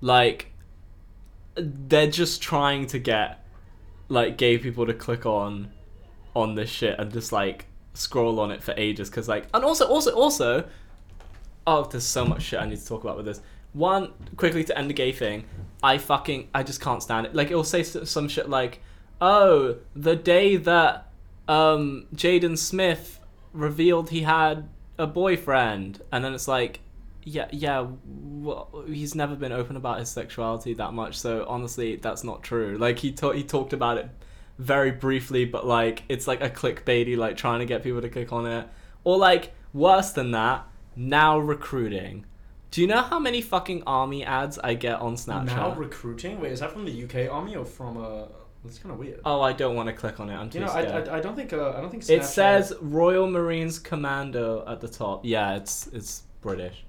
Like 0.00 0.52
they're 1.54 2.10
just 2.10 2.42
trying 2.42 2.86
to 2.86 2.98
get 2.98 3.44
like 4.08 4.36
gay 4.36 4.58
people 4.58 4.86
to 4.86 4.94
click 4.94 5.26
on 5.26 5.70
on 6.34 6.54
this 6.54 6.68
shit 6.68 6.98
and 6.98 7.10
just 7.12 7.32
like 7.32 7.66
scroll 7.94 8.38
on 8.40 8.50
it 8.50 8.62
for 8.62 8.74
ages. 8.76 9.08
Because 9.10 9.28
like 9.28 9.46
and 9.54 9.64
also 9.64 9.86
also 9.86 10.12
also 10.12 10.68
oh 11.66 11.84
there's 11.84 12.06
so 12.06 12.24
much 12.24 12.42
shit 12.42 12.60
I 12.60 12.66
need 12.66 12.78
to 12.78 12.86
talk 12.86 13.02
about 13.02 13.16
with 13.16 13.26
this. 13.26 13.40
One 13.72 14.12
quickly 14.36 14.64
to 14.64 14.78
end 14.78 14.88
the 14.90 14.94
gay 14.94 15.12
thing 15.12 15.44
I 15.82 15.98
fucking 15.98 16.48
I 16.54 16.62
just 16.62 16.80
can't 16.80 17.02
stand 17.02 17.26
it. 17.26 17.34
Like 17.34 17.48
it'll 17.48 17.64
say 17.64 17.82
some 17.82 18.28
shit 18.28 18.48
like 18.48 18.80
oh 19.20 19.76
the 19.94 20.16
day 20.16 20.56
that 20.56 21.10
um 21.48 22.06
Jaden 22.14 22.58
Smith 22.58 23.20
revealed 23.52 24.10
he 24.10 24.22
had 24.22 24.68
a 24.98 25.06
boyfriend. 25.06 26.02
And 26.12 26.24
then 26.24 26.34
it's 26.34 26.48
like 26.48 26.80
yeah 27.26 27.48
yeah 27.50 27.84
well, 28.04 28.84
he's 28.86 29.16
never 29.16 29.34
been 29.34 29.50
open 29.50 29.76
about 29.76 29.98
his 29.98 30.08
sexuality 30.08 30.74
that 30.74 30.92
much 30.92 31.18
so 31.18 31.44
honestly 31.48 31.96
that's 31.96 32.22
not 32.22 32.42
true 32.42 32.78
like 32.78 33.00
he 33.00 33.10
ta- 33.10 33.32
he 33.32 33.42
talked 33.42 33.72
about 33.72 33.98
it 33.98 34.08
very 34.58 34.92
briefly 34.92 35.44
but 35.44 35.66
like 35.66 36.04
it's 36.08 36.28
like 36.28 36.40
a 36.40 36.48
clickbaity 36.48 37.16
like 37.16 37.36
trying 37.36 37.58
to 37.58 37.66
get 37.66 37.82
people 37.82 38.00
to 38.00 38.08
click 38.08 38.32
on 38.32 38.46
it 38.46 38.68
or 39.02 39.18
like 39.18 39.52
worse 39.72 40.12
than 40.12 40.30
that 40.30 40.64
now 40.94 41.36
recruiting 41.36 42.24
do 42.70 42.80
you 42.80 42.86
know 42.86 43.02
how 43.02 43.18
many 43.18 43.40
fucking 43.42 43.82
army 43.88 44.24
ads 44.24 44.56
i 44.60 44.72
get 44.72 45.00
on 45.00 45.16
snapchat 45.16 45.46
now 45.46 45.74
recruiting. 45.74 46.40
Wait, 46.40 46.52
is 46.52 46.60
that 46.60 46.70
from 46.70 46.84
the 46.84 47.04
UK 47.04 47.30
army 47.30 47.56
or 47.56 47.64
from 47.64 47.98
uh? 47.98 48.26
That's 48.64 48.78
kind 48.78 48.92
of 48.92 48.98
weird. 48.98 49.20
oh 49.24 49.40
i 49.42 49.52
don't 49.52 49.74
want 49.74 49.88
to 49.88 49.92
click 49.92 50.20
on 50.20 50.30
it 50.30 50.34
i'm 50.34 50.48
too 50.48 50.60
you 50.60 50.64
know, 50.64 50.70
I, 50.70 50.82
scared 50.82 51.08
I, 51.08 51.16
I 51.16 51.20
don't 51.20 51.34
think 51.34 51.52
uh, 51.52 51.70
I 51.76 51.80
don't 51.80 51.90
think 51.90 52.08
It 52.08 52.24
says 52.24 52.72
Royal 52.80 53.28
Marines 53.28 53.78
Commando 53.80 54.64
at 54.66 54.80
the 54.80 54.88
top. 54.88 55.24
Yeah, 55.24 55.56
it's 55.56 55.88
it's 55.88 56.22
British. 56.40 56.84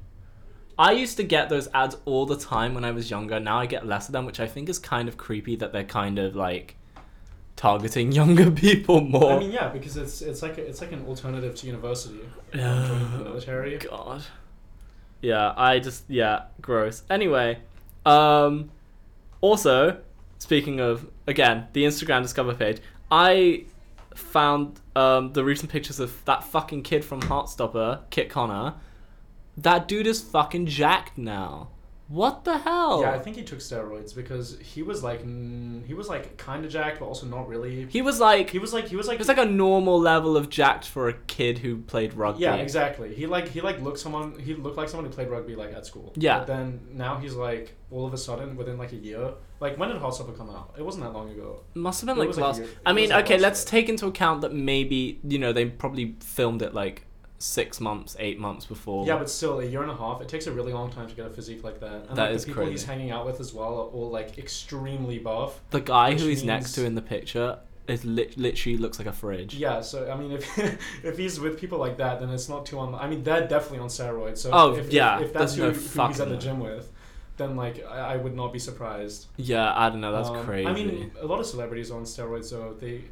I 0.80 0.92
used 0.92 1.18
to 1.18 1.24
get 1.24 1.50
those 1.50 1.68
ads 1.74 1.98
all 2.06 2.26
the 2.26 2.38
time 2.38 2.76
when 2.76 2.86
I 2.86 2.92
was 2.92 3.10
younger. 3.10 3.40
Now 3.40 3.60
I 3.60 3.66
get 3.66 3.86
less 3.88 4.08
of 4.08 4.14
them, 4.14 4.26
which 4.26 4.40
I 4.40 4.48
think 4.48 4.70
is 4.70 4.78
kind 4.78 5.08
of 5.08 5.18
creepy 5.18 5.56
that 5.56 5.74
they're 5.74 5.84
kind 5.84 6.20
of 6.20 6.36
like 6.36 6.76
targeting 7.56 8.12
younger 8.14 8.52
people 8.52 9.02
more. 9.02 9.34
I 9.34 9.40
mean, 9.40 9.52
yeah, 9.52 9.70
because 9.70 9.98
it's 9.98 10.22
it's 10.22 10.42
like 10.42 10.58
a, 10.58 10.62
it's 10.62 10.80
like 10.80 10.92
an 10.94 11.06
alternative 11.06 11.56
to 11.56 11.68
university. 11.68 12.20
the 12.52 13.22
military. 13.24 13.78
God. 13.80 14.24
Yeah, 15.22 15.54
I 15.58 15.80
just 15.80 16.04
yeah, 16.08 16.44
gross. 16.62 17.04
Anyway, 17.10 17.58
um 18.06 18.70
also, 19.42 20.00
speaking 20.38 20.80
of 20.80 21.08
again, 21.26 21.68
the 21.74 21.84
Instagram 21.86 22.22
discover 22.22 22.54
page, 22.54 22.80
I 23.12 23.66
found 24.14 24.80
um 24.96 25.34
the 25.34 25.44
recent 25.44 25.72
pictures 25.72 26.00
of 26.00 26.24
that 26.26 26.44
fucking 26.44 26.84
kid 26.84 27.04
from 27.04 27.22
Heartstopper, 27.22 28.02
Kit 28.12 28.30
Connor. 28.30 28.76
That 29.58 29.88
dude 29.88 30.08
is 30.08 30.22
fucking 30.22 30.68
jacked 30.68 31.18
now. 31.18 31.70
What 32.10 32.46
the 32.46 32.58
hell? 32.60 33.02
Yeah, 33.02 33.12
I 33.12 33.20
think 33.20 33.36
he 33.36 33.44
took 33.44 33.60
steroids 33.60 34.16
because 34.16 34.58
he 34.60 34.82
was 34.82 35.04
like 35.04 35.24
mm, 35.26 35.86
he 35.86 35.94
was 35.94 36.08
like 36.08 36.38
kind 36.38 36.64
of 36.64 36.72
jacked, 36.72 37.00
but 37.00 37.06
also 37.06 37.26
not 37.26 37.50
really. 37.50 37.86
he 37.90 38.02
was 38.02 38.18
like 38.20 38.50
He 38.50 38.60
was 38.60 38.72
like 38.74 38.88
he 38.88 38.96
was 38.96 39.08
like 39.08 39.16
it 39.16 39.20
was 39.20 39.28
like 39.28 39.38
a 39.38 39.46
normal 39.46 40.00
level 40.00 40.38
of 40.38 40.50
jacked 40.50 40.86
for 40.88 41.10
a 41.10 41.14
kid 41.14 41.58
who 41.58 41.80
played 41.80 42.14
rugby. 42.14 42.44
yeah, 42.44 42.56
exactly. 42.56 43.14
He 43.14 43.28
like 43.28 43.50
he 43.50 43.60
like 43.60 43.82
looked 43.82 44.00
someone 44.00 44.40
he 44.40 44.54
looked 44.54 44.78
like 44.78 44.88
someone 44.88 45.06
who 45.06 45.12
played 45.12 45.28
rugby 45.28 45.56
like 45.58 45.74
at 45.74 45.86
school. 45.86 46.14
Yeah. 46.16 46.38
But 46.40 46.48
then 46.48 46.80
now 46.94 47.18
he's 47.18 47.34
like 47.34 47.76
all 47.92 48.06
of 48.06 48.14
a 48.14 48.18
sudden 48.18 48.56
within 48.56 48.78
like 48.78 48.94
a 48.94 48.98
year. 48.98 49.34
Like 49.60 49.78
when 49.78 49.90
did 49.90 50.02
Heartstopper 50.02 50.38
come 50.38 50.50
out? 50.50 50.76
It 50.78 50.84
wasn't 50.84 51.04
that 51.04 51.12
long 51.12 51.30
ago. 51.32 51.64
Must 51.74 52.00
have 52.00 52.08
been 52.08 52.16
It 52.16 52.20
like 52.20 52.28
was 52.30 52.38
like 52.38 52.58
last. 52.58 52.62
I 52.86 52.94
mean, 52.94 53.12
okay, 53.12 53.38
let's 53.38 53.66
take 53.66 53.90
into 53.90 54.06
account 54.08 54.42
that 54.42 54.54
maybe 54.54 55.20
you 55.28 55.40
know 55.40 55.52
they 55.52 55.66
probably 55.66 56.16
filmed 56.22 56.62
it 56.62 56.74
like 56.74 57.04
six 57.40 57.80
months, 57.80 58.16
eight 58.20 58.40
months 58.40 58.66
before. 58.66 59.06
Yeah, 59.06 59.18
but 59.18 59.30
still, 59.30 59.60
a 59.60 59.66
year 59.66 59.82
and 59.84 59.92
a 59.92 59.96
half. 59.96 60.22
It 60.22 60.28
takes 60.28 60.48
a 60.48 60.52
really 60.52 60.74
long 60.74 60.92
time 60.92 61.08
to 61.08 61.14
get 61.16 61.26
a 61.26 61.30
physique 61.30 61.64
like 61.64 61.80
that. 61.82 62.06
And 62.10 62.18
That 62.18 62.28
like, 62.28 62.36
is 62.36 62.46
the 62.46 62.52
people 62.54 62.66
he's 62.66 62.86
hanging 62.86 63.12
out 63.12 63.26
with 63.26 63.40
as 63.40 63.54
well 63.54 63.74
are 63.80 63.86
all 63.88 64.10
like 64.10 64.38
extremely 64.38 65.20
buff. 65.20 65.60
the 65.72 65.82
guy 65.82 66.16
who 66.18 66.28
he's 66.28 66.44
next 66.44 66.74
to 66.74 66.86
in 66.86 66.96
the 66.96 67.02
picture 67.02 67.60
is 67.88 68.04
lit- 68.04 68.38
literally 68.38 68.78
looks 68.78 68.98
like 69.00 69.08
a 69.08 69.14
fridge. 69.14 69.54
Yeah, 69.56 69.82
so 69.82 70.12
I 70.12 70.18
mean, 70.18 70.32
if 70.34 70.58
if 71.06 71.18
he's 71.18 71.40
with 71.40 71.60
people 71.60 71.78
like 71.78 71.98
that, 71.98 72.20
then 72.20 72.30
it's 72.32 72.50
not 72.50 72.66
too 72.66 72.80
on. 72.80 72.94
I 72.96 73.08
mean, 73.08 73.24
they're 73.24 73.48
definitely 73.48 73.80
on 73.80 73.88
steroids. 73.90 74.40
So 74.40 74.50
Oh, 74.52 74.76
if, 74.76 74.92
yeah, 74.92 75.20
if, 75.20 75.28
if 75.28 75.34
that's 75.34 75.56
who, 75.56 75.62
no 75.64 75.72
who 75.72 76.08
he's 76.08 76.20
at 76.20 76.30
the 76.30 76.38
gym 76.38 76.60
with, 76.60 76.92
then 77.38 77.56
like 77.56 77.86
I, 77.88 78.14
I 78.14 78.18
would 78.18 78.36
not 78.36 78.52
be 78.52 78.60
surprised. 78.60 79.28
Yeah, 79.38 79.72
I 79.74 79.90
don't 79.90 80.02
know. 80.02 80.12
That's 80.12 80.30
Um, 80.30 80.44
crazy. 80.44 80.68
I 80.68 80.74
mean, 80.74 81.12
a 81.22 81.26
lot 81.26 81.40
of 81.40 81.46
celebrities 81.46 81.92
are 81.92 81.98
on 81.98 82.04
steroids, 82.04 82.46
so 82.46 82.76
they 82.80 83.04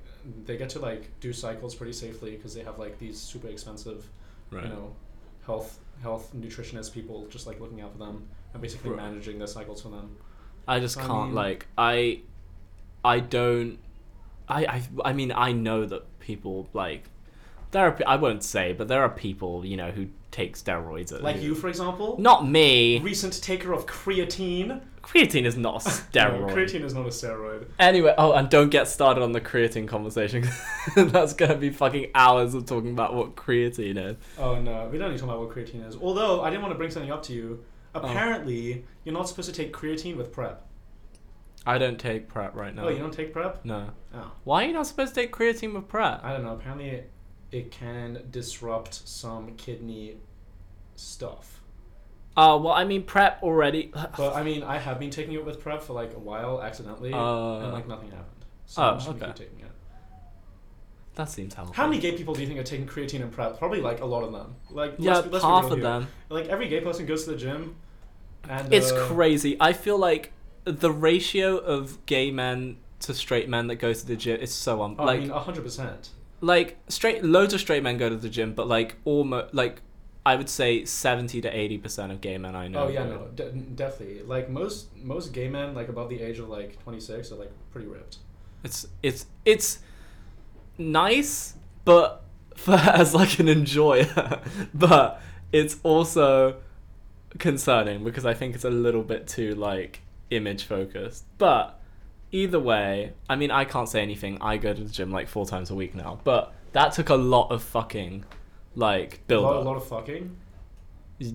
they 0.46 0.58
get 0.58 0.70
to 0.72 0.80
like 0.80 1.20
do 1.20 1.32
cycles 1.34 1.76
pretty 1.76 1.94
safely 1.94 2.32
because 2.32 2.54
they 2.56 2.64
have 2.64 2.80
like 2.80 2.98
these 3.00 3.20
super 3.20 3.48
expensive, 3.48 4.10
right. 4.52 4.64
you 4.64 4.70
know, 4.70 4.96
health 5.46 5.80
health 6.02 6.32
nutritionist 6.36 6.94
people 6.94 7.26
just 7.28 7.48
like 7.48 7.60
looking 7.60 7.82
out 7.82 7.92
for 7.94 8.00
them 8.00 8.28
and 8.54 8.62
basically 8.62 8.92
Right. 8.92 8.98
managing 9.04 9.38
their 9.38 9.48
cycles 9.48 9.82
for 9.82 9.90
them. 9.90 10.18
I 10.68 10.80
just 10.80 10.98
I 10.98 11.06
can't 11.06 11.28
mean- 11.28 11.36
like 11.36 11.68
I, 11.78 12.22
I 13.04 13.20
don't, 13.20 13.78
I 14.50 14.66
I 14.66 14.82
I 15.06 15.14
mean 15.14 15.32
I 15.32 15.52
know 15.52 15.86
that 15.86 16.20
people 16.20 16.68
like, 16.74 17.04
there 17.76 17.86
are 17.88 17.98
I 18.08 18.16
won't 18.16 18.44
say, 18.44 18.74
but 18.74 18.88
there 18.88 19.02
are 19.04 19.10
people 19.10 19.66
you 19.66 19.78
know 19.78 19.92
who 19.92 20.08
take 20.32 20.58
steroids. 20.58 21.14
At, 21.14 21.22
Like 21.24 21.42
you, 21.42 21.54
for 21.56 21.68
example, 21.70 22.16
Not 22.20 22.48
me. 22.50 23.00
recent 23.00 23.42
taker 23.42 23.74
of 23.74 23.86
creatine. 23.86 24.82
Creatine 25.04 25.46
is 25.46 25.56
not 25.56 25.86
a 25.86 25.90
No, 25.90 25.94
steroid. 25.94 26.54
creatine 26.54 26.82
is 26.84 26.94
not 26.94 27.06
a 27.06 27.10
steroid. 27.10 27.68
Anyway, 27.80 28.14
oh, 28.18 28.32
and 28.34 28.50
don't 28.50 28.70
get 28.70 28.88
started 28.88 29.22
on 29.22 29.34
the 29.34 29.42
creatine 29.42 29.88
conversation. 29.88 30.44
That's 30.96 31.34
gonna 31.34 31.56
be 31.58 31.70
fucking 31.70 32.12
hours 32.16 32.54
of 32.54 32.66
talking 32.66 32.92
about 32.92 33.14
what 33.14 33.36
creatine 33.36 33.98
is. 33.98 34.18
Oh 34.38 34.60
no, 34.60 34.88
we 34.92 34.98
don't 34.98 35.12
need 35.12 35.18
to 35.20 35.26
talk 35.26 35.30
about 35.36 35.46
what 35.46 35.56
creatine 35.56 35.88
is. 35.88 35.96
Although 35.96 36.42
I 36.42 36.50
didn't 36.50 36.64
want 36.64 36.74
to 36.74 36.78
bring 36.78 36.92
something 36.92 37.12
up 37.12 37.24
to 37.24 37.34
you. 37.34 37.64
Oh. 37.94 38.00
Apparently, 38.00 38.84
you're 39.04 39.14
not 39.14 39.28
supposed 39.30 39.50
to 39.50 39.56
take 39.56 39.72
creatine 39.74 40.18
with 40.18 40.32
PrEP. 40.34 40.62
I 41.68 41.78
don't 41.78 42.00
take 42.00 42.28
PrEP 42.28 42.56
right 42.56 42.76
now. 42.76 42.86
Oh, 42.86 42.90
you 42.90 43.00
don't 43.00 43.14
take 43.14 43.32
PrEP? 43.34 43.64
No. 43.66 43.90
Oh, 44.14 44.32
Why 44.44 44.64
are 44.64 44.68
you 44.68 44.74
not 44.74 44.86
supposed 44.86 45.16
to 45.16 45.22
take 45.22 45.32
creatine 45.34 45.74
with 45.74 45.88
PrEP? 45.88 46.24
I 46.24 46.32
don't 46.34 46.44
know. 46.44 46.54
Apparently, 46.54 46.90
it, 46.90 47.12
it 47.52 47.72
can 47.72 48.24
disrupt 48.32 48.94
some 49.08 49.56
kidney 49.56 50.18
stuff. 50.96 51.62
Oh 52.38 52.58
well, 52.58 52.74
I 52.74 52.84
mean 52.84 53.04
PrEP 53.04 53.42
already. 53.44 53.92
But 54.18 54.36
I 54.36 54.44
mean, 54.44 54.64
I 54.64 54.78
have 54.78 55.00
been 55.00 55.10
taking 55.10 55.34
it 55.34 55.46
with 55.46 55.60
PrEP 55.62 55.82
for 55.82 55.94
like 55.94 56.14
a 56.14 56.20
while 56.20 56.62
accidentally, 56.62 57.14
Uh. 57.14 57.60
and 57.60 57.72
like 57.74 57.88
nothing 57.88 58.10
happened. 58.12 58.46
So 58.66 58.82
Oh, 58.82 58.86
I'm 58.90 58.98
just 58.98 59.10
okay. 59.10 59.32
taking 59.36 59.60
it. 59.60 59.72
that 61.16 61.30
seems 61.30 61.54
helpful. 61.54 61.76
How 61.76 61.88
many 61.88 62.02
gay 62.02 62.12
people 62.18 62.34
do 62.34 62.42
you 62.42 62.48
think 62.48 62.60
are 62.60 62.64
taking 62.64 62.88
creatine 62.88 63.22
and 63.22 63.32
PrEP? 63.32 63.58
Probably 63.58 63.80
like 63.80 64.02
a 64.02 64.06
lot 64.06 64.24
of 64.24 64.34
them. 64.34 64.56
Like 64.70 64.96
Yeah, 65.00 65.16
let's, 65.18 65.28
let's 65.28 65.44
half 65.46 65.66
of 65.66 65.74
here. 65.74 65.82
them. 65.84 66.08
Like 66.30 66.48
every 66.48 66.68
gay 66.68 66.82
person 66.82 67.06
goes 67.06 67.24
to 67.26 67.32
the 67.32 67.38
gym, 67.38 67.76
and 68.50 68.74
It's 68.74 68.92
uh, 68.92 69.08
crazy. 69.08 69.56
I 69.60 69.72
feel 69.72 69.98
like 69.98 70.34
the 70.66 70.92
ratio 70.92 71.56
of 71.58 72.06
gay 72.06 72.32
men 72.32 72.78
to 73.02 73.14
straight 73.14 73.48
men 73.48 73.68
that 73.68 73.76
go 73.76 73.94
to 73.94 74.06
the 74.06 74.16
gym 74.18 74.42
is 74.42 74.54
so 74.54 74.82
un- 74.82 74.96
Oh, 75.00 75.06
like 75.06 75.18
I 75.20 75.22
mean, 75.22 75.30
hundred 75.30 75.64
percent. 75.64 76.10
Like 76.42 76.78
straight 76.88 77.24
loads 77.24 77.54
of 77.54 77.60
straight 77.60 77.84
men 77.84 77.98
go 77.98 78.10
to 78.10 78.16
the 78.16 78.30
gym, 78.30 78.54
but 78.54 78.68
like 78.68 78.96
almost 79.06 79.54
like 79.54 79.82
I 80.26 80.36
would 80.36 80.50
say 80.50 80.86
seventy 80.86 81.40
to 81.42 81.56
eighty 81.56 81.78
percent 81.78 82.12
of 82.12 82.22
gay 82.22 82.38
men 82.38 82.56
I 82.56 82.68
know. 82.68 82.86
Oh 82.86 82.90
yeah, 82.90 83.06
no, 83.06 83.28
de- 83.36 83.52
definitely. 83.52 84.24
Like 84.24 84.50
most 84.50 84.96
most 84.98 85.34
gay 85.34 85.50
men, 85.50 85.76
like 85.76 85.88
above 85.88 86.10
the 86.10 86.22
age 86.22 86.40
of 86.40 86.50
like 86.50 86.82
twenty 86.84 87.00
six, 87.00 87.32
are 87.32 87.36
like 87.36 87.52
pretty 87.72 87.88
ripped. 87.88 88.18
It's 88.64 88.88
it's 89.04 89.28
it's 89.46 89.80
nice, 90.78 91.54
but 91.84 92.24
for 92.56 92.74
as 92.74 93.14
like 93.14 93.40
an 93.40 93.48
enjoyer, 93.48 94.42
but 94.74 95.22
it's 95.52 95.78
also 95.84 96.58
concerning 97.38 98.04
because 98.04 98.26
I 98.26 98.34
think 98.34 98.56
it's 98.56 98.66
a 98.66 98.70
little 98.70 99.04
bit 99.04 99.28
too 99.28 99.56
like 99.56 100.02
image 100.32 100.64
focused. 100.64 101.26
But 101.38 101.80
either 102.36 102.60
way, 102.60 103.14
I 103.30 103.36
mean, 103.36 103.50
I 103.52 103.66
can't 103.66 103.88
say 103.90 104.02
anything. 104.02 104.38
I 104.42 104.58
go 104.58 104.74
to 104.74 104.84
the 104.84 104.90
gym 104.90 105.12
like 105.12 105.28
four 105.28 105.46
times 105.46 105.70
a 105.72 105.76
week 105.76 105.96
now, 105.96 106.20
but 106.24 106.54
that 106.74 106.92
took 106.94 107.10
a 107.10 107.16
lot 107.16 107.52
of 107.52 107.64
fucking 107.64 108.26
like 108.76 109.16
A 109.16 109.20
build 109.28 109.44
lot, 109.44 109.56
a 109.56 109.60
lot 109.62 109.78
of 109.78 109.88
fucking. 109.88 110.36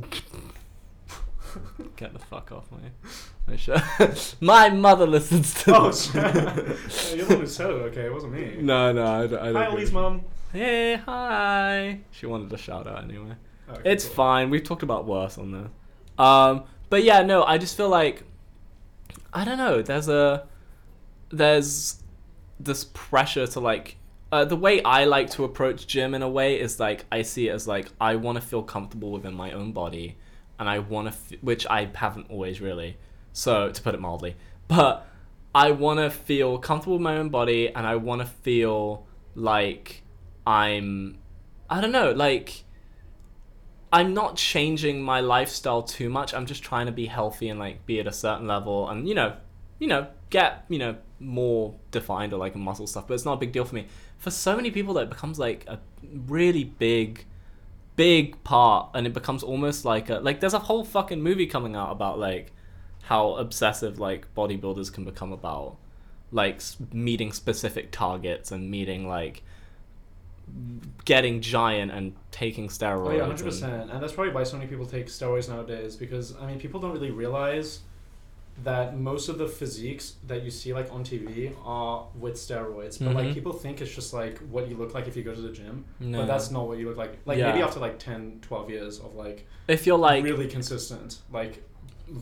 Get 1.97 2.13
the 2.13 2.19
fuck 2.19 2.53
off 2.53 2.71
me. 2.71 2.91
My, 3.49 3.57
sh- 3.57 4.35
my 4.41 4.69
mother 4.71 5.07
listens 5.07 5.53
to 5.65 5.77
Oh, 5.77 5.87
this. 5.91 6.13
shit. 6.13 7.17
you're 7.17 7.27
the 7.27 7.35
one 7.35 7.41
who 7.41 7.47
said 7.47 7.71
it. 7.71 7.73
Okay, 7.73 8.03
it 8.03 8.13
wasn't 8.13 8.35
me. 8.35 8.59
no, 8.61 8.93
no, 8.93 9.05
I 9.05 9.27
don't. 9.27 9.39
I 9.41 9.45
don't 9.47 9.55
Hi, 9.57 9.67
Ollie's 9.67 9.91
mom. 9.93 10.21
Hey, 10.53 10.97
hi. 10.97 12.01
She 12.13 12.27
wanted 12.27 12.53
a 12.53 12.59
shout 12.59 12.87
out 12.87 13.03
anyway. 13.03 13.35
Okay, 13.69 13.81
It's 13.91 14.05
cool. 14.05 14.15
fine. 14.15 14.51
We've 14.51 14.63
talked 14.63 14.83
about 14.85 15.07
worse 15.07 15.39
on 15.39 15.51
this. 15.53 15.71
Um, 16.19 16.65
but 16.89 17.03
yeah, 17.03 17.23
no, 17.23 17.43
I 17.45 17.59
just 17.59 17.77
feel 17.77 17.89
like 17.89 18.23
I 19.33 19.45
don't 19.45 19.59
know. 19.59 19.83
There's 19.83 20.09
a 20.09 20.47
there's 21.31 22.03
this 22.59 22.85
pressure 22.85 23.47
to 23.47 23.61
like 23.61 23.97
uh, 24.33 24.45
the 24.45 24.57
way 24.57 24.83
I 24.83 25.05
like 25.05 25.31
to 25.31 25.45
approach 25.45 25.87
gym 25.87 26.15
in 26.15 26.23
a 26.23 26.29
way 26.29 26.61
is 26.61 26.79
like 26.79 27.05
I 27.11 27.23
see 27.23 27.49
it 27.49 27.53
as 27.53 27.67
like 27.67 27.89
I 28.01 28.17
want 28.17 28.37
to 28.37 28.43
feel 28.43 28.63
comfortable 28.63 29.11
within 29.11 29.35
my 29.35 29.53
own 29.53 29.73
body, 29.73 30.17
and 30.59 30.69
I 30.69 30.79
want 30.79 31.09
to, 31.09 31.15
f- 31.15 31.43
which 31.43 31.67
I 31.67 31.91
haven't 31.95 32.31
always 32.31 32.61
really. 32.61 32.97
So 33.33 33.71
to 33.71 33.83
put 33.83 33.95
it 33.95 34.01
mildly, 34.01 34.37
but 34.69 35.07
I 35.55 35.73
want 35.73 35.99
to 35.99 36.11
feel 36.11 36.59
comfortable 36.59 36.95
with 36.95 37.03
my 37.03 37.17
own 37.17 37.29
body, 37.29 37.75
and 37.75 37.87
I 37.87 37.97
want 37.97 38.21
to 38.21 38.27
feel 38.27 39.07
like 39.35 40.03
I'm, 40.47 41.19
I 41.69 41.81
don't 41.81 41.93
know, 41.93 42.13
like 42.13 42.65
I'm 43.93 44.15
not 44.15 44.37
changing 44.37 45.03
my 45.03 45.21
lifestyle 45.21 45.83
too 45.83 46.09
much. 46.09 46.35
I'm 46.35 46.47
just 46.47 46.63
trying 46.63 46.87
to 46.87 46.93
be 46.93 47.07
healthy 47.07 47.49
and 47.49 47.59
like 47.59 47.85
be 47.85 47.99
at 47.99 48.07
a 48.07 48.13
certain 48.13 48.47
level, 48.47 48.89
and 48.89 49.09
you 49.09 49.15
know, 49.17 49.37
you 49.81 49.89
know, 49.89 50.07
get 50.31 50.67
you 50.69 50.79
know 50.79 50.97
more 51.21 51.75
defined 51.91 52.33
or 52.33 52.39
like 52.39 52.57
muscle 52.57 52.87
stuff. 52.87 53.07
But 53.07 53.15
it's 53.15 53.25
not 53.25 53.35
a 53.35 53.37
big 53.37 53.53
deal 53.53 53.65
for 53.65 53.75
me. 53.75 53.87
For 54.19 54.31
so 54.31 54.57
many 54.57 54.71
people, 54.71 54.95
that 54.95 55.09
becomes 55.09 55.39
like 55.39 55.65
a 55.69 55.79
really 56.27 56.65
big, 56.65 57.25
big 57.97 58.43
part, 58.43 58.91
and 58.95 59.07
it 59.07 59.13
becomes 59.13 59.43
almost 59.43 59.85
like 59.85 60.11
a 60.11 60.19
like. 60.21 60.41
There's 60.41 60.55
a 60.55 60.59
whole 60.59 60.85
fucking 60.85 61.23
movie 61.23 61.47
coming 61.47 61.77
out 61.77 61.93
about 61.93 62.19
like 62.19 62.53
how 63.03 63.35
obsessive 63.35 63.99
like 63.99 64.33
bodybuilders 64.35 64.93
can 64.93 65.05
become 65.05 65.33
about 65.33 65.77
like 66.33 66.61
meeting 66.93 67.33
specific 67.33 67.91
targets 67.91 68.53
and 68.53 68.71
meeting 68.71 69.09
like 69.09 69.43
getting 71.05 71.41
giant 71.41 71.91
and 71.93 72.15
taking 72.31 72.69
steroids. 72.69 73.07
Oh 73.09 73.13
yeah, 73.13 73.21
hundred 73.21 73.41
and- 73.41 73.45
percent. 73.45 73.91
And 73.91 74.03
that's 74.03 74.13
probably 74.13 74.33
why 74.33 74.45
so 74.45 74.57
many 74.57 74.69
people 74.69 74.87
take 74.87 75.07
steroids 75.07 75.49
nowadays 75.49 75.97
because 75.97 76.37
I 76.37 76.47
mean 76.47 76.59
people 76.59 76.81
don't 76.81 76.93
really 76.93 77.11
realize 77.11 77.81
that 78.63 78.99
most 78.99 79.29
of 79.31 79.39
the 79.39 79.49
physiques 79.49 80.15
that 80.27 80.43
you 80.43 80.51
see 80.51 80.75
like 80.75 80.93
on 80.93 81.03
TV 81.03 81.53
are 81.65 82.07
with 82.19 82.35
steroids. 82.35 83.03
But 83.03 83.15
like 83.15 83.29
Mhm. 83.29 83.35
people 83.35 83.53
think 83.53 83.81
it's 83.81 83.95
just 83.95 84.13
like 84.13 84.39
what 84.51 84.69
you 84.69 84.77
look 84.77 84.93
like 84.95 85.09
if 85.09 85.17
you 85.17 85.23
go 85.23 85.35
to 85.35 85.41
the 85.41 85.51
gym. 85.53 85.85
No. 85.99 86.19
But 86.19 86.27
that's 86.27 86.51
not 86.51 86.69
what 86.69 86.77
you 86.79 86.87
look 86.89 86.99
like. 86.99 87.19
Like 87.25 87.39
Yeah. 87.39 87.51
maybe 87.51 87.63
after 87.63 87.81
like 87.81 87.99
10, 87.99 88.41
12 88.43 88.69
years 88.69 88.99
of 88.99 89.15
like, 89.15 89.47
if 89.67 89.87
you're 89.87 89.97
like 89.99 90.23
really 90.25 90.47
consistent, 90.47 91.21
like 91.33 91.63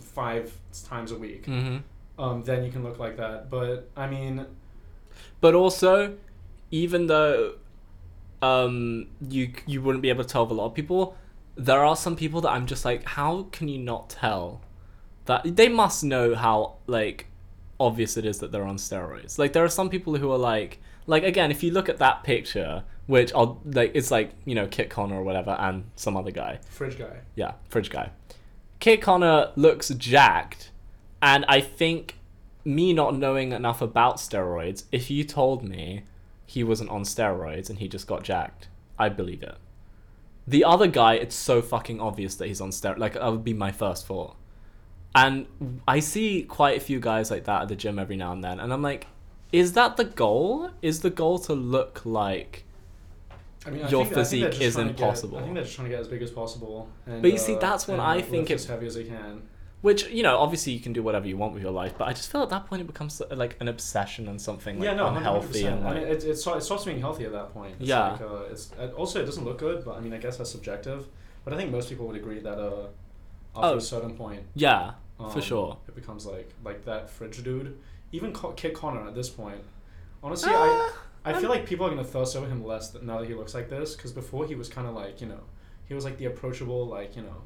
five 0.00 0.52
times 0.84 1.10
a 1.12 1.16
week, 1.18 1.46
Mhm. 1.46 1.82
um, 2.18 2.42
then 2.44 2.64
you 2.64 2.70
can 2.70 2.84
look 2.84 2.98
like 3.00 3.16
that. 3.16 3.50
But 3.50 3.88
I 3.96 4.06
mean, 4.08 4.46
But 5.40 5.54
also, 5.54 6.14
even 6.70 7.06
though 7.08 7.54
um 8.42 9.06
you 9.28 9.50
you 9.66 9.82
wouldn't 9.82 10.02
be 10.02 10.10
able 10.10 10.22
to 10.22 10.28
tell 10.28 10.44
a 10.44 10.52
lot 10.52 10.66
of 10.66 10.74
people, 10.74 11.16
there 11.56 11.84
are 11.84 11.96
some 11.96 12.14
people 12.14 12.40
that 12.42 12.50
I'm 12.50 12.66
just 12.66 12.84
like, 12.84 13.04
how 13.04 13.48
can 13.50 13.66
you 13.68 13.78
not 13.78 14.08
tell 14.10 14.60
that 15.28 15.56
they 15.56 15.68
must 15.68 16.02
know 16.02 16.34
how 16.34 16.74
like 16.86 17.26
obvious 17.78 18.16
it 18.16 18.24
is 18.24 18.38
that 18.38 18.50
they're 18.50 18.64
on 18.64 18.76
steroids. 18.76 19.38
Like 19.38 19.52
there 19.52 19.64
are 19.64 19.68
some 19.68 19.88
people 19.88 20.16
who 20.16 20.32
are 20.32 20.38
like 20.38 20.80
like 21.06 21.22
again, 21.22 21.50
if 21.50 21.62
you 21.62 21.70
look 21.70 21.88
at 21.88 21.98
that 21.98 22.24
picture, 22.24 22.82
which 23.06 23.32
I'll 23.34 23.60
like 23.64 23.92
it's 23.94 24.10
like, 24.10 24.30
you 24.44 24.54
know, 24.54 24.66
Kit 24.66 24.90
Connor 24.90 25.16
or 25.16 25.22
whatever 25.22 25.52
and 25.52 25.84
some 25.96 26.16
other 26.16 26.30
guy. 26.30 26.60
fridge 26.70 26.98
guy. 26.98 27.18
Yeah, 27.36 27.52
fridge 27.68 27.90
guy. 27.90 28.10
Kit 28.80 29.02
Connor 29.02 29.52
looks 29.54 29.90
jacked, 29.90 30.70
and 31.20 31.44
I 31.46 31.60
think 31.60 32.16
me 32.64 32.92
not 32.92 33.16
knowing 33.16 33.52
enough 33.52 33.82
about 33.82 34.16
steroids, 34.16 34.84
if 34.92 35.10
you 35.10 35.24
told 35.24 35.62
me 35.62 36.04
he 36.46 36.64
wasn't 36.64 36.90
on 36.90 37.02
steroids 37.02 37.68
and 37.68 37.78
he 37.78 37.88
just 37.88 38.06
got 38.06 38.22
jacked, 38.22 38.68
I'd 38.98 39.16
believe 39.16 39.42
it. 39.42 39.56
The 40.46 40.64
other 40.64 40.86
guy, 40.86 41.14
it's 41.14 41.34
so 41.34 41.60
fucking 41.60 42.00
obvious 42.00 42.34
that 42.36 42.46
he's 42.46 42.60
on 42.60 42.70
steroids. 42.70 42.98
Like, 42.98 43.14
that 43.14 43.30
would 43.30 43.44
be 43.44 43.52
my 43.52 43.70
first 43.72 44.06
thought. 44.06 44.34
And 45.14 45.46
I 45.88 46.00
see 46.00 46.42
quite 46.42 46.76
a 46.76 46.80
few 46.80 47.00
guys 47.00 47.30
like 47.30 47.44
that 47.44 47.62
at 47.62 47.68
the 47.68 47.76
gym 47.76 47.98
every 47.98 48.16
now 48.16 48.32
and 48.32 48.44
then, 48.44 48.60
and 48.60 48.72
I'm 48.72 48.82
like, 48.82 49.06
is 49.52 49.72
that 49.72 49.96
the 49.96 50.04
goal? 50.04 50.70
Is 50.82 51.00
the 51.00 51.10
goal 51.10 51.38
to 51.40 51.54
look 51.54 52.02
like 52.04 52.64
I 53.66 53.70
mean, 53.70 53.84
I 53.84 53.88
Your 53.88 54.04
think, 54.04 54.16
I 54.18 54.24
think 54.24 54.44
physique 54.54 54.60
is 54.62 54.76
to 54.76 54.82
get- 54.84 54.90
impossible. 54.90 55.38
I 55.38 55.42
think 55.42 55.54
they're 55.54 55.64
just 55.64 55.74
trying 55.74 55.86
to 55.86 55.90
get 55.90 56.00
as 56.00 56.08
big 56.08 56.22
as 56.22 56.30
possible. 56.30 56.88
And, 57.06 57.20
But 57.22 57.32
you 57.32 57.38
see, 57.38 57.56
uh, 57.56 57.58
that's 57.58 57.88
when 57.88 57.98
and, 58.00 58.08
I 58.08 58.20
think 58.20 58.48
lift 58.48 58.50
it- 58.50 58.54
as 58.54 58.66
heavy 58.66 58.86
as 58.86 58.94
they 58.94 59.04
can. 59.04 59.42
Which 59.80 60.08
you 60.08 60.22
know, 60.24 60.38
obviously 60.38 60.72
you 60.72 60.80
can 60.80 60.92
do 60.92 61.02
whatever 61.04 61.26
you 61.28 61.36
want 61.36 61.54
with 61.54 61.62
your 61.62 61.70
life, 61.72 61.94
but 61.96 62.08
I 62.08 62.12
just 62.12 62.30
feel 62.32 62.42
at 62.42 62.48
that 62.50 62.66
point 62.66 62.82
it 62.82 62.86
becomes 62.86 63.20
uh, 63.20 63.26
like 63.36 63.56
an 63.60 63.68
obsession 63.68 64.26
and 64.28 64.40
something 64.40 64.78
like 64.78 64.84
yeah, 64.86 64.94
no, 64.94 65.06
unhealthy 65.06 65.62
100%. 65.62 65.72
and 65.72 65.84
I 65.84 65.86
like 65.92 65.94
mean, 66.02 66.06
it, 66.12 66.24
it, 66.24 66.36
sto- 66.36 66.54
it 66.54 66.62
stops 66.62 66.84
being 66.84 67.00
healthy 67.00 67.24
at 67.26 67.32
that 67.32 67.52
point. 67.54 67.76
It's 67.78 67.88
Yeah. 67.88 68.10
Like, 68.12 68.20
uh, 68.20 68.34
it's 68.50 68.72
it, 68.78 68.92
also 68.94 69.20
it 69.22 69.24
doesn't 69.26 69.44
look 69.44 69.58
good, 69.58 69.84
but 69.84 69.96
I 69.96 70.00
mean, 70.00 70.12
I 70.12 70.18
guess 70.18 70.36
that's 70.36 70.50
subjective. 70.50 71.06
But 71.44 71.54
I 71.54 71.56
think 71.56 71.70
most 71.70 71.88
people 71.88 72.06
would 72.08 72.16
agree 72.16 72.40
that 72.40 72.58
uh, 72.58 72.88
after 73.58 73.74
Oh. 73.74 73.78
a 73.78 73.80
certain 73.80 74.14
point, 74.16 74.42
yeah, 74.54 74.92
um, 75.20 75.30
for 75.30 75.40
sure. 75.40 75.78
it 75.88 75.94
becomes 75.94 76.26
like 76.26 76.52
like 76.64 76.84
that 76.84 77.10
fridge 77.10 77.42
dude. 77.42 77.78
Even 78.12 78.32
Co- 78.32 78.52
Kit 78.52 78.74
Connor 78.74 79.06
at 79.06 79.14
this 79.14 79.28
point, 79.28 79.62
honestly, 80.22 80.52
Uh, 80.52 80.56
I 80.58 80.90
I 81.24 81.32
feel 81.34 81.50
I'm- 81.50 81.58
like 81.58 81.66
people 81.66 81.86
are 81.86 81.90
gonna 81.90 82.04
thirst 82.04 82.34
over 82.36 82.46
him 82.46 82.64
less 82.64 82.94
now 83.02 83.18
that 83.18 83.28
he 83.28 83.34
looks 83.34 83.54
like 83.54 83.68
this. 83.68 83.94
Because 83.96 84.12
before 84.12 84.46
he 84.46 84.54
was 84.54 84.68
kind 84.68 84.86
of 84.88 84.94
like 84.94 85.20
you 85.20 85.26
know, 85.26 85.40
he 85.86 85.94
was 85.94 86.04
like 86.04 86.16
the 86.18 86.24
approachable 86.26 86.86
like 86.86 87.16
you 87.16 87.22
know, 87.22 87.42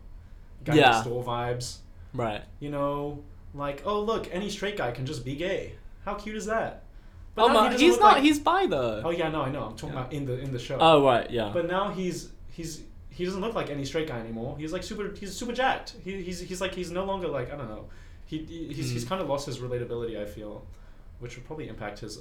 guy 0.64 0.74
Yeah. 0.74 0.90
next 0.90 1.04
door 1.06 1.22
vibes. 1.24 1.78
Right. 2.14 2.42
You 2.60 2.70
know, 2.70 3.24
like 3.54 3.82
oh 3.84 4.00
look, 4.00 4.28
any 4.32 4.48
straight 4.50 4.76
guy 4.76 4.92
can 4.92 5.06
just 5.06 5.24
be 5.24 5.34
gay. 5.34 5.74
How 6.04 6.14
cute 6.14 6.36
is 6.36 6.46
that? 6.46 6.84
oh, 7.38 7.46
now 7.48 7.54
ma- 7.54 7.70
he 7.70 7.78
he's 7.86 7.98
not. 7.98 8.12
like- 8.14 8.22
He's 8.22 8.38
bi 8.38 8.66
though. 8.66 9.02
Oh 9.04 9.10
yeah, 9.10 9.30
no, 9.30 9.42
I 9.42 9.50
know. 9.50 9.64
I'm 9.64 9.76
talking 9.76 9.94
Yeah. 9.94 10.00
about 10.02 10.12
in 10.12 10.26
the 10.26 10.38
in 10.38 10.52
the 10.52 10.58
show. 10.58 10.76
Oh 10.80 11.04
right, 11.04 11.28
yeah. 11.30 11.50
But 11.52 11.66
now 11.66 11.90
he's 11.90 12.30
he's 12.50 12.82
he 13.14 13.24
doesn't 13.24 13.40
look 13.40 13.54
like 13.54 13.70
any 13.70 13.84
straight 13.84 14.08
guy 14.08 14.18
anymore. 14.18 14.56
He's 14.58 14.72
like 14.72 14.82
super. 14.82 15.14
He's 15.14 15.34
super 15.34 15.52
jacked. 15.52 15.94
He, 16.04 16.22
he's 16.22 16.40
he's 16.40 16.60
like 16.60 16.74
he's 16.74 16.90
no 16.90 17.04
longer 17.04 17.28
like 17.28 17.52
I 17.52 17.56
don't 17.56 17.68
know. 17.68 17.84
He, 18.26 18.38
he 18.38 18.72
he's, 18.72 18.90
he's 18.90 19.02
Hmm. 19.02 19.08
kind 19.10 19.22
of 19.22 19.28
lost 19.28 19.46
his 19.46 19.58
relatability. 19.58 20.18
I 20.20 20.24
feel, 20.24 20.64
which 21.20 21.36
would 21.36 21.46
probably 21.46 21.68
impact 21.68 22.00
his 22.00 22.18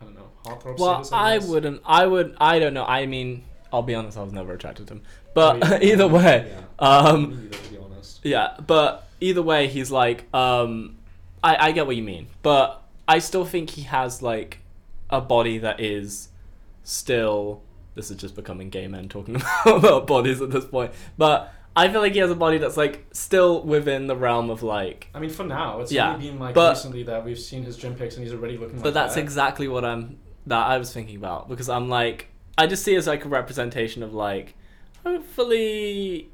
I 0.00 0.04
don't 0.04 0.14
know 0.14 0.28
heartthrob 0.44 0.78
well, 0.78 1.04
status. 1.04 1.12
I 1.12 1.38
guess. 1.38 1.48
wouldn't. 1.48 1.82
I 1.84 2.06
would. 2.06 2.36
I 2.40 2.58
don't 2.58 2.74
know. 2.74 2.84
I 2.84 3.06
mean, 3.06 3.44
I'll 3.72 3.82
be 3.82 3.94
honest. 3.94 4.16
I 4.18 4.22
was 4.22 4.32
never 4.32 4.52
attracted 4.52 4.86
to 4.88 4.94
him. 4.94 5.02
But 5.34 5.62
Oh, 5.64 5.68
yeah. 5.76 5.78
either 5.92 6.06
way, 6.08 6.52
Yeah. 6.52 6.60
um, 6.78 7.32
either, 7.50 7.56
to 7.56 7.70
be 7.70 7.78
honest. 7.78 8.20
Yeah, 8.22 8.56
but 8.66 9.08
either 9.20 9.42
way, 9.42 9.66
he's 9.68 9.90
like, 9.90 10.32
um, 10.34 10.96
I, 11.42 11.68
I 11.68 11.72
get 11.72 11.86
what 11.86 11.96
you 11.96 12.02
mean, 12.04 12.28
but 12.42 12.82
I 13.08 13.18
still 13.18 13.44
think 13.44 13.70
he 13.70 13.82
has 13.82 14.22
like 14.22 14.58
a 15.10 15.20
body 15.20 15.58
that 15.58 15.80
is 15.80 16.28
still. 16.84 17.62
This 17.94 18.10
is 18.10 18.16
just 18.16 18.34
becoming 18.34 18.70
gay 18.70 18.86
men 18.88 19.08
talking 19.08 19.36
about, 19.66 20.06
bodies 20.06 20.40
at 20.42 20.50
this 20.50 20.64
point, 20.64 20.92
but 21.16 21.52
I 21.76 21.88
feel 21.88 22.00
like 22.00 22.12
he 22.12 22.18
has 22.20 22.30
a 22.30 22.34
body 22.36 22.58
that's 22.58 22.76
like 22.76 23.06
still 23.12 23.62
within 23.62 24.06
the 24.06 24.16
realm 24.16 24.50
of 24.50 24.62
like. 24.62 25.08
I 25.14 25.18
mean, 25.20 25.30
for 25.30 25.44
now, 25.44 25.80
it's 25.80 25.90
Yeah, 25.92 26.14
only 26.14 26.30
been 26.30 26.38
like 26.38 26.54
but- 26.54 26.70
recently 26.74 27.02
that 27.04 27.24
we've 27.24 27.38
seen 27.38 27.62
his 27.64 27.76
gym 27.76 27.94
pics 27.94 28.16
and 28.16 28.24
he's 28.24 28.32
already 28.34 28.56
looking. 28.58 28.76
But 28.78 28.86
like 28.86 28.94
that's 28.94 29.14
that. 29.14 29.20
exactly 29.22 29.68
what 29.68 29.84
I'm 29.84 30.18
that 30.46 30.66
I 30.66 30.78
was 30.78 30.92
thinking 30.92 31.16
about 31.16 31.48
because 31.48 31.68
I'm 31.68 31.88
like 31.88 32.28
I 32.58 32.66
just 32.66 32.84
see 32.84 32.94
it 32.94 32.98
as 32.98 33.06
like 33.06 33.24
a 33.24 33.28
representation 33.28 34.02
of 34.02 34.12
like 34.14 34.54
hopefully 35.04 36.30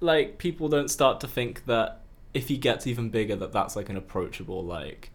like 0.00 0.38
people 0.38 0.68
don't 0.68 0.88
start 0.88 1.20
to 1.20 1.28
think 1.28 1.64
that 1.66 2.00
if 2.34 2.48
he 2.48 2.56
gets 2.58 2.86
even 2.86 3.08
bigger 3.10 3.36
that 3.36 3.52
that's 3.52 3.74
like 3.76 3.88
an 3.88 3.96
approachable 3.96 4.62
like 4.64 5.10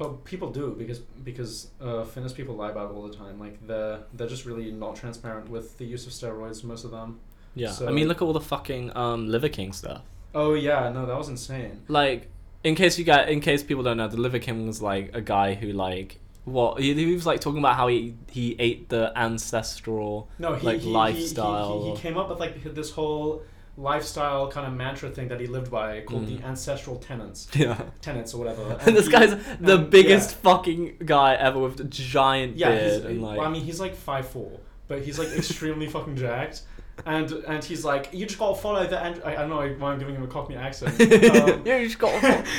But 0.00 0.24
people 0.24 0.50
do 0.50 0.74
because 0.78 1.00
because 1.00 1.68
uh, 1.78 2.04
fitness 2.04 2.32
people 2.32 2.54
lie 2.54 2.70
about 2.70 2.90
it 2.90 2.94
all 2.94 3.06
the 3.06 3.14
time. 3.14 3.38
Like 3.38 3.64
they're 3.66 3.98
they're 4.14 4.26
just 4.34 4.46
really 4.46 4.70
not 4.72 4.96
transparent 4.96 5.50
with 5.50 5.76
the 5.76 5.84
use 5.84 6.06
of 6.06 6.12
steroids. 6.14 6.64
Most 6.64 6.84
of 6.84 6.90
them. 6.90 7.20
Yeah, 7.54 7.70
So- 7.70 7.86
I 7.86 7.90
mean, 7.90 8.08
look 8.08 8.22
at 8.22 8.22
all 8.22 8.32
the 8.32 8.40
fucking 8.40 8.96
um, 8.96 9.28
Liver 9.28 9.50
King 9.50 9.74
stuff. 9.74 10.00
Oh 10.34 10.54
yeah, 10.54 10.88
no, 10.90 11.04
that 11.04 11.18
was 11.18 11.28
insane. 11.28 11.82
Like, 11.86 12.28
in 12.64 12.76
case 12.76 12.98
you 12.98 13.04
got, 13.04 13.28
in 13.28 13.40
case 13.40 13.62
people 13.62 13.82
don't 13.82 13.98
know, 13.98 14.08
the 14.08 14.16
Liver 14.16 14.38
King 14.38 14.66
was 14.66 14.80
like 14.80 15.14
a 15.14 15.20
guy 15.20 15.52
who 15.52 15.70
like 15.72 16.18
what 16.46 16.80
he, 16.80 16.94
he 16.94 17.12
was 17.12 17.26
like 17.26 17.42
talking 17.42 17.58
about 17.58 17.76
how 17.76 17.88
he 17.88 18.14
he 18.30 18.56
ate 18.58 18.88
the 18.88 19.12
ancestral 19.14 20.30
No, 20.38 20.54
he, 20.54 20.66
like 20.66 20.80
he, 20.80 20.86
he- 20.86 20.92
lifestyle. 20.92 21.84
He, 21.84 21.90
he, 21.90 21.96
came 21.98 22.16
up 22.16 22.30
with 22.30 22.40
like 22.40 22.62
this 22.74 22.90
whole 22.92 23.42
lifestyle 23.80 24.50
kind 24.50 24.66
of 24.66 24.72
mantra 24.74 25.08
thing 25.10 25.28
that 25.28 25.40
he 25.40 25.46
lived 25.46 25.70
by 25.70 26.00
called 26.02 26.26
Mm. 26.26 26.38
the 26.40 26.46
ancestral 26.46 26.96
tenets, 26.96 27.48
yeah. 27.54 27.80
tenets 28.00 28.34
or 28.34 28.38
whatever. 28.38 28.78
And 28.86 28.96
this 28.96 29.06
he- 29.06 29.12
guy's 29.12 29.30
the 29.60 29.76
and- 29.78 29.90
biggest 29.90 30.30
yeah. 30.32 30.36
fucking 30.42 30.96
guy 31.04 31.34
ever 31.34 31.58
with 31.58 31.80
a 31.80 31.84
giant 31.84 32.56
Yeah, 32.56 32.70
beard 32.70 33.04
and 33.06 33.22
like. 33.22 33.38
well, 33.38 33.46
I 33.46 33.50
mean, 33.50 33.62
he's 33.64 33.80
like 33.80 33.94
five 33.96 34.28
four, 34.28 34.60
but 34.88 35.02
he's 35.02 35.18
like 35.18 35.28
extremely 35.32 35.88
fucking 35.88 36.16
jacked. 36.16 36.62
And 37.06 37.30
and 37.48 37.64
he's 37.64 37.82
like, 37.84 38.10
you 38.12 38.26
just 38.26 38.38
gotta 38.38 38.60
follow 38.60 38.86
the. 38.86 38.98
An- 39.02 39.22
I, 39.24 39.32
I 39.32 39.36
don't 39.36 39.48
know 39.50 39.66
why 39.78 39.92
I'm 39.92 39.98
giving 39.98 40.14
him 40.14 40.22
a 40.22 40.26
Cockney 40.26 40.56
accent. 40.56 41.00
Um, 41.00 41.62
yeah, 41.64 41.78
you 41.78 41.86
just 41.86 41.98
got. 41.98 42.12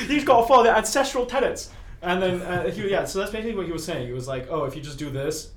you 0.10 0.16
just 0.16 0.26
gotta 0.26 0.48
follow 0.48 0.64
the 0.64 0.76
ancestral 0.76 1.26
tenets. 1.28 1.70
And 2.02 2.20
then 2.20 2.42
uh, 2.42 2.72
he, 2.72 2.90
yeah, 2.90 3.06
so 3.06 3.20
that's 3.20 3.30
basically 3.32 3.54
what 3.56 3.68
he 3.68 3.72
was 3.72 3.86
saying. 3.86 4.08
He 4.08 4.14
was 4.14 4.28
like, 4.28 4.48
oh, 4.50 4.64
if 4.64 4.76
you 4.76 4.82
just 4.82 4.98
do 4.98 5.12
this 5.12 5.52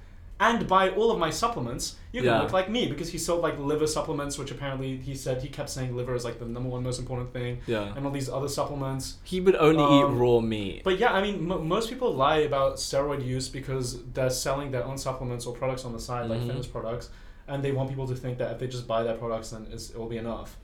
and 0.46 0.66
buy 0.68 0.90
all 0.90 1.10
of 1.10 1.18
my 1.18 1.30
supplements, 1.30 1.96
you 2.12 2.20
can 2.22 2.30
Yeah. 2.30 2.42
look 2.42 2.52
like 2.52 2.68
me 2.76 2.86
because 2.92 3.10
he 3.14 3.18
sold 3.18 3.40
like 3.42 3.56
liver 3.58 3.86
supplements, 3.86 4.38
which 4.38 4.50
apparently 4.50 4.90
he 5.08 5.14
said 5.14 5.42
he 5.42 5.48
kept 5.48 5.70
saying 5.70 5.96
liver 5.96 6.14
is 6.14 6.24
like 6.24 6.38
the 6.38 6.44
number 6.56 6.68
one 6.70 6.82
most 6.82 6.98
important 7.04 7.32
thing, 7.32 7.52
yeah. 7.66 7.94
and 7.96 8.04
all 8.06 8.12
these 8.12 8.28
other 8.28 8.48
supplements. 8.48 9.04
He 9.24 9.40
would 9.40 9.56
only 9.56 9.82
Um, 9.82 9.94
eat 10.14 10.18
raw 10.22 10.40
meat. 10.40 10.82
But 10.84 10.98
yeah, 10.98 11.12
I 11.12 11.20
mean, 11.22 11.36
m- 11.50 11.66
most 11.68 11.88
people 11.88 12.12
lie 12.14 12.38
about 12.50 12.76
steroid 12.76 13.24
use 13.24 13.48
because 13.48 13.86
they're 14.14 14.30
selling 14.46 14.70
their 14.70 14.84
own 14.84 14.98
supplements 14.98 15.46
or 15.46 15.54
products 15.54 15.84
on 15.84 15.92
the 15.92 16.00
side, 16.00 16.28
like 16.30 16.40
Mhm. 16.40 16.46
fitness 16.48 16.66
products, 16.66 17.10
and 17.48 17.62
they 17.64 17.72
want 17.72 17.88
people 17.88 18.06
to 18.08 18.14
think 18.14 18.38
that 18.38 18.50
if 18.52 18.58
they 18.58 18.66
just 18.66 18.86
buy 18.86 19.02
their 19.02 19.16
products, 19.16 19.50
then 19.50 19.66
it's, 19.72 19.90
it 19.90 19.98
will 19.98 20.08
be 20.16 20.18
enough. 20.18 20.56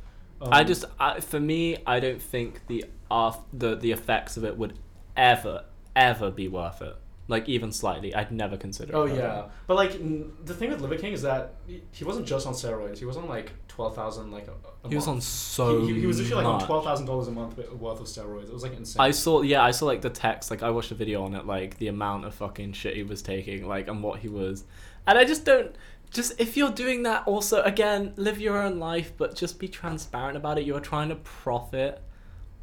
Um, 0.43 0.49
I 0.53 0.65
just, 0.65 0.85
I, 0.99 1.21
for 1.21 1.39
me, 1.41 1.77
I 1.87 2.01
don't 2.01 2.23
think 2.23 2.67
the 2.67 2.85
af- 3.11 3.45
the 3.53 3.77
the 3.77 3.93
effects 3.93 4.37
of 4.39 4.45
it 4.45 4.57
would 4.57 4.73
ever, 5.17 5.65
ever 5.95 6.31
be 6.31 6.49
worth 6.49 6.81
it. 6.83 6.97
Like 7.31 7.49
even 7.49 7.73
slightly, 7.73 8.15
I'd 8.15 8.31
never 8.31 8.57
consider. 8.57 8.95
Oh 8.95 9.05
it 9.05 9.17
yeah, 9.17 9.47
but 9.67 9.77
like 9.77 9.93
n- 9.95 10.33
the 10.45 10.53
thing 10.53 10.71
with 10.71 10.81
Liver 10.81 10.97
King 10.99 11.13
is 11.13 11.23
that 11.23 11.55
he- 11.67 12.05
wasn't 12.05 12.27
just 12.27 12.47
on 12.47 12.53
steroids. 12.53 12.99
He 12.99 13.05
was 13.05 13.17
on 13.17 13.29
like 13.29 13.53
twelve 13.69 13.95
thousand 13.95 14.31
like 14.33 14.49
a, 14.49 14.53
a 14.85 14.89
he 14.89 14.97
was 14.97 15.07
on 15.07 15.21
so. 15.21 15.81
He, 15.87 15.95
he, 15.95 16.01
he 16.01 16.07
was 16.07 16.21
literally 16.21 16.45
like 16.45 16.55
on 16.55 16.67
twelve 16.67 16.85
thousand 16.85 17.07
dollars 17.07 17.29
a 17.29 17.31
month 17.31 17.57
worth 17.73 18.01
of 18.01 18.07
steroids. 18.07 18.45
It 18.45 18.53
was 18.53 18.63
like 18.63 18.77
insane. 18.77 19.01
I 19.01 19.13
saw, 19.13 19.43
yeah, 19.43 19.63
I 19.63 19.71
saw 19.71 19.87
like 19.87 20.03
the 20.03 20.11
text. 20.11 20.51
Like 20.51 20.63
I 20.63 20.71
watched 20.71 20.91
a 20.91 20.95
video 20.95 21.25
on 21.25 21.35
it, 21.35 21.47
like 21.47 21.79
the 21.79 21.89
amount 21.89 22.27
of 22.27 22.35
fucking 22.35 22.73
shit 22.75 22.97
he 22.97 23.03
was 23.03 23.23
taking, 23.23 23.67
like 23.67 23.89
and 23.89 24.03
what 24.03 24.19
he 24.21 24.29
was, 24.29 24.65
and 25.07 25.17
I 25.17 25.25
just 25.25 25.45
don't. 25.47 25.75
Just 26.11 26.41
if 26.41 26.57
you're 26.57 26.73
doing 26.73 27.05
that, 27.05 27.25
also 27.29 27.63
again, 27.63 28.13
live 28.17 28.41
your 28.41 28.61
own 28.61 28.81
life, 28.81 29.13
but 29.17 29.37
just 29.37 29.61
be 29.61 29.69
transparent 29.69 30.37
about 30.37 30.59
it. 30.59 30.67
You're 30.67 30.81
trying 30.81 31.09
to 31.11 31.15
profit 31.15 32.03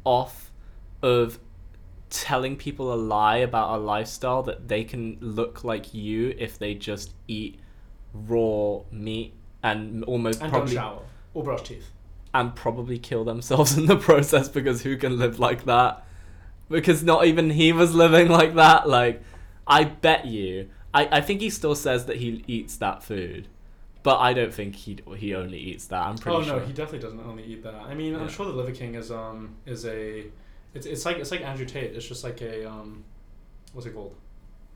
off 0.04 0.52
of 1.02 1.38
telling 2.10 2.56
people 2.56 2.92
a 2.92 2.96
lie 2.96 3.38
about 3.38 3.76
a 3.76 3.78
lifestyle 3.78 4.42
that 4.44 4.68
they 4.68 4.84
can 4.84 5.18
look 5.20 5.64
like 5.64 5.92
you 5.92 6.34
if 6.38 6.58
they 6.58 6.74
just 6.74 7.12
eat 7.26 7.60
raw 8.12 8.80
meat 8.90 9.34
and 9.62 10.04
almost 10.04 10.40
and 10.40 10.50
probably 10.50 10.74
don't 10.74 10.82
shower 10.82 11.02
or 11.34 11.44
brush 11.44 11.62
teeth. 11.62 11.90
and 12.34 12.54
probably 12.54 12.98
kill 12.98 13.24
themselves 13.24 13.76
in 13.78 13.86
the 13.86 13.96
process 13.96 14.48
because 14.48 14.82
who 14.82 14.96
can 14.96 15.18
live 15.18 15.38
like 15.38 15.64
that? 15.64 16.04
Because 16.68 17.02
not 17.02 17.24
even 17.26 17.50
he 17.50 17.72
was 17.72 17.94
living 17.94 18.28
like 18.28 18.54
that. 18.54 18.88
Like, 18.88 19.22
I 19.66 19.84
bet 19.84 20.26
you. 20.26 20.68
I, 20.92 21.18
I 21.18 21.20
think 21.20 21.40
he 21.40 21.50
still 21.50 21.74
says 21.74 22.06
that 22.06 22.16
he 22.16 22.44
eats 22.46 22.76
that 22.76 23.02
food, 23.02 23.48
but 24.02 24.18
I 24.18 24.32
don't 24.32 24.52
think 24.52 24.74
he 24.74 24.98
he 25.16 25.34
only 25.34 25.58
eats 25.58 25.86
that. 25.86 26.02
I'm 26.02 26.16
pretty 26.16 26.38
oh 26.38 26.42
sure. 26.42 26.60
no, 26.60 26.66
he 26.66 26.72
definitely 26.72 27.00
doesn't 27.00 27.20
only 27.20 27.44
eat 27.44 27.62
that. 27.62 27.74
I 27.74 27.94
mean, 27.94 28.14
I'm 28.14 28.28
sure 28.28 28.46
the 28.46 28.52
Liver 28.52 28.72
King 28.72 28.94
is 28.94 29.10
um 29.10 29.56
is 29.66 29.84
a, 29.86 30.24
it's, 30.74 30.86
it's 30.86 31.04
like 31.04 31.18
it's 31.18 31.30
like 31.30 31.42
Andrew 31.42 31.66
Tate. 31.66 31.94
It's 31.94 32.06
just 32.06 32.24
like 32.24 32.40
a 32.42 32.68
um, 32.68 33.04
what's 33.72 33.86
it 33.86 33.94
called? 33.94 34.14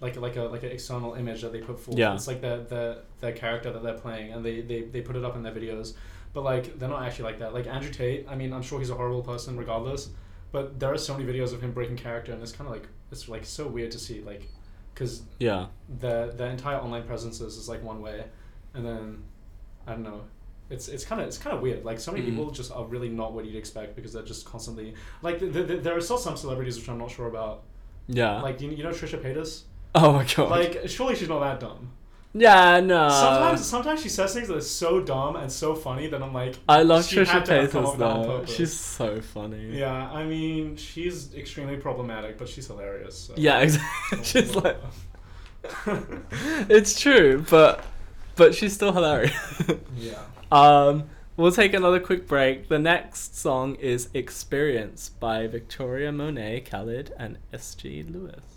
Like 0.01 0.17
like 0.17 0.37
a 0.37 0.43
like 0.43 0.63
an 0.63 0.71
external 0.71 1.15
image 1.15 1.43
that 1.43 1.53
they 1.53 1.61
put 1.61 1.79
forth. 1.79 1.99
Yeah. 1.99 2.15
It's 2.15 2.27
like 2.27 2.41
the 2.41 2.65
the 2.69 3.03
the 3.21 3.33
character 3.33 3.73
that 3.73 3.83
they're 3.83 3.99
playing, 3.99 4.33
and 4.33 4.45
they 4.45 4.61
they 4.61 4.83
they 4.83 5.01
put 5.01 5.17
it 5.17 5.25
up 5.25 5.37
in 5.37 5.43
their 5.43 5.53
videos. 5.53 5.95
But 6.33 6.43
like 6.43 6.79
they're 6.79 6.89
not 6.89 7.03
actually 7.03 7.25
like 7.25 7.39
that. 7.41 7.55
Like 7.55 7.67
Andrew 7.67 7.91
Tate. 7.91 8.27
I 8.29 8.35
mean, 8.35 8.53
I'm 8.53 8.63
sure 8.63 8.79
he's 8.79 8.91
a 8.91 8.95
horrible 8.95 9.23
person 9.23 9.57
regardless. 9.57 10.11
But 10.51 10.79
there 10.79 10.93
are 10.93 10.99
so 10.99 11.17
many 11.17 11.31
videos 11.31 11.55
of 11.55 11.63
him 11.63 11.73
breaking 11.73 11.97
character, 11.97 12.33
and 12.33 12.43
it's 12.43 12.53
kind 12.53 12.69
of 12.69 12.75
like 12.75 12.87
it's 13.11 13.29
like 13.29 13.45
so 13.45 13.67
weird 13.67 13.91
to 13.93 13.99
see 13.99 14.21
like, 14.21 14.49
because 14.93 15.23
yeah. 15.39 15.67
the 16.01 16.33
the 16.37 16.47
entire 16.47 16.77
online 16.77 17.05
presence 17.05 17.41
is, 17.41 17.57
is 17.57 17.69
like 17.69 17.83
one 17.83 18.03
way, 18.03 18.25
and 18.75 18.85
then 18.85 19.23
I 19.87 19.93
don't 19.93 20.03
know. 20.03 20.25
It's 20.73 20.89
it's 20.89 21.05
kind 21.05 21.21
of 21.21 21.27
it's 21.29 21.39
kind 21.39 21.55
of 21.57 21.63
weird. 21.63 21.85
Like 21.85 22.01
so 22.01 22.11
many 22.13 22.25
Mhm. 22.25 22.31
people 22.31 22.51
just 22.51 22.73
are 22.73 22.85
really 22.87 23.09
not 23.09 23.33
what 23.35 23.45
you'd 23.45 23.57
expect 23.57 23.95
because 23.97 24.13
they're 24.15 24.23
just 24.35 24.45
constantly 24.47 24.95
like 25.23 25.39
th 25.41 25.53
th 25.53 25.67
th- 25.69 25.83
there 25.85 25.97
are 25.97 26.01
still 26.01 26.19
some 26.19 26.37
celebrities 26.37 26.77
which 26.79 26.89
I'm 26.89 26.99
not 26.99 27.11
sure 27.11 27.27
about. 27.29 27.63
Yeah. 28.09 28.41
Like 28.43 28.61
you, 28.61 28.71
you 28.71 28.83
know 28.83 28.91
Trisha 28.91 29.19
Paytas. 29.23 29.63
oh 29.95 30.13
my 30.13 30.25
god. 30.35 30.51
Like 30.51 30.73
surely 30.89 31.15
she's 31.15 31.29
not 31.29 31.41
that 31.41 31.61
dumb. 31.61 31.91
yeah, 32.35 32.81
no. 32.81 33.09
sometimes 33.11 33.61
sometimes 33.75 33.99
she 34.03 34.09
says 34.09 34.33
things 34.35 34.49
that 34.49 34.57
are 34.57 34.61
so 34.85 34.91
dumb 35.03 35.37
and 35.37 35.53
so 35.53 35.75
funny 35.75 36.07
that 36.13 36.21
I'm 36.23 36.33
like. 36.33 36.55
I 36.67 36.83
love 36.83 37.03
Trisha 37.05 37.27
had 37.27 37.45
to 37.45 37.55
have 37.61 37.71
come 37.71 37.85
Paytas 37.85 37.87
up 37.87 37.91
with 37.93 37.99
that 38.01 38.17
on 38.17 38.23
though. 38.29 38.45
She's 38.47 38.73
so 38.73 39.21
funny. 39.21 39.65
Yeah, 39.79 40.11
I 40.21 40.25
mean 40.25 40.77
she's 40.77 41.35
extremely 41.35 41.77
problematic, 41.77 42.39
but 42.39 42.49
she's 42.49 42.67
hilarious. 42.73 43.17
So. 43.25 43.35
Yeah, 43.37 43.59
exactly. 43.61 44.25
she's 44.31 44.55
like, 44.57 44.79
it's 46.69 46.99
true, 47.01 47.45
but 47.51 47.85
but 48.37 48.55
she's 48.55 48.73
still 48.73 48.93
hilarious. 48.93 49.63
yeah. 49.97 50.15
Um, 50.53 51.05
we'll 51.35 51.51
take 51.51 51.73
another 51.73 51.99
quick 51.99 52.29
break. 52.29 52.69
The 52.69 52.79
next 52.79 53.39
song 53.39 53.75
is 53.77 54.11
Experience 54.13 55.09
by 55.09 55.47
Victoria 55.47 56.13
Monet, 56.13 56.61
Khalid, 56.71 57.15
and 57.19 57.39
S.G. 57.55 58.03
Lewis. 58.03 58.52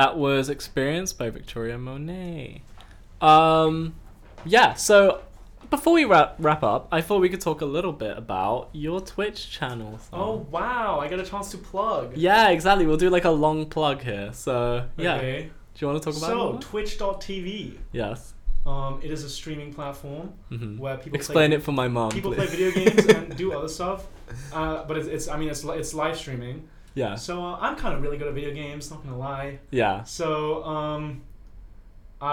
That 0.00 0.16
was 0.16 0.48
Experience 0.48 1.12
by 1.12 1.28
Victoria 1.28 1.76
Monet. 1.76 2.62
Um, 3.20 3.96
yeah. 4.46 4.72
So 4.72 5.20
before 5.68 5.92
we 5.92 6.06
wrap 6.06 6.36
wrap 6.38 6.62
up, 6.62 6.88
I 6.90 7.02
thought 7.02 7.20
we 7.20 7.28
could 7.28 7.42
talk 7.42 7.60
a 7.60 7.66
little 7.66 7.92
bit 7.92 8.16
about 8.16 8.70
your 8.72 9.02
Twitch 9.02 9.50
channel. 9.50 10.00
Oh 10.10 10.46
wow! 10.50 11.00
I 11.00 11.08
got 11.08 11.18
a 11.20 11.22
chance 11.22 11.50
to 11.50 11.58
plug. 11.58 12.16
Yeah, 12.16 12.48
exactly. 12.48 12.86
We'll 12.86 12.96
do 12.96 13.10
like 13.10 13.26
a 13.26 13.30
long 13.30 13.66
plug 13.66 14.00
here. 14.00 14.32
So 14.32 14.86
yeah. 14.96 15.16
Okay. 15.16 15.50
Do 15.74 15.84
you 15.84 15.92
want 15.92 16.02
to 16.02 16.10
talk 16.10 16.16
about 16.18 16.30
So 16.30 16.48
it? 16.48 16.52
more? 16.52 16.62
Twitch.tv. 16.62 17.76
Yes. 17.92 18.32
Um, 18.64 19.00
it 19.02 19.10
is 19.10 19.22
a 19.22 19.28
streaming 19.28 19.74
platform 19.74 20.32
hmm 20.48 20.78
where 20.78 20.96
people 20.96 21.16
Explain 21.16 21.50
play, 21.50 21.58
it 21.58 21.62
for 21.62 21.72
my 21.72 21.88
mom. 21.88 22.10
People 22.10 22.32
please. 22.32 22.48
play 22.48 22.56
video 22.56 22.70
games 22.70 23.04
and 23.04 23.36
do 23.42 23.52
other 23.52 23.68
stuff. 23.68 24.06
Uh, 24.50 24.82
but 24.84 24.96
it's, 24.96 25.08
it's 25.08 25.28
I 25.28 25.36
mean 25.36 25.50
it's 25.50 25.62
it's 25.62 25.92
live 25.92 26.16
streaming. 26.16 26.66
Yeah. 26.94 27.14
So 27.14 27.44
uh, 27.44 27.58
I'm 27.60 27.76
kind 27.76 27.94
of 27.94 28.02
really 28.02 28.16
good 28.18 28.28
at 28.28 28.34
video 28.34 28.52
games. 28.52 28.90
Not 28.90 29.02
gonna 29.02 29.18
lie. 29.18 29.58
Yeah. 29.70 30.02
So 30.04 30.64
um, 30.64 31.22
uh, 32.20 32.24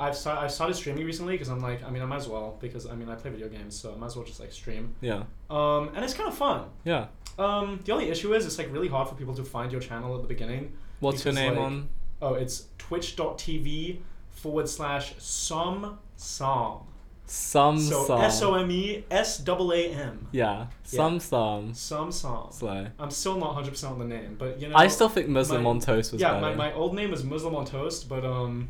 I've 0.00 0.16
start, 0.16 0.38
I've 0.38 0.52
started 0.52 0.74
streaming 0.74 1.06
recently 1.06 1.34
because 1.34 1.48
I'm 1.48 1.60
like 1.60 1.82
I 1.84 1.90
mean 1.90 2.02
I 2.02 2.06
might 2.06 2.16
as 2.16 2.28
well 2.28 2.58
because 2.60 2.86
I 2.86 2.94
mean 2.94 3.08
I 3.08 3.14
play 3.14 3.30
video 3.30 3.48
games 3.48 3.78
so 3.78 3.92
I 3.92 3.96
might 3.96 4.06
as 4.06 4.16
well 4.16 4.24
just 4.24 4.40
like 4.40 4.52
stream. 4.52 4.94
Yeah. 5.00 5.24
Um, 5.50 5.90
and 5.94 6.04
it's 6.04 6.14
kind 6.14 6.28
of 6.28 6.36
fun. 6.36 6.64
Yeah. 6.84 7.06
Um, 7.38 7.80
the 7.84 7.92
only 7.92 8.10
issue 8.10 8.34
is 8.34 8.44
it's 8.44 8.58
like 8.58 8.70
really 8.72 8.88
hard 8.88 9.08
for 9.08 9.14
people 9.14 9.34
to 9.34 9.44
find 9.44 9.72
your 9.72 9.80
channel 9.80 10.14
at 10.14 10.22
the 10.22 10.28
beginning. 10.28 10.72
What's 11.00 11.24
your 11.24 11.32
Because, 11.32 11.44
name 11.48 11.56
like, 11.56 11.64
on? 11.64 11.88
Oh, 12.20 12.34
it's 12.34 12.66
twitch.tv 12.78 13.98
forward 14.30 14.68
slash 14.68 15.14
some 15.18 15.98
song. 16.16 16.86
Some 17.26 17.78
So 17.78 18.04
song. 18.04 18.20
S 18.22 18.42
O 18.42 18.54
M 18.54 18.70
E 18.70 19.04
S 19.10 19.42
A 19.46 19.52
A 19.52 19.88
M. 19.94 20.26
Yeah. 20.32 20.66
Some 20.84 21.18
song. 21.20 21.72
Some 21.72 22.12
song. 22.12 22.52
Slow. 22.52 22.86
I'm 22.98 23.10
still 23.10 23.38
not 23.38 23.56
100% 23.56 23.90
on 23.90 23.98
the 23.98 24.04
name, 24.04 24.36
but 24.38 24.60
you 24.60 24.68
know. 24.68 24.76
I 24.76 24.88
still 24.88 25.08
think 25.08 25.28
Muslim 25.28 25.62
my- 25.62 25.70
on 25.70 25.80
toast 25.80 26.12
was 26.12 26.20
yeah, 26.20 26.32
better. 26.34 26.40
my, 26.42 26.54
my 26.54 26.72
old 26.74 26.94
name 26.94 27.10
was 27.10 27.24
Muslim 27.24 27.54
on 27.54 27.64
Toast, 27.64 28.08
but 28.08 28.24
um, 28.24 28.68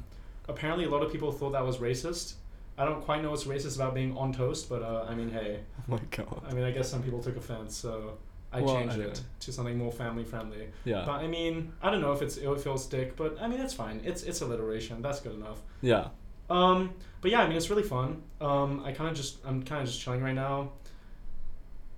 apparently 0.49 0.85
a 0.85 0.91
lot 0.91 1.03
of 1.03 1.11
people 1.11 1.33
thought 1.33 1.53
that 1.53 1.65
was 1.65 1.79
racist. 1.79 2.35
I 2.79 2.85
don't 2.85 3.03
quite 3.03 3.23
know 3.23 3.31
what's 3.31 3.45
racist 3.45 3.77
about 3.77 3.95
being 3.95 4.17
on 4.17 4.33
toast, 4.33 4.69
but 4.69 4.83
uh, 4.83 5.07
I 5.09 5.15
mean, 5.15 5.31
hey, 5.31 5.61
Oh 5.79 5.83
my 5.93 6.01
god. 6.11 6.43
I 6.49 6.55
mean, 6.55 6.65
I 6.65 6.71
guess 6.71 6.89
some 6.89 7.03
people 7.03 7.21
took 7.23 7.37
offense, 7.37 7.77
so 7.77 8.17
I 8.53 8.61
Well, 8.61 8.75
changed 8.77 8.95
anyway. 8.95 9.11
it 9.11 9.21
to 9.41 9.53
something 9.53 9.77
more 9.77 9.93
family 9.93 10.25
friendly. 10.25 10.69
Yeah. 10.85 11.03
But 11.05 11.17
I 11.21 11.27
mean, 11.27 11.73
I 11.83 11.91
don't 11.91 12.01
know 12.01 12.13
if 12.13 12.23
it's 12.23 12.37
if 12.37 12.47
it'll 12.61 12.79
stick, 12.79 13.17
but 13.17 13.37
I 13.41 13.49
mean, 13.49 13.61
it's 13.61 13.75
fine. 13.75 14.01
It's 14.05 14.23
it's 14.23 14.41
alliteration. 14.41 15.03
That's 15.03 15.21
good 15.21 15.35
enough. 15.35 15.59
Yeah. 15.83 16.09
Um, 16.53 16.95
but 17.21 17.31
yeah, 17.31 17.41
I 17.43 17.47
mean, 17.49 17.57
it's 17.57 17.71
really 17.71 17.83
fun. 17.83 18.23
Um, 18.41 18.83
I 18.85 18.93
kind 18.93 19.09
of 19.11 19.17
just 19.17 19.39
I'm 19.45 19.63
kind 19.63 19.81
of 19.83 19.89
just 19.89 20.01
chilling 20.01 20.23
right 20.23 20.35
now. 20.35 20.73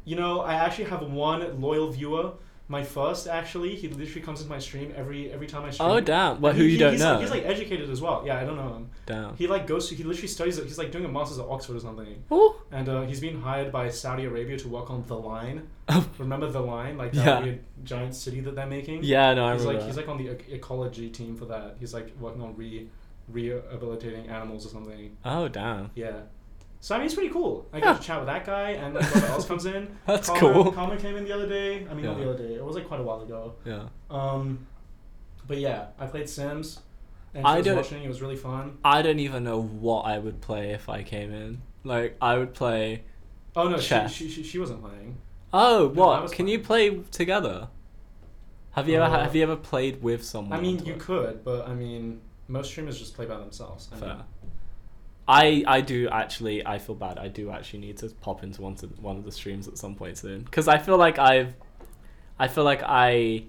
You 0.05 0.17
know, 0.17 0.41
I 0.41 0.55
actually 0.55 0.85
have 0.85 1.03
one 1.03 1.61
loyal 1.61 1.91
viewer. 1.91 2.33
My 2.67 2.83
first, 2.83 3.27
actually, 3.29 3.75
he 3.75 3.89
literally 3.89 4.23
comes 4.23 4.41
into 4.41 4.51
my 4.51 4.59
stream 4.59 4.91
every 4.97 5.31
every 5.31 5.47
time 5.47 5.65
I 5.67 5.71
stream. 5.71 5.89
Oh 5.91 6.01
damn. 6.01 6.41
Well, 6.41 6.51
And 6.53 6.59
who 6.59 6.65
he- 6.67 6.73
you 6.73 6.79
don't 6.79 6.93
he's 6.93 7.01
know? 7.03 7.13
Like, 7.13 7.21
he's 7.21 7.31
like 7.31 7.45
educated 7.45 7.91
as 7.91 8.01
well. 8.01 8.23
Yeah, 8.27 8.39
I 8.41 8.45
don't 8.45 8.57
know 8.57 8.73
him. 8.75 8.89
damn. 9.05 9.37
He 9.37 9.47
like 9.47 9.67
goes 9.67 9.89
to 9.91 9.95
he 9.95 10.03
literally 10.03 10.29
studies 10.29 10.57
it. 10.59 10.65
He's 10.65 10.79
like 10.79 10.91
doing 10.91 11.05
a 11.05 11.09
master's 11.09 11.39
at 11.39 11.45
Oxford 11.47 11.77
or 11.77 11.81
something. 11.81 12.23
Ooh. 12.33 12.55
And 12.73 12.89
uh, 12.89 13.03
he's 13.03 13.21
being 13.21 13.39
hired 13.41 13.71
by 13.71 13.91
Saudi 13.91 14.25
Arabia 14.25 14.57
to 14.59 14.69
work 14.69 14.89
on 14.91 15.05
The 15.07 15.15
Line. 15.17 15.69
Oh. 15.91 16.07
Remember 16.19 16.51
The 16.51 16.61
Line? 16.61 16.97
Like 16.97 17.13
that 17.13 17.25
Yeah. 17.27 17.41
weird 17.43 17.61
giant 17.85 18.15
city 18.15 18.41
that 18.41 18.55
they're 18.55 18.67
making? 18.67 19.05
Yeah. 19.05 19.35
No, 19.35 19.45
I 19.45 19.53
he's 19.53 19.61
remember. 19.63 19.81
like 19.81 19.87
he's 19.89 19.97
like 19.99 20.09
on 20.09 20.17
the 20.19 20.29
ec- 20.29 20.49
ecology 20.51 21.11
team 21.11 21.37
for 21.37 21.45
that. 21.47 21.77
He's 21.81 21.93
like 21.93 22.15
working 22.19 22.41
on 22.41 22.57
re 22.57 22.89
rehabilitating 23.29 24.29
animals 24.29 24.67
or 24.67 24.69
something. 24.71 25.17
Oh 25.25 25.49
damn. 25.49 25.91
Yeah. 25.95 26.23
So 26.81 26.95
I 26.95 26.99
mean, 26.99 27.07
it's 27.07 27.15
pretty 27.15 27.31
cool. 27.33 27.67
I 27.73 27.79
Yeah. 27.79 27.85
get 27.93 28.01
to 28.01 28.07
chat 28.07 28.19
with 28.19 28.27
that 28.27 28.45
guy, 28.45 28.71
and 28.73 28.97
whoever 28.97 29.27
else 29.33 29.47
comes 29.47 29.65
in. 29.67 29.97
That's 30.07 30.29
Karma, 30.29 30.41
cool. 30.41 30.73
Karma 30.73 30.97
came 30.99 31.17
in 31.17 31.25
the 31.25 31.33
other 31.33 31.49
day. 31.49 31.87
I 31.91 31.95
mean, 31.95 32.05
not 32.05 32.19
the 32.19 32.29
other 32.31 32.47
day. 32.47 32.55
It 32.55 32.65
was 32.65 32.77
like 32.77 32.87
quite 32.87 33.01
a 33.01 33.03
while 33.03 33.23
ago. 33.23 33.55
Yeah. 33.65 33.85
Um, 34.11 34.67
but 35.47 35.59
yeah, 35.59 35.87
I 35.99 36.07
played 36.07 36.29
Sims. 36.29 36.81
And 37.33 37.47
I 37.47 37.57
was 37.57 37.65
don't- 37.67 37.77
watching. 37.77 38.03
It 38.05 38.09
was 38.09 38.21
really 38.23 38.37
fun. 38.37 38.79
I 38.85 39.03
don't 39.03 39.19
even 39.19 39.45
know 39.45 39.61
what 39.63 40.03
I 40.03 40.19
would 40.19 40.41
play 40.41 40.71
if 40.73 40.89
I 40.89 41.03
came 41.03 41.33
in. 41.33 41.63
Like 41.85 42.17
I 42.21 42.37
would 42.39 42.55
play. 42.55 43.05
Oh 43.57 43.69
no, 43.69 43.79
she, 43.79 43.89
Chess. 43.89 44.13
she, 44.13 44.29
she, 44.29 44.43
she 44.43 44.59
wasn't 44.59 44.83
playing. 44.83 45.17
Oh, 45.53 45.91
No, 45.95 46.01
what? 46.01 46.33
Can 46.33 46.47
fine. 46.47 46.49
you 46.49 46.59
play 46.59 46.99
together? 47.13 47.69
Have 48.73 48.89
you 48.89 48.97
ever 49.01 49.05
Uh, 49.15 49.21
have 49.23 49.37
you 49.37 49.43
ever 49.45 49.55
played 49.57 50.03
with 50.03 50.25
someone? 50.25 50.59
I 50.59 50.61
mean, 50.61 50.85
you 50.85 50.95
could, 50.97 51.45
but 51.45 51.69
I 51.69 51.75
mean, 51.75 52.21
most 52.49 52.71
streamers 52.71 52.99
just 52.99 53.15
play 53.15 53.27
by 53.27 53.37
themselves. 53.39 53.89
I 53.93 53.97
Fair. 53.97 54.09
mean, 54.09 54.25
I 55.27 55.65
I 55.67 55.81
do 55.81 56.09
actually. 56.11 56.67
I 56.67 56.79
feel 56.79 56.95
bad. 56.95 57.19
I 57.19 57.29
do 57.29 57.51
actually 57.51 57.81
need 57.81 57.97
to 57.99 58.09
pop 58.21 58.43
into 58.43 58.61
one 58.63 58.75
to 58.77 58.87
one 59.01 59.17
of 59.17 59.25
the 59.25 59.33
streams 59.33 59.69
at 59.69 59.79
some 59.79 59.95
point 59.95 60.19
soon 60.19 60.43
because 60.43 60.69
I 60.69 60.79
feel 60.79 60.99
like 60.99 61.19
I've. 61.19 61.55
I 62.39 62.49
feel 62.49 62.65
like 62.65 62.83
I 62.83 63.45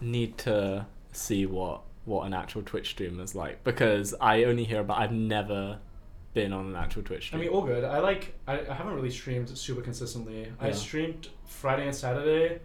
need 0.00 0.38
to 0.38 0.86
see 1.12 1.46
what 1.46 1.82
what 2.04 2.26
an 2.26 2.32
actual 2.32 2.62
Twitch 2.62 2.90
stream 2.90 3.20
is 3.20 3.34
like 3.34 3.62
because 3.64 4.14
I 4.20 4.44
only 4.44 4.64
hear 4.64 4.80
about. 4.80 4.98
I've 4.98 5.12
never 5.12 5.78
been 6.32 6.52
on 6.52 6.66
an 6.66 6.76
actual 6.76 7.02
Twitch 7.02 7.26
stream. 7.26 7.40
I 7.40 7.44
mean, 7.44 7.52
all 7.52 7.62
good. 7.62 7.84
I 7.84 7.98
like. 7.98 8.34
I, 8.46 8.60
I 8.60 8.74
haven't 8.74 8.94
really 8.94 9.10
streamed 9.10 9.56
super 9.58 9.82
consistently. 9.82 10.50
I 10.58 10.70
streamed 10.70 11.28
Friday 11.46 11.84
and 11.84 11.94
Saturday, 11.94 12.60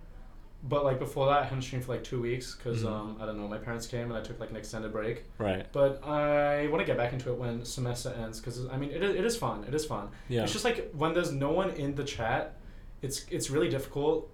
but 0.63 0.83
like 0.85 0.97
before 0.99 1.25
that, 1.27 1.39
I 1.41 1.43
hadn't 1.43 1.61
streamed 1.63 1.83
for 1.85 1.91
like 1.93 2.03
two 2.03 2.21
weeks 2.21 2.55
because 2.55 2.83
Mhm. 2.83 2.91
um 2.91 3.17
I 3.19 3.25
don't 3.25 3.37
know. 3.37 3.47
My 3.47 3.57
parents 3.57 3.85
came 3.87 4.09
and 4.09 4.13
I 4.13 4.21
took 4.21 4.39
like 4.39 4.49
an 4.49 4.55
extended 4.55 4.91
break. 4.93 5.25
right. 5.37 5.65
But 5.71 6.01
I 6.07 6.67
want 6.67 6.79
to 6.79 6.85
get 6.85 6.97
back 6.97 7.11
into 7.13 7.29
it 7.31 7.37
when 7.37 7.65
semester 7.65 8.09
ends 8.23 8.39
because 8.39 8.65
I 8.67 8.77
mean 8.77 8.89
it, 8.91 9.03
is- 9.03 9.15
it 9.15 9.25
is 9.25 9.35
fun. 9.37 9.65
It 9.67 9.73
is 9.73 9.85
fun. 9.85 10.07
Yeah. 10.29 10.43
It's 10.43 10.53
just 10.53 10.65
like 10.65 10.91
when 10.93 11.13
there's 11.13 11.31
no 11.31 11.51
one 11.51 11.69
in 11.71 11.95
the 11.95 12.03
chat, 12.03 12.55
it's 13.01 13.25
it's 13.29 13.49
really 13.49 13.69
difficult. 13.69 14.29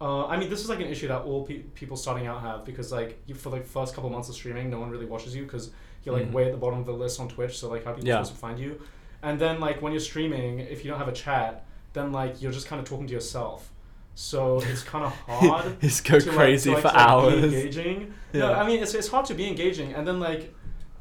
Uh, 0.00 0.26
I 0.26 0.36
mean, 0.36 0.50
this 0.50 0.60
is 0.60 0.68
like 0.68 0.80
an 0.80 0.86
issue 0.94 1.08
that 1.08 1.22
all 1.22 1.46
pe- 1.46 1.62
people 1.80 1.96
starting 1.96 2.26
out 2.26 2.40
have 2.42 2.64
because 2.64 2.90
like 2.90 3.18
you, 3.26 3.34
for 3.34 3.50
like 3.50 3.64
first 3.64 3.94
couple 3.94 4.10
months 4.10 4.28
of 4.28 4.34
streaming, 4.34 4.68
no 4.68 4.80
one 4.80 4.90
really 4.90 5.06
watches 5.06 5.36
you 5.36 5.44
because 5.44 5.70
you're 6.02 6.14
like 6.18 6.28
Mhm. 6.28 6.32
way 6.32 6.44
at 6.46 6.52
the 6.52 6.58
bottom 6.58 6.78
of 6.80 6.86
the 6.86 6.92
list 6.92 7.20
on 7.20 7.28
Twitch. 7.28 7.56
So 7.58 7.68
like, 7.70 7.84
how 7.84 7.92
are 7.92 7.94
people 7.94 8.08
Yeah. 8.08 8.16
supposed 8.16 8.32
to 8.32 8.38
find 8.38 8.58
you? 8.58 8.80
And 9.22 9.38
then 9.38 9.60
like 9.60 9.80
when 9.82 9.92
you're 9.92 10.00
streaming, 10.00 10.58
if 10.60 10.84
you 10.84 10.90
don't 10.90 10.98
have 10.98 11.08
a 11.08 11.12
chat, 11.12 11.64
then 11.92 12.10
like 12.12 12.42
you're 12.42 12.52
just 12.52 12.66
kind 12.66 12.80
of 12.82 12.86
talking 12.88 13.06
to 13.06 13.12
yourself. 13.12 13.70
So 14.14 14.60
it's 14.60 14.82
kind 14.82 15.04
of 15.04 15.12
hard. 15.28 15.80
Just 15.80 16.04
go 16.04 16.18
to, 16.18 16.26
like- 16.26 16.36
crazy 16.36 16.70
to, 16.70 16.74
like, 16.76 16.82
for 16.82 16.90
to, 16.90 16.96
like, 16.96 17.06
hours. 17.06 17.50
Be 17.50 17.56
engaging. 17.56 18.14
No, 18.32 18.50
Yeah. 18.50 18.60
I 18.60 18.66
mean 18.66 18.82
it's 18.82 18.94
it's 18.94 19.08
hard 19.08 19.26
to 19.26 19.34
be 19.34 19.46
engaging, 19.46 19.92
and 19.94 20.06
then 20.06 20.20
like 20.20 20.54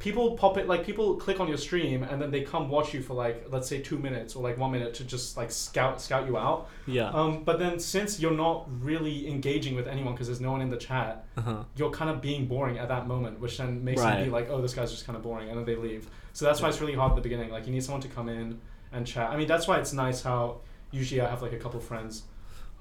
people 0.03 0.35
pop 0.35 0.57
it 0.57 0.67
like 0.67 0.85
people 0.85 1.15
click 1.15 1.39
on 1.39 1.47
your 1.47 1.55
stream 1.55 2.03
and 2.03 2.21
then 2.21 2.29
they 2.29 2.41
come 2.41 2.67
watch 2.69 2.93
you 2.93 3.01
for 3.01 3.13
like 3.13 3.45
let's 3.49 3.69
say 3.69 3.79
two 3.79 3.97
minutes 3.97 4.35
or 4.35 4.43
like 4.43 4.57
one 4.57 4.69
minute 4.69 4.93
to 4.93 5.03
just 5.05 5.37
like 5.37 5.49
scout 5.49 6.01
scout 6.01 6.27
you 6.27 6.37
out. 6.37 6.67
Yeah. 6.85 7.09
Um, 7.09 7.43
but 7.45 7.57
then 7.57 7.79
since 7.79 8.19
you're 8.19 8.31
not 8.31 8.67
really 8.81 9.29
engaging 9.29 9.75
with 9.75 9.87
anyone 9.87 10.13
because 10.13 10.27
there's 10.27 10.41
no 10.41 10.51
one 10.51 10.61
in 10.61 10.69
the 10.69 10.77
chat, 10.77 11.25
uh-huh. 11.37 11.63
you're 11.77 11.89
kind 11.89 12.11
of 12.11 12.21
being 12.21 12.47
boring 12.47 12.77
at 12.77 12.89
that 12.89 13.07
moment, 13.07 13.39
which 13.39 13.57
then 13.57 13.81
makes 13.81 14.01
them 14.01 14.25
be 14.25 14.29
like, 14.29 14.49
oh, 14.49 14.61
this 14.61 14.73
guy's 14.73 14.91
just 14.91 15.05
kind 15.05 15.15
of 15.15 15.23
boring, 15.23 15.47
and 15.47 15.57
then 15.57 15.65
they 15.65 15.77
leave. 15.77 16.09
So 16.33 16.43
that's 16.43 16.61
why 16.61 16.67
it's 16.67 16.81
really 16.81 16.95
hard 16.95 17.11
at 17.13 17.15
the 17.15 17.21
beginning. 17.21 17.49
Like 17.49 17.65
you 17.65 17.71
need 17.71 17.83
someone 17.83 18.01
to 18.01 18.09
come 18.09 18.27
in 18.27 18.59
and 18.91 19.07
chat. 19.07 19.29
I 19.31 19.37
mean, 19.37 19.47
that's 19.47 19.67
why 19.69 19.79
it's 19.79 19.93
nice 19.93 20.21
how 20.21 20.59
usually 20.91 21.21
I 21.21 21.29
have 21.29 21.41
like 21.41 21.53
a 21.53 21.57
couple 21.57 21.79
friends 21.79 22.23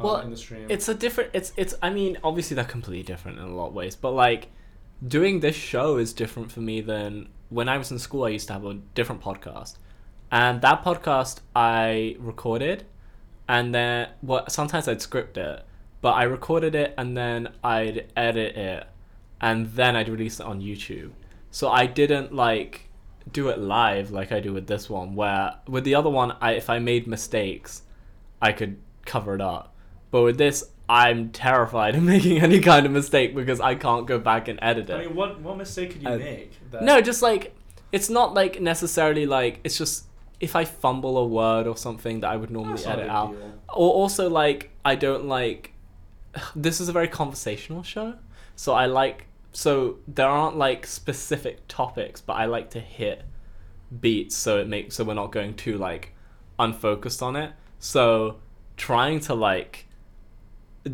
Well, 0.02 0.20
in 0.20 0.30
the 0.30 0.36
stream. 0.36 0.66
It's 0.68 0.88
a 0.88 0.94
different. 0.94 1.30
It's 1.32 1.52
it's. 1.56 1.74
I 1.82 1.90
mean, 1.90 2.18
obviously 2.22 2.54
they're 2.54 2.64
completely 2.64 3.02
different 3.02 3.38
in 3.38 3.44
a 3.44 3.54
lot 3.54 3.68
of 3.68 3.74
ways, 3.74 3.96
but 3.96 4.12
like 4.12 4.48
doing 5.06 5.40
this 5.40 5.56
show 5.56 5.96
is 5.96 6.12
different 6.12 6.52
for 6.52 6.60
me 6.60 6.80
than 6.80 7.28
when 7.48 7.68
I 7.68 7.78
was 7.78 7.90
in 7.90 7.98
school. 7.98 8.24
I 8.24 8.30
used 8.30 8.46
to 8.48 8.52
have 8.54 8.64
a 8.64 8.74
different 8.94 9.22
podcast, 9.22 9.76
and 10.30 10.60
that 10.62 10.84
podcast 10.84 11.40
I 11.54 12.16
recorded, 12.18 12.84
and 13.48 13.74
then 13.74 14.08
well, 14.22 14.48
sometimes 14.48 14.88
I'd 14.88 15.02
script 15.02 15.36
it, 15.36 15.64
but 16.00 16.12
I 16.12 16.24
recorded 16.24 16.74
it 16.74 16.94
and 16.96 17.16
then 17.16 17.48
I'd 17.62 18.06
edit 18.16 18.56
it, 18.56 18.86
and 19.40 19.66
then 19.72 19.96
I'd 19.96 20.08
release 20.08 20.40
it 20.40 20.46
on 20.46 20.60
YouTube. 20.60 21.12
So 21.50 21.68
I 21.68 21.86
didn't 21.86 22.34
like 22.34 22.88
do 23.30 23.48
it 23.50 23.58
live 23.58 24.10
like 24.10 24.32
I 24.32 24.40
do 24.40 24.52
with 24.52 24.66
this 24.66 24.90
one. 24.90 25.14
Where 25.14 25.54
with 25.68 25.84
the 25.84 25.94
other 25.94 26.10
one, 26.10 26.36
I 26.40 26.52
if 26.52 26.70
I 26.70 26.78
made 26.78 27.06
mistakes, 27.06 27.82
I 28.40 28.52
could 28.52 28.78
cover 29.04 29.34
it 29.34 29.40
up. 29.40 29.71
But 30.12 30.22
with 30.22 30.38
this, 30.38 30.62
I'm 30.88 31.30
terrified 31.30 31.96
of 31.96 32.02
making 32.14 32.40
any 32.40 32.60
kind 32.60 32.86
of 32.86 32.92
mistake 32.92 33.34
because 33.34 33.60
I 33.60 33.74
can't 33.74 34.06
go 34.06 34.20
back 34.20 34.46
and 34.46 34.60
edit 34.62 34.88
it. 34.90 34.94
I 34.94 35.06
mean, 35.06 35.16
what 35.16 35.40
what 35.40 35.56
mistake 35.56 35.90
could 35.90 36.02
you 36.02 36.08
Uh, 36.08 36.18
make? 36.18 36.52
That, 36.70 36.82
No, 36.82 37.00
just 37.00 37.22
like 37.22 37.56
it's 37.90 38.08
not 38.08 38.34
like 38.34 38.60
necessarily 38.60 39.26
like 39.26 39.58
it's 39.64 39.76
just 39.76 40.04
if 40.38 40.54
I 40.54 40.64
fumble 40.64 41.18
a 41.18 41.26
word 41.26 41.66
or 41.66 41.76
something 41.76 42.20
that 42.20 42.28
I 42.28 42.36
would 42.36 42.50
normally 42.50 42.84
edit 42.84 43.08
out. 43.08 43.32
deal. 43.32 43.52
Or 43.70 43.92
also 43.92 44.28
like 44.28 44.70
I 44.84 44.94
don't 44.94 45.26
like 45.26 45.72
this 46.54 46.80
is 46.80 46.88
a 46.88 46.92
very 46.92 47.08
conversational 47.08 47.82
show. 47.82 48.14
So 48.54 48.74
I 48.74 48.86
like 48.86 49.26
so 49.52 49.98
there 50.06 50.28
aren't 50.28 50.56
like 50.56 50.86
specific 50.86 51.66
topics, 51.68 52.20
but 52.20 52.34
I 52.34 52.44
like 52.46 52.70
to 52.70 52.80
hit 52.80 53.24
beats 54.00 54.34
so 54.34 54.58
it 54.58 54.66
makes 54.68 54.96
so 54.96 55.04
we're 55.04 55.12
not 55.14 55.32
going 55.32 55.54
too 55.54 55.76
like 55.78 56.14
unfocused 56.58 57.22
on 57.22 57.34
it. 57.36 57.52
So 57.78 58.38
trying 58.76 59.20
to 59.20 59.34
like 59.34 59.86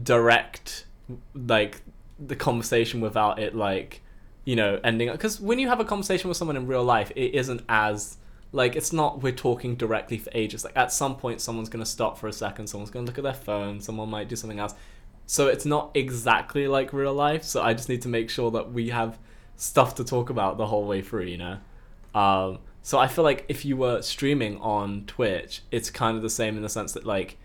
direct 0.05 0.87
like 1.35 1.83
the 2.19 2.37
conversation 2.37 3.01
without 3.01 3.39
it 3.39 3.55
like 3.55 4.03
you 4.45 4.57
know 4.57 4.81
ending 4.85 5.09
up 5.09 5.15
because 5.15 5.41
when 5.41 5.59
you 5.59 5.69
have 5.69 5.81
a 5.81 5.85
conversation 5.85 6.29
with 6.29 6.37
someone 6.37 6.57
in 6.57 6.67
real 6.67 6.85
life 6.85 7.11
it 7.17 7.35
isn't 7.35 7.63
as 7.69 8.19
like 8.53 8.77
it's 8.77 8.93
not 8.93 9.23
we're 9.23 9.33
talking 9.33 9.77
directly 9.77 10.19
for 10.19 10.31
ages. 10.35 10.65
Like 10.65 10.77
at 10.77 10.93
some 10.93 11.17
point 11.17 11.41
someone's 11.41 11.69
going 11.69 11.85
to 11.85 11.91
stop 11.91 12.19
for 12.19 12.29
a 12.29 12.33
second 12.33 12.67
someone's 12.67 12.91
going 12.91 13.05
to 13.05 13.11
look 13.11 13.19
at 13.19 13.25
their 13.25 13.35
phone 13.35 13.81
someone 13.81 14.09
might 14.09 14.29
do 14.29 14.37
something 14.37 14.59
else. 14.59 14.75
So 15.27 15.49
it's 15.49 15.67
not 15.67 15.91
exactly 15.95 16.67
like 16.67 16.93
real 16.93 17.13
life 17.13 17.45
so 17.45 17.63
i 17.63 17.75
just 17.75 17.89
need 17.91 18.01
to 18.03 18.09
make 18.09 18.31
sure 18.31 18.51
that 18.53 18.73
we 18.73 18.89
have 18.89 19.19
stuff 19.57 19.95
to 19.97 20.05
talk 20.05 20.31
about 20.31 20.57
the 20.57 20.67
whole 20.67 20.87
way 20.87 21.03
through 21.03 21.25
you 21.25 21.37
know? 21.37 21.59
Um 22.15 22.59
So 22.83 22.99
I 22.99 23.07
feel 23.07 23.25
like 23.25 23.45
if 23.49 23.65
you 23.65 23.77
were 23.77 24.01
streaming 24.01 24.59
on 24.61 25.05
Twitch, 25.07 25.63
it's 25.71 25.91
kind 25.91 26.17
of 26.17 26.23
the 26.23 26.31
same 26.31 26.57
in 26.57 26.63
the 26.63 26.71
sense 26.71 26.93
that 26.93 27.05
like 27.05 27.37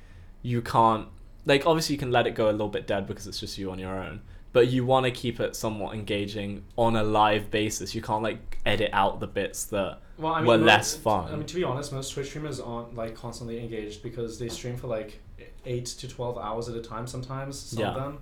you 0.41 0.62
can't 0.62 1.08
like 1.46 1.66
obviously 1.66 1.94
you 1.96 2.00
can 2.00 2.12
let 2.12 2.28
it 2.28 2.36
go 2.36 2.50
a 2.50 2.52
little 2.52 2.70
bit 2.70 2.88
dead 2.88 3.08
because 3.08 3.28
it's 3.28 3.39
just 3.39 3.58
you 3.58 3.72
on 3.72 3.80
your 3.80 3.96
own. 4.00 4.22
But 4.52 4.68
you 4.68 4.86
want 4.86 5.06
to 5.06 5.12
keep 5.12 5.39
it 5.39 5.56
somewhat 5.56 5.96
engaging 5.96 6.64
on 6.78 6.96
a 6.96 7.04
live 7.04 7.50
basis. 7.50 7.96
You 7.96 8.02
can't 8.04 8.22
like 8.22 8.60
edit 8.66 8.91
out 8.94 9.20
the 9.20 9.26
bits 9.28 9.66
that 9.66 10.00
Well, 10.20 10.34
I 10.34 10.38
mean, 10.41 10.48
were 10.48 10.58
mo- 10.60 10.64
less 10.66 10.96
fun. 10.96 11.32
I 11.34 11.36
mean, 11.36 11.48
to 11.48 11.56
be 11.56 11.64
honest, 11.64 11.91
most 11.91 12.14
Twitch 12.14 12.28
streamers 12.28 12.60
aren't 12.60 12.96
like 12.96 13.16
constantly 13.16 13.60
engaged 13.60 14.04
because 14.04 14.38
they 14.38 14.50
stream 14.50 14.78
for 14.78 14.88
like 14.88 15.20
eight 15.66 15.86
to 15.86 16.08
twelve 16.08 16.38
hours 16.38 16.70
at 16.70 16.76
a 16.76 16.82
time. 16.82 17.08
Sometimes 17.08 17.58
some 17.58 17.80
Yeah. 17.80 17.89
of 17.89 17.96
them. 17.96 18.20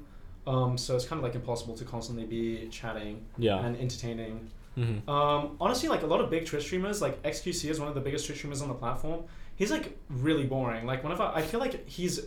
Um, 0.48 0.78
so 0.78 0.96
it's 0.96 1.06
kind 1.06 1.20
of 1.20 1.24
like 1.24 1.36
impossible 1.36 1.76
to 1.76 1.84
constantly 1.86 2.26
be 2.26 2.68
chatting 2.70 3.26
yeah. 3.38 3.64
and 3.66 3.76
entertaining. 3.78 4.50
hmm 4.76 5.08
Um, 5.10 5.58
honestly, 5.60 5.90
like 5.90 6.02
a 6.04 6.08
lot 6.08 6.22
of 6.22 6.30
big 6.30 6.46
Twitch 6.46 6.64
streamers, 6.64 7.02
like 7.02 7.22
XQC 7.24 7.70
is 7.70 7.80
one 7.80 7.90
of 7.90 7.94
the 7.96 8.02
biggest 8.02 8.26
Twitch 8.26 8.38
streamers 8.38 8.62
on 8.62 8.70
the 8.70 8.74
platform. 8.74 9.24
He's 9.58 9.70
like 9.70 9.98
really 10.10 10.46
boring. 10.46 10.86
Like 10.86 11.04
whenever 11.04 11.24
I 11.24 11.42
feel 11.42 11.60
like 11.60 11.88
he's 11.90 12.22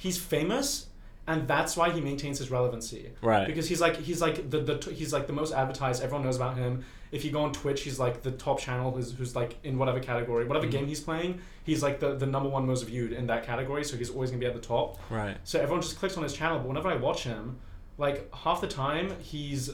he's 0.00 0.18
famous, 0.18 0.86
and 1.26 1.46
that's 1.46 1.76
why 1.76 1.90
he 1.90 2.00
maintains 2.00 2.38
his 2.38 2.50
relevancy. 2.50 3.10
Right. 3.22 3.46
Because 3.46 3.68
he's 3.68 3.80
like 3.80 3.96
he's 3.96 4.20
like 4.20 4.36
the, 4.50 4.60
the 4.60 4.90
he's 4.92 5.12
like 5.12 5.26
the 5.26 5.32
most 5.32 5.52
advertised. 5.52 6.02
Everyone 6.02 6.24
knows 6.24 6.36
about 6.36 6.56
him. 6.56 6.84
If 7.12 7.24
you 7.24 7.30
go 7.32 7.42
on 7.42 7.52
Twitch, 7.52 7.82
he's 7.82 7.98
like 7.98 8.22
the 8.22 8.30
top 8.30 8.60
channel 8.60 8.92
who's, 8.92 9.12
who's 9.12 9.34
like 9.34 9.56
in 9.64 9.78
whatever 9.78 9.98
category, 9.98 10.44
whatever 10.46 10.66
Mhm. 10.68 10.70
game 10.76 10.86
he's 10.86 11.00
playing, 11.00 11.40
he's 11.64 11.82
like 11.82 11.98
the, 11.98 12.14
the 12.14 12.26
number 12.26 12.48
one 12.48 12.64
most 12.66 12.84
viewed 12.86 13.12
in 13.12 13.26
that 13.26 13.44
category. 13.44 13.82
So 13.84 13.96
he's 13.96 14.10
always 14.10 14.30
gonna 14.30 14.38
be 14.40 14.46
at 14.46 14.54
the 14.54 14.60
top. 14.60 14.98
Right. 15.10 15.36
So 15.44 15.58
everyone 15.60 15.82
just 15.82 15.98
clicks 15.98 16.16
on 16.16 16.22
his 16.22 16.32
channel. 16.32 16.58
But 16.60 16.68
whenever 16.68 16.88
I 16.88 16.96
watch 16.96 17.24
him, 17.24 17.58
like 17.98 18.32
half 18.34 18.60
the 18.60 18.68
time 18.68 19.12
he's 19.20 19.70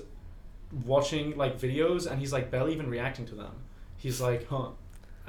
watching 0.85 1.37
like 1.37 1.61
videos 1.61 2.11
and 2.11 2.19
he's 2.21 2.33
like 2.33 2.51
barely 2.51 2.73
even 2.73 2.89
reacting 2.91 3.27
to 3.27 3.35
them. 3.35 3.53
He's 3.97 4.21
like, 4.21 4.49
huh. 4.49 4.71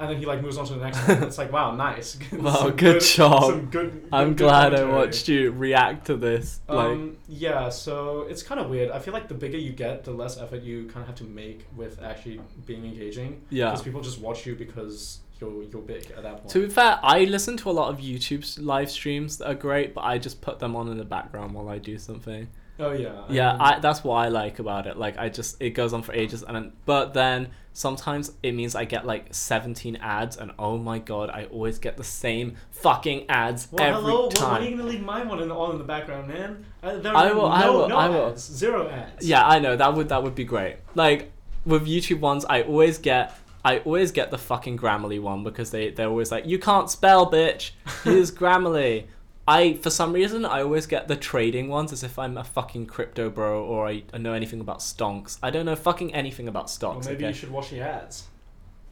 And 0.00 0.08
then 0.08 0.18
he 0.18 0.26
like 0.26 0.42
moves 0.42 0.56
on 0.58 0.66
to 0.66 0.74
the 0.74 0.80
next 0.84 1.08
one. 1.08 1.22
It's 1.24 1.38
like, 1.38 1.52
wow, 1.52 1.74
nice. 1.74 2.16
Wow, 2.32 2.54
Some 2.54 2.76
good 2.76 3.00
job. 3.00 3.42
Some 3.44 3.66
good. 3.66 4.08
I'm 4.12 4.28
good 4.28 4.38
glad 4.38 4.74
I 4.74 4.84
watched 4.84 5.28
you 5.28 5.50
react 5.50 6.06
to 6.06 6.16
this. 6.16 6.60
Like, 6.68 6.78
Um, 6.78 7.16
yeah, 7.28 7.68
so 7.68 8.22
it's 8.22 8.42
kind 8.42 8.60
of 8.60 8.70
weird. 8.70 8.90
I 8.90 9.00
feel 9.00 9.12
like 9.12 9.26
the 9.28 9.34
bigger 9.34 9.58
you 9.58 9.72
get, 9.72 10.04
the 10.04 10.12
less 10.12 10.38
effort 10.38 10.62
you 10.62 10.84
kind 10.86 11.00
of 11.02 11.06
have 11.08 11.16
to 11.16 11.24
make 11.24 11.66
with 11.76 12.00
actually 12.02 12.40
being 12.64 12.84
engaging. 12.84 13.42
yeah. 13.50 13.66
Because 13.70 13.82
people 13.82 14.00
just 14.00 14.20
watch 14.20 14.46
you 14.46 14.54
because 14.54 15.18
you're 15.40 15.62
you're 15.64 15.82
big 15.82 16.10
at 16.16 16.22
that 16.22 16.38
point. 16.38 16.50
To 16.50 16.66
be 16.66 16.68
fair, 16.72 16.98
I 17.02 17.24
listen 17.24 17.56
to 17.58 17.70
a 17.70 17.72
lot 17.72 17.90
of 17.90 17.98
YouTube's 17.98 18.58
live 18.58 18.90
streams 18.90 19.38
that 19.38 19.48
are 19.48 19.54
great, 19.54 19.94
but 19.94 20.02
I 20.04 20.18
just 20.18 20.40
put 20.40 20.58
them 20.58 20.76
on 20.76 20.88
in 20.88 20.98
the 20.98 21.04
background 21.04 21.54
while 21.54 21.68
I 21.68 21.78
do 21.78 21.98
something. 21.98 22.48
Oh 22.78 22.92
yeah. 22.92 23.22
Yeah, 23.28 23.52
mean, 23.52 23.60
I 23.60 23.78
that's 23.80 24.02
what 24.04 24.14
I 24.16 24.28
like 24.28 24.58
about 24.58 24.86
it. 24.86 24.96
Like 24.96 25.18
I 25.18 25.28
just 25.28 25.60
it 25.60 25.70
goes 25.70 25.92
on 25.92 26.02
for 26.02 26.12
ages 26.12 26.42
and 26.42 26.56
then, 26.56 26.72
but 26.86 27.14
then 27.14 27.48
sometimes 27.72 28.32
it 28.42 28.52
means 28.52 28.74
I 28.74 28.84
get 28.84 29.06
like 29.06 29.32
17 29.32 29.96
ads 29.96 30.36
and 30.36 30.50
oh 30.58 30.78
my 30.78 30.98
god, 30.98 31.30
I 31.30 31.44
always 31.44 31.78
get 31.78 31.96
the 31.96 32.04
same 32.04 32.56
fucking 32.70 33.26
ads 33.30 33.68
Well, 33.70 33.82
every 33.84 34.00
hello. 34.02 34.28
Well, 34.34 34.50
when 34.52 34.62
are 34.62 34.64
you 34.64 34.76
gonna 34.76 34.88
leave 34.88 35.02
my 35.02 35.24
one 35.24 35.40
in 35.40 35.48
the, 35.48 35.54
all 35.54 35.70
in 35.70 35.78
the 35.78 35.84
background, 35.84 36.28
man? 36.28 36.64
There 36.82 37.16
I 37.16 37.32
will- 37.32 37.42
No, 37.42 37.46
I 37.48 37.68
will- 37.68 37.88
No 37.88 37.96
I 37.96 38.08
will. 38.08 38.26
ads. 38.30 38.42
Zero 38.44 38.88
ads. 38.88 39.26
Yeah, 39.26 39.46
I 39.46 39.58
know 39.58 39.76
that 39.76 39.94
would 39.94 40.08
that 40.08 40.22
would 40.22 40.34
be 40.34 40.44
great. 40.44 40.76
Like 40.94 41.30
with 41.64 41.86
YouTube 41.86 42.20
ones, 42.20 42.44
I 42.48 42.62
always 42.62 42.98
get 42.98 43.34
I 43.64 43.78
always 43.80 44.12
get 44.12 44.30
the 44.30 44.38
fucking 44.38 44.78
Grammarly 44.78 45.20
one 45.20 45.44
because 45.44 45.70
they 45.70 45.90
they're 45.90 46.08
always 46.08 46.30
like 46.32 46.46
you 46.46 46.58
can't 46.58 46.90
spell, 46.90 47.30
bitch. 47.30 47.72
Use 48.04 48.30
Grammarly. 48.40 49.06
I 49.48 49.74
for 49.74 49.90
some 49.90 50.12
reason 50.12 50.44
I 50.44 50.60
always 50.62 50.86
get 50.86 51.08
the 51.08 51.16
trading 51.16 51.68
ones 51.68 51.90
as 51.92 52.02
if 52.04 52.18
I'm 52.18 52.36
a 52.36 52.44
fucking 52.44 52.86
crypto 52.86 53.30
bro 53.30 53.64
or 53.64 53.88
I, 53.88 54.02
I 54.12 54.18
know 54.18 54.34
anything 54.34 54.60
about 54.60 54.80
stonks. 54.80 55.38
I 55.42 55.50
don't 55.50 55.64
know 55.66 55.74
fucking 55.76 56.14
anything 56.14 56.46
about 56.48 56.64
Well, 56.64 56.68
stocks. 56.68 57.06
maybe 57.06 57.24
okay? 57.24 57.28
you 57.28 57.34
should 57.34 57.50
wash 57.50 57.72
your 57.72 57.84
ads. 57.84 58.26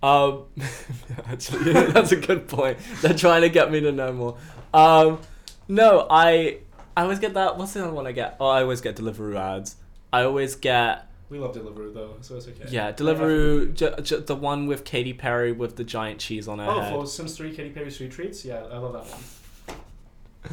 Um, 0.02 0.44
actually, 1.26 1.72
that's 1.92 2.12
a 2.12 2.16
good 2.16 2.48
point. 2.48 2.78
They're 3.02 3.14
trying 3.14 3.42
to 3.42 3.48
get 3.48 3.70
me 3.70 3.80
to 3.80 3.92
know 3.92 4.12
more. 4.12 4.36
Um, 4.72 5.20
no, 5.68 6.06
I 6.10 6.58
I 6.96 7.02
always 7.02 7.18
get 7.18 7.34
that. 7.34 7.58
What's 7.58 7.74
the 7.74 7.82
other 7.84 7.92
one 7.92 8.06
I 8.06 8.12
get? 8.12 8.36
Oh, 8.40 8.46
I 8.48 8.62
always 8.62 8.80
get 8.80 8.96
Deliveroo 8.96 9.36
ads. 9.38 9.76
I 10.12 10.22
always 10.22 10.54
get 10.54 11.10
We 11.28 11.38
love 11.38 11.54
Deliveroo 11.54 11.92
though, 11.92 12.14
so 12.22 12.36
it's 12.36 12.48
okay. 12.48 12.64
yeah 12.70 12.92
Deliveroo, 12.92 13.74
j- 13.74 13.94
j- 14.02 14.20
the 14.20 14.36
one 14.36 14.66
with 14.66 14.84
Katy 14.84 15.12
Perry 15.12 15.52
with 15.52 15.76
the 15.76 15.84
giant 15.84 16.20
cheese 16.20 16.46
on 16.48 16.58
her 16.60 16.66
Oh, 16.70 16.80
head. 16.80 16.92
for 16.94 17.06
Sims 17.06 17.36
3 17.36 17.54
Katy 17.54 17.70
Perry 17.70 17.90
Sweet 17.90 18.12
Treats? 18.12 18.44
Yeah, 18.44 18.62
I 18.72 18.78
love 18.78 18.92
that 18.94 19.04
one. 19.06 19.20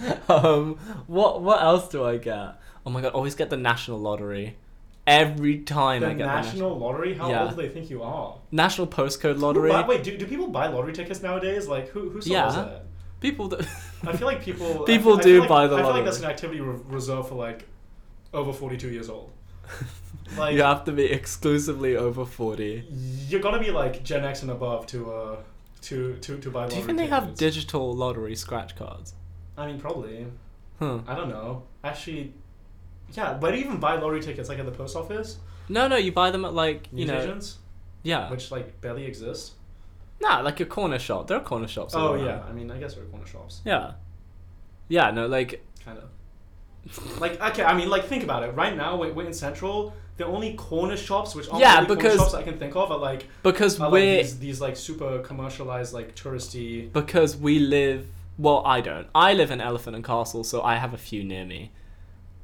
um, 0.30 0.76
what 1.08 1.42
what 1.42 1.62
else 1.62 1.88
do 1.90 2.04
I 2.04 2.18
get? 2.18 2.60
Oh 2.86 2.90
my 2.90 3.02
god, 3.02 3.14
always 3.14 3.36
get 3.36 3.50
the 3.50 3.58
national 3.58 4.00
lottery. 4.00 4.58
Every 5.06 5.60
time 5.60 6.00
The 6.02 6.08
I 6.12 6.14
get 6.14 6.26
National 6.28 6.80
Lottery? 6.80 7.14
How 7.14 7.30
Yeah. 7.30 7.42
old 7.44 7.50
do 7.50 7.56
they 7.62 7.68
think 7.68 7.90
you 7.90 8.02
are? 8.04 8.36
national 8.52 8.88
postcode 8.88 9.38
lottery. 9.38 9.70
buy- 9.70 9.86
wait, 9.86 10.02
do, 10.02 10.18
do 10.18 10.26
people 10.26 10.48
buy 10.48 10.68
lottery 10.68 10.94
tickets 10.94 11.22
nowadays? 11.22 11.68
Like, 11.68 11.90
who, 11.90 12.10
who 12.10 12.22
sells 12.22 12.28
Yeah. 12.28 12.52
that? 12.64 12.86
People 13.20 13.50
that 13.50 13.68
I 14.08 14.16
feel 14.16 14.28
like 14.28 14.42
people. 14.42 14.84
People 14.86 15.16
I, 15.16 15.20
I 15.20 15.22
do 15.24 15.40
like, 15.42 15.50
buy 15.50 15.68
the 15.68 15.74
lottery. 15.76 15.76
I 15.76 15.78
feel 15.78 15.84
lottery. 15.88 15.94
like 15.96 16.06
that's 16.06 16.20
an 16.20 16.26
activity 16.30 16.62
re- 16.62 16.80
reserved 16.88 17.28
for 17.30 17.36
like 17.36 17.66
over 18.34 18.54
42 18.54 18.90
years 18.90 19.10
old. 19.10 19.32
Like, 20.38 20.56
you 20.56 20.64
have 20.64 20.86
to 20.86 20.92
be 20.92 21.04
exclusively 21.06 21.96
over 21.96 22.26
forty. 22.26 22.86
you 23.28 23.40
gotta 23.40 23.60
be 23.60 23.70
like 23.72 24.04
Gen 24.04 24.24
X 24.24 24.42
and 24.42 24.50
above 24.52 24.88
to 24.88 25.12
uh 25.12 25.36
to 25.82 26.16
to 26.22 26.38
to 26.40 26.50
buy. 26.50 26.68
Do 26.68 26.76
you 26.76 26.82
lottery 26.82 26.82
think 26.86 26.98
they 26.98 27.08
have 27.08 27.36
digital 27.36 27.94
lottery 27.94 28.36
scratch 28.36 28.76
cards? 28.76 29.14
I 29.58 29.68
mean, 29.68 29.80
probably. 29.80 30.26
Huh. 30.80 31.00
I 31.08 31.16
don't 31.16 31.30
know. 31.30 31.64
Actually, 31.84 32.34
yeah. 33.14 33.38
Where 33.40 33.52
do 33.52 33.58
you 33.58 33.66
even 33.66 33.80
buy 33.80 33.96
lottery 33.96 34.22
tickets? 34.22 34.50
Like 34.50 34.60
at 34.60 34.66
the 34.66 34.72
post 34.72 34.96
office, 34.96 35.38
No, 35.70 35.88
no, 35.88 35.96
you 35.96 36.12
buy 36.12 36.32
them 36.32 36.46
at 36.46 36.54
like 36.54 36.88
you 36.92 37.06
know, 37.06 37.22
agents, 37.22 37.60
yeah, 38.02 38.30
which 38.32 38.52
like 38.52 38.82
barely 38.82 39.06
exist. 39.06 39.54
nah, 40.22 40.40
like 40.42 40.60
a 40.60 40.66
corner 40.66 40.98
shop. 41.00 41.28
There 41.28 41.38
are 41.38 41.44
corner 41.44 41.68
shops. 41.68 41.94
Oh 41.96 42.14
around. 42.14 42.26
yeah. 42.26 42.42
I 42.50 42.52
mean, 42.54 42.72
I 42.72 42.78
guess 42.80 42.96
there 42.96 43.04
are 43.04 43.08
corner 43.08 43.28
shops. 43.28 43.62
yeah, 43.66 43.94
yeah. 44.88 45.12
No, 45.12 45.28
like 45.28 45.64
Kind 45.86 46.00
of. 46.00 46.10
Like 47.22 47.40
okay, 47.42 47.64
I 47.64 47.76
mean, 47.78 47.90
like 47.90 48.06
think 48.06 48.24
about 48.24 48.44
it. 48.44 48.54
Right 48.56 48.76
now, 48.76 48.98
we're, 48.98 49.14
we're 49.14 49.28
in 49.28 49.34
Central. 49.34 49.94
The 50.18 50.26
only 50.26 50.54
corner 50.56 50.96
shops, 50.98 51.34
which 51.34 51.48
aren't 51.50 51.62
Yeah, 51.62 51.76
really 51.82 51.96
because- 51.96 52.18
corner 52.18 52.32
shops 52.32 52.34
I 52.34 52.44
can 52.44 52.58
think 52.60 52.76
of, 52.76 52.92
are 52.92 52.98
like 52.98 53.28
because 53.42 53.80
are 53.80 53.90
we're 53.92 54.18
these, 54.24 54.38
these 54.40 54.62
like 54.62 54.76
super 54.76 55.20
commercialized, 55.20 55.94
like 55.94 56.16
touristy. 56.16 56.92
because 56.92 57.38
we 57.38 57.60
live. 57.60 58.08
Well, 58.38 58.64
I 58.66 58.82
don't. 58.82 59.08
I 59.14 59.34
live 59.34 59.52
in 59.52 59.62
Elephant 59.62 59.96
and 59.96 60.04
Castle, 60.04 60.44
so 60.44 60.62
I 60.62 60.76
have 60.76 60.94
a 60.94 60.98
few 60.98 61.24
near 61.24 61.46
me. 61.46 61.72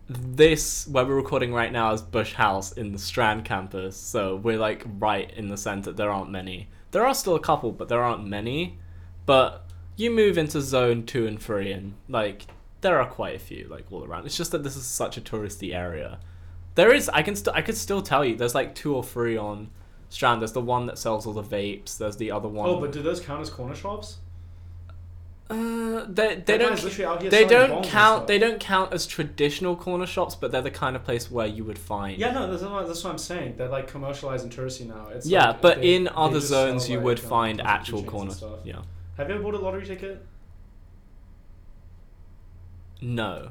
This 0.07 0.87
where 0.87 1.05
we're 1.05 1.15
recording 1.15 1.53
right 1.53 1.71
now 1.71 1.93
is 1.93 2.01
Bush 2.01 2.33
House 2.33 2.71
in 2.71 2.91
the 2.91 2.99
Strand 2.99 3.45
campus, 3.45 3.95
so 3.95 4.35
we're 4.35 4.57
like 4.57 4.83
right 4.99 5.31
in 5.35 5.49
the 5.49 5.57
center. 5.57 5.91
There 5.91 6.11
aren't 6.11 6.31
many. 6.31 6.67
There 6.91 7.05
are 7.05 7.13
still 7.13 7.35
a 7.35 7.39
couple, 7.39 7.71
but 7.71 7.89
there 7.89 8.01
aren't 8.01 8.25
many. 8.25 8.77
But 9.25 9.65
you 9.95 10.09
move 10.09 10.37
into 10.37 10.61
zone 10.61 11.05
two 11.05 11.27
and 11.27 11.39
three, 11.39 11.71
and 11.71 11.93
like 12.07 12.47
there 12.81 12.99
are 12.99 13.07
quite 13.07 13.35
a 13.35 13.39
few 13.39 13.67
like 13.69 13.85
all 13.91 14.03
around. 14.03 14.25
It's 14.25 14.37
just 14.37 14.51
that 14.51 14.63
this 14.63 14.75
is 14.75 14.85
such 14.85 15.17
a 15.17 15.21
touristy 15.21 15.75
area. 15.75 16.19
There 16.75 16.93
is. 16.93 17.09
I 17.09 17.21
can 17.21 17.35
still. 17.35 17.53
I 17.53 17.61
could 17.61 17.77
still 17.77 18.01
tell 18.01 18.23
you. 18.23 18.35
There's 18.35 18.55
like 18.55 18.73
two 18.73 18.95
or 18.95 19.03
three 19.03 19.37
on 19.37 19.69
Strand. 20.09 20.41
There's 20.41 20.53
the 20.53 20.61
one 20.61 20.85
that 20.87 20.97
sells 20.97 21.27
all 21.27 21.33
the 21.33 21.43
vapes. 21.43 21.97
There's 21.97 22.17
the 22.17 22.31
other 22.31 22.47
one. 22.47 22.69
Oh, 22.69 22.79
but 22.79 22.91
do 22.91 23.01
those 23.01 23.19
count 23.19 23.41
as 23.41 23.49
corner 23.49 23.75
shops? 23.75 24.17
Uh, 25.51 26.05
they 26.07 26.35
they 26.35 26.57
That 26.57 26.59
don't 26.59 27.31
they 27.31 27.43
don't 27.43 27.83
count 27.83 28.27
they 28.27 28.37
don't 28.37 28.59
count 28.59 28.93
as 28.93 29.07
traditional 29.07 29.75
corner 29.75 30.05
shops, 30.05 30.35
but 30.35 30.51
they're 30.51 30.61
the 30.61 30.69
kind 30.69 30.95
of 30.95 31.03
place 31.03 31.31
where 31.31 31.47
you 31.47 31.63
would 31.63 31.79
find. 31.79 32.19
Yeah, 32.19 32.31
no, 32.33 32.51
that's 32.51 32.61
what, 32.61 32.85
that's 32.85 33.03
what 33.03 33.09
I'm 33.09 33.17
saying. 33.17 33.55
They're 33.57 33.67
like 33.67 33.87
commercialized 33.87 34.43
and 34.43 34.53
touristy 34.55 34.85
now. 34.87 35.07
It's 35.07 35.25
yeah, 35.25 35.47
like, 35.47 35.61
but 35.61 35.81
they- 35.81 35.95
in 35.95 36.03
they 36.03 36.09
other 36.13 36.39
sell, 36.39 36.67
zones 36.67 36.87
you 36.87 36.97
like, 36.97 37.05
would 37.05 37.19
um, 37.21 37.25
find 37.25 37.61
actual 37.61 38.03
corner. 38.03 38.29
stuff. 38.31 38.59
Yeah. 38.63 38.81
Have 39.17 39.27
you 39.29 39.35
ever 39.35 39.43
bought 39.43 39.55
a 39.55 39.57
lottery 39.57 39.85
ticket? 39.87 40.23
No. 43.01 43.49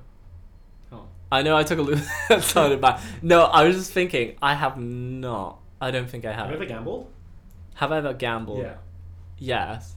Oh. 0.92 1.04
I 1.32 1.42
know 1.42 1.56
I 1.56 1.62
took 1.64 1.78
a 1.78 1.82
look. 1.82 1.98
that 2.28 2.42
sounded 2.42 2.80
bad. 2.80 3.00
No, 3.22 3.42
I 3.42 3.64
was 3.64 3.76
just 3.76 3.92
thinking. 3.92 4.36
I 4.40 4.54
have 4.54 4.78
not. 4.78 5.58
I 5.80 5.90
don't 5.90 6.08
think 6.08 6.24
I 6.24 6.28
Have 6.28 6.36
have. 6.42 6.48
you 6.50 6.54
ever 6.56 6.64
gambled? 6.66 7.10
Have 7.74 7.92
I 7.92 7.98
ever 7.98 8.12
gambled? 8.14 8.60
Yeah. 8.62 8.74
Yes. 9.38 9.94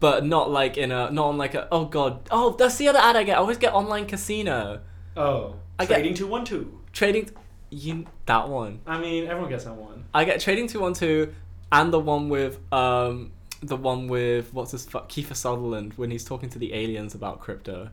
But 0.00 0.24
not 0.26 0.50
like 0.50 0.76
in 0.76 0.90
a 0.92 1.10
not 1.10 1.26
on 1.26 1.38
like 1.38 1.54
a 1.54 1.68
oh 1.70 1.84
god 1.86 2.28
oh 2.30 2.50
that's 2.58 2.76
the 2.76 2.88
other 2.88 2.98
ad 2.98 3.16
I 3.16 3.22
get 3.22 3.36
I 3.36 3.40
always 3.40 3.58
get 3.58 3.72
online 3.74 4.06
casino 4.06 4.80
Oh, 5.16 5.54
I 5.78 5.86
get- 5.86 5.94
trading 5.94 6.14
two 6.14 6.26
one 6.26 6.44
two. 6.44 6.80
trading 6.92 7.30
you 7.70 8.04
that 8.26 8.48
one 8.48 8.80
I 8.86 8.98
mean, 8.98 9.26
everyone 9.26 9.50
gets 9.50 9.64
that 9.64 9.74
one. 9.74 10.04
I 10.14 10.24
get 10.24 10.40
Trading 10.40 10.68
Two 10.68 10.80
One 10.80 10.94
Two, 10.94 11.34
and 11.72 11.92
the 11.92 11.98
one 11.98 12.28
with 12.28 12.58
um 12.72 13.32
the 13.62 13.76
one 13.76 14.06
with 14.08 14.52
what's 14.54 14.70
his 14.72 14.84
fuck 14.86 15.08
Kiefer 15.08 15.34
Sutherland 15.34 15.94
when 15.96 16.10
he's 16.10 16.24
talking 16.24 16.48
to 16.50 16.58
the 16.58 16.72
aliens 16.74 17.14
about 17.16 17.40
crypto. 17.40 17.88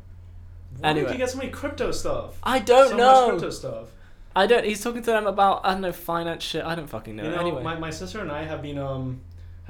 Why 0.80 0.90
Anyway. 0.90 1.08
did 1.08 1.14
you 1.14 1.18
get 1.18 1.30
so 1.32 1.38
many 1.40 1.50
crypto 1.50 1.92
stuff? 1.92 2.38
I 2.44 2.60
don't 2.60 2.90
so 2.90 2.98
know. 2.98 3.22
much 3.22 3.30
crypto 3.32 3.50
stuff. 3.50 3.88
I 4.36 4.46
don't. 4.48 4.66
He's 4.66 4.82
talking 4.84 5.02
to 5.02 5.12
them 5.12 5.26
about 5.28 5.66
I 5.66 5.72
don't 5.72 5.82
know 5.82 5.92
finance 5.92 6.44
shit. 6.44 6.64
I 6.64 6.76
don't 6.76 6.88
fucking 6.88 7.16
know. 7.16 7.24
You 7.24 7.30
know, 7.32 7.40
anyway, 7.40 7.64
my, 7.64 7.78
my 7.80 7.90
sister 7.90 8.20
and 8.20 8.32
I 8.32 8.44
have 8.44 8.62
been 8.62 8.78
um 8.78 9.22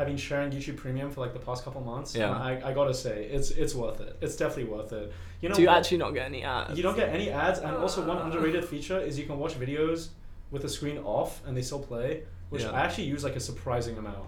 have 0.01 0.07
been 0.07 0.17
sharing 0.17 0.51
YouTube 0.51 0.77
Premium 0.77 1.09
for 1.11 1.21
like 1.21 1.33
the 1.33 1.39
past 1.39 1.63
couple 1.63 1.81
months. 1.81 2.15
Yeah. 2.15 2.27
and 2.27 2.63
I, 2.63 2.69
I 2.69 2.73
gotta 2.73 2.93
say, 2.93 3.25
it's 3.25 3.51
it's 3.51 3.73
worth 3.73 3.99
it. 4.01 4.17
It's 4.21 4.35
definitely 4.35 4.71
worth 4.71 4.91
it. 4.93 5.11
You 5.41 5.49
know, 5.49 5.55
do 5.55 5.61
you 5.61 5.67
what? 5.67 5.77
actually 5.77 5.97
not 5.97 6.13
get 6.13 6.25
any 6.25 6.43
ads? 6.43 6.77
You 6.77 6.83
don't 6.83 6.95
get 6.95 7.09
any 7.09 7.29
ads, 7.29 7.59
and 7.59 7.75
also 7.75 8.05
one 8.05 8.17
ah. 8.17 8.25
underrated 8.25 8.65
feature 8.65 8.99
is 8.99 9.17
you 9.17 9.25
can 9.25 9.39
watch 9.39 9.59
videos 9.59 10.09
with 10.51 10.61
the 10.63 10.69
screen 10.69 10.97
off 10.99 11.41
and 11.45 11.55
they 11.55 11.61
still 11.61 11.79
play, 11.79 12.23
which 12.49 12.63
Yeah. 12.63 12.71
I 12.71 12.81
actually 12.81 13.05
use 13.05 13.23
like 13.23 13.35
a 13.35 13.39
surprising 13.39 13.97
amount. 13.97 14.27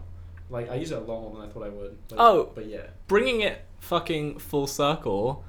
Like 0.49 0.69
I 0.69 0.75
use 0.75 0.91
it 0.91 0.97
a 0.97 1.01
lot 1.01 1.21
more 1.21 1.31
than 1.33 1.41
I 1.41 1.51
thought 1.51 1.63
I 1.63 1.69
would. 1.69 1.97
But, 2.07 2.19
Oh. 2.19 2.51
but 2.55 2.65
yeah. 2.67 2.87
Bringing 3.07 3.41
it 3.41 3.61
fucking 3.79 4.39
full 4.39 4.67
circle, 4.67 5.43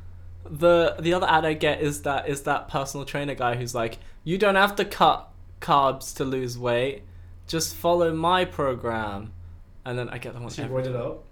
the 0.45 0.97
the 0.99 1.15
other 1.15 1.27
ad 1.29 1.45
I 1.45 1.55
get 1.55 1.81
is 1.81 2.03
that 2.03 2.29
is 2.29 2.43
that 2.43 2.69
personal 2.69 3.07
trainer 3.07 3.35
guy 3.35 3.57
who's 3.57 3.75
like, 3.75 3.99
you 4.25 4.37
don't 4.39 4.57
have 4.57 4.77
to 4.77 4.85
cut 4.85 5.31
carbs 5.61 6.15
to 6.17 6.25
lose 6.25 6.59
weight, 6.59 7.03
just 7.47 7.75
follow 7.75 8.13
my 8.15 8.45
program, 8.45 9.33
and 9.85 9.99
then 9.99 10.09
I 10.09 10.19
get 10.19 10.35
the 10.35 10.41
one. 10.41 10.49
Is 10.49 10.57
he 10.57 10.63
roided 10.63 10.93
time. 10.93 10.97
up? 10.97 11.25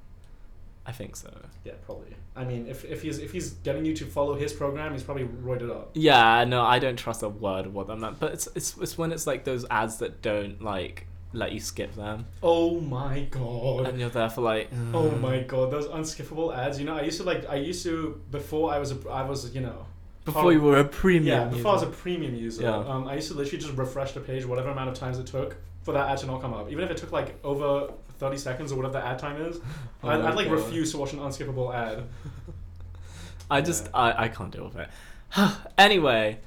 I 0.85 0.93
think 0.93 1.15
so. 1.15 1.31
Yeah, 1.65 1.75
probably. 1.87 2.17
I 2.35 2.45
mean, 2.45 2.67
if, 2.67 2.85
if 2.85 3.03
he's 3.03 3.19
if 3.19 3.33
he's 3.33 3.51
getting 3.51 3.85
you 3.85 3.95
to 3.95 4.05
follow 4.05 4.35
his 4.35 4.53
program, 4.53 4.93
he's 4.93 5.03
probably 5.03 5.25
roided 5.25 5.71
up. 5.71 5.91
Yeah, 5.95 6.45
no, 6.45 6.63
I 6.63 6.79
don't 6.79 6.97
trust 6.97 7.23
a 7.23 7.29
word 7.29 7.67
of 7.67 7.75
what 7.75 7.89
I'm 7.89 8.03
at. 8.05 8.19
But 8.19 8.33
it's 8.33 8.49
it's 8.55 8.77
it's 8.79 8.99
when 8.99 9.13
it's 9.13 9.27
like 9.27 9.45
those 9.45 9.65
ads 9.71 9.99
that 9.99 10.23
don't 10.23 10.61
like 10.61 11.07
let 11.33 11.53
you 11.53 11.61
skip 11.61 11.95
them, 11.95 12.27
Oh 12.43 12.81
my 12.81 13.27
god. 13.31 13.87
and 13.87 13.99
you're 13.99 14.11
there 14.11 14.29
for 14.29 14.41
like. 14.41 14.71
Oh 14.93 15.05
mm. 15.05 15.21
my 15.21 15.41
god, 15.41 15.71
those 15.71 15.87
unskippable 15.87 16.57
ads. 16.57 16.79
You 16.79 16.85
know, 16.85 16.97
I 16.97 17.03
used 17.03 17.19
to 17.19 17.25
like. 17.25 17.49
I 17.49 17.57
used 17.57 17.85
to 17.85 18.21
before 18.31 18.73
I 18.73 18.79
was 18.79 18.93
a. 18.93 19.09
I 19.09 19.23
was 19.23 19.55
you 19.55 19.61
know. 19.61 19.87
Before 20.25 20.45
oh, 20.45 20.51
you 20.51 20.61
were 20.61 20.79
a 20.79 20.85
premium. 20.85 21.27
Yeah, 21.27 21.45
before 21.49 21.73
I 21.73 21.75
was 21.75 21.83
a 21.83 21.87
premium 21.87 22.35
user. 22.35 22.63
Yeah. 22.63 22.77
Um, 22.77 23.09
I 23.09 23.17
used 23.17 23.29
to 23.29 23.35
literally 23.35 23.59
just 23.59 23.77
refresh 23.77 24.13
the 24.13 24.21
page 24.21 24.45
whatever 24.45 24.71
amount 24.71 24.89
of 24.89 24.95
times 24.95 25.19
it 25.19 25.27
took 25.27 25.57
for 25.83 25.93
that 25.93 26.09
ad 26.09 26.19
to 26.19 26.27
not 26.27 26.41
come 26.41 26.55
up. 26.55 26.71
Even 26.71 26.85
if 26.85 26.91
it 26.91 26.97
took 26.97 27.13
like 27.13 27.35
over 27.45 27.93
thirty 28.23 28.39
seconds 28.39 28.73
or 28.73 28.77
whatever 28.77 28.95
the 28.95 29.05
ad 29.07 29.19
time 29.19 29.41
is, 29.43 29.59
Oh 30.03 30.09
I'd, 30.09 30.21
I'd 30.23 30.35
like 30.35 30.47
God. 30.49 30.55
refuse 30.55 30.91
to 30.93 30.99
watch 30.99 31.13
an 31.13 31.19
unskippable 31.19 31.75
ad. 31.75 32.05
I 33.51 33.61
just 33.61 33.85
Yeah. 33.87 33.91
I, 33.99 34.25
I 34.25 34.29
can't 34.29 34.51
deal 34.51 34.65
with 34.65 34.77
it. 34.77 34.89
anyway, 35.79 36.39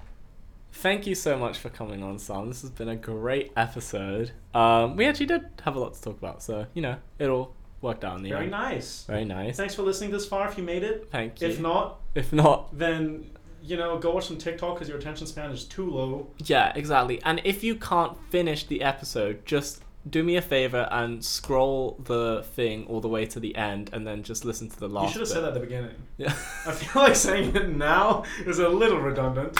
thank 0.74 1.06
you 1.08 1.16
so 1.16 1.38
much 1.38 1.58
for 1.58 1.70
coming 1.70 2.02
on, 2.04 2.18
Saam. 2.18 2.48
This 2.48 2.62
has 2.62 2.72
been 2.72 2.90
a 2.90 2.96
great 2.96 3.52
episode. 3.56 4.32
Um, 4.54 4.96
we 4.96 5.06
actually 5.06 5.28
did 5.28 5.46
have 5.64 5.76
a 5.76 5.80
lot 5.80 5.94
to 5.96 6.02
talk 6.02 6.18
about, 6.18 6.42
so 6.42 6.66
you 6.74 6.82
know 6.82 6.98
it'll 7.20 7.54
work 7.82 8.04
out 8.04 8.18
in 8.18 8.24
the 8.24 8.30
Very 8.32 8.44
end. 8.44 8.52
nice. 8.52 9.04
Very 9.04 9.26
nice. 9.26 9.58
Thanks 9.58 9.76
for 9.76 9.84
listening 9.84 10.12
this 10.12 10.26
far. 10.26 10.48
If 10.48 10.58
you 10.58 10.64
made 10.64 10.84
it, 10.84 11.08
Thank 11.12 11.42
you. 11.42 11.48
if 11.50 11.60
not, 11.60 12.00
if 12.16 12.32
not, 12.34 12.76
then 12.78 13.30
you 13.64 13.78
know 13.78 13.98
go 14.00 14.12
watch 14.14 14.28
some 14.28 14.38
TikTok 14.38 14.76
because 14.76 14.88
your 14.90 14.98
attention 14.98 15.28
span 15.28 15.52
is 15.52 15.64
too 15.66 15.90
low. 15.90 16.28
yeah, 16.46 16.72
exactly. 16.76 17.22
And 17.24 17.42
if 17.44 17.64
you 17.64 17.76
can't 17.76 18.18
finish 18.30 18.64
the 18.66 18.82
episode, 18.82 19.46
just 19.46 19.82
do 20.08 20.24
me 20.24 20.36
a 20.36 20.42
favor 20.42 20.88
and 20.92 21.24
scroll 21.26 22.00
the 22.04 22.44
thing 22.54 22.86
all 22.88 23.02
the 23.02 23.08
way 23.08 23.26
to 23.26 23.40
the 23.40 23.56
end, 23.56 23.90
and 23.94 24.06
then 24.06 24.24
just 24.24 24.46
listen 24.46 24.70
to 24.70 24.80
the 24.80 24.88
last. 24.88 25.08
you 25.08 25.12
should 25.14 25.22
have 25.22 25.30
bit. 25.30 25.34
said 25.34 25.44
that 25.44 25.48
at 25.50 25.54
the 25.56 25.60
beginning. 25.60 25.96
Yeah. 26.18 26.34
I 26.66 26.72
feel 26.72 27.02
like 27.02 27.16
saying 27.16 27.56
it 27.56 27.70
now 27.70 28.24
is 28.46 28.60
a 28.60 28.70
little 28.70 29.00
redundant. 29.00 29.60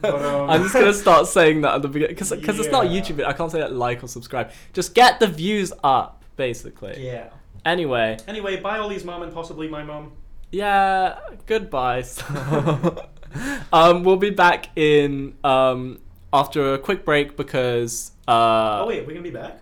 But, 0.00 0.24
um, 0.24 0.50
I'm 0.50 0.62
just 0.62 0.74
gonna 0.74 0.92
start 0.92 1.26
saying 1.28 1.60
that 1.62 1.74
at 1.76 1.82
the 1.82 1.88
beginning 1.88 2.14
because 2.14 2.30
because 2.30 2.58
it's 2.58 2.70
not 2.70 2.86
YouTube. 2.86 3.24
I 3.24 3.32
can't 3.32 3.50
say 3.50 3.60
that 3.60 3.72
like 3.72 4.02
or 4.02 4.08
subscribe. 4.08 4.50
Just 4.72 4.94
get 4.94 5.20
the 5.20 5.26
views 5.28 5.72
up, 5.84 6.24
basically. 6.36 7.04
Yeah. 7.06 7.28
Anyway, 7.64 8.16
Anyway, 8.26 8.60
bye 8.60 8.78
Ollie's 8.78 9.04
mom 9.04 9.22
and 9.22 9.32
possibly 9.32 9.68
my 9.68 9.82
mom. 9.84 10.12
yeah. 10.50 11.18
Goodbye. 11.46 12.04
um, 13.72 14.02
we'll 14.04 14.16
be 14.16 14.30
back 14.30 14.68
in 14.76 15.36
um 15.44 16.00
after 16.32 16.74
a 16.74 16.78
quick 16.78 17.04
break 17.04 17.36
because 17.36 18.12
uh 18.26 18.80
oh 18.82 18.86
wait, 18.88 19.06
we're 19.06 19.12
gonna 19.12 19.22
be 19.22 19.30
back. 19.30 19.60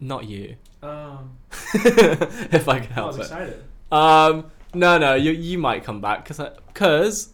Not 0.00 0.24
you. 0.26 0.56
Um, 0.82 1.36
if 1.74 2.68
I 2.68 2.80
can 2.80 2.90
I 2.90 2.94
help 2.94 3.06
was 3.08 3.16
it. 3.18 3.20
excited. 3.22 3.64
Um, 3.90 4.50
no, 4.74 4.98
no, 4.98 5.14
you 5.14 5.32
you 5.32 5.58
might 5.58 5.84
come 5.84 6.00
back 6.00 6.24
because 6.26 6.40
because 6.68 7.32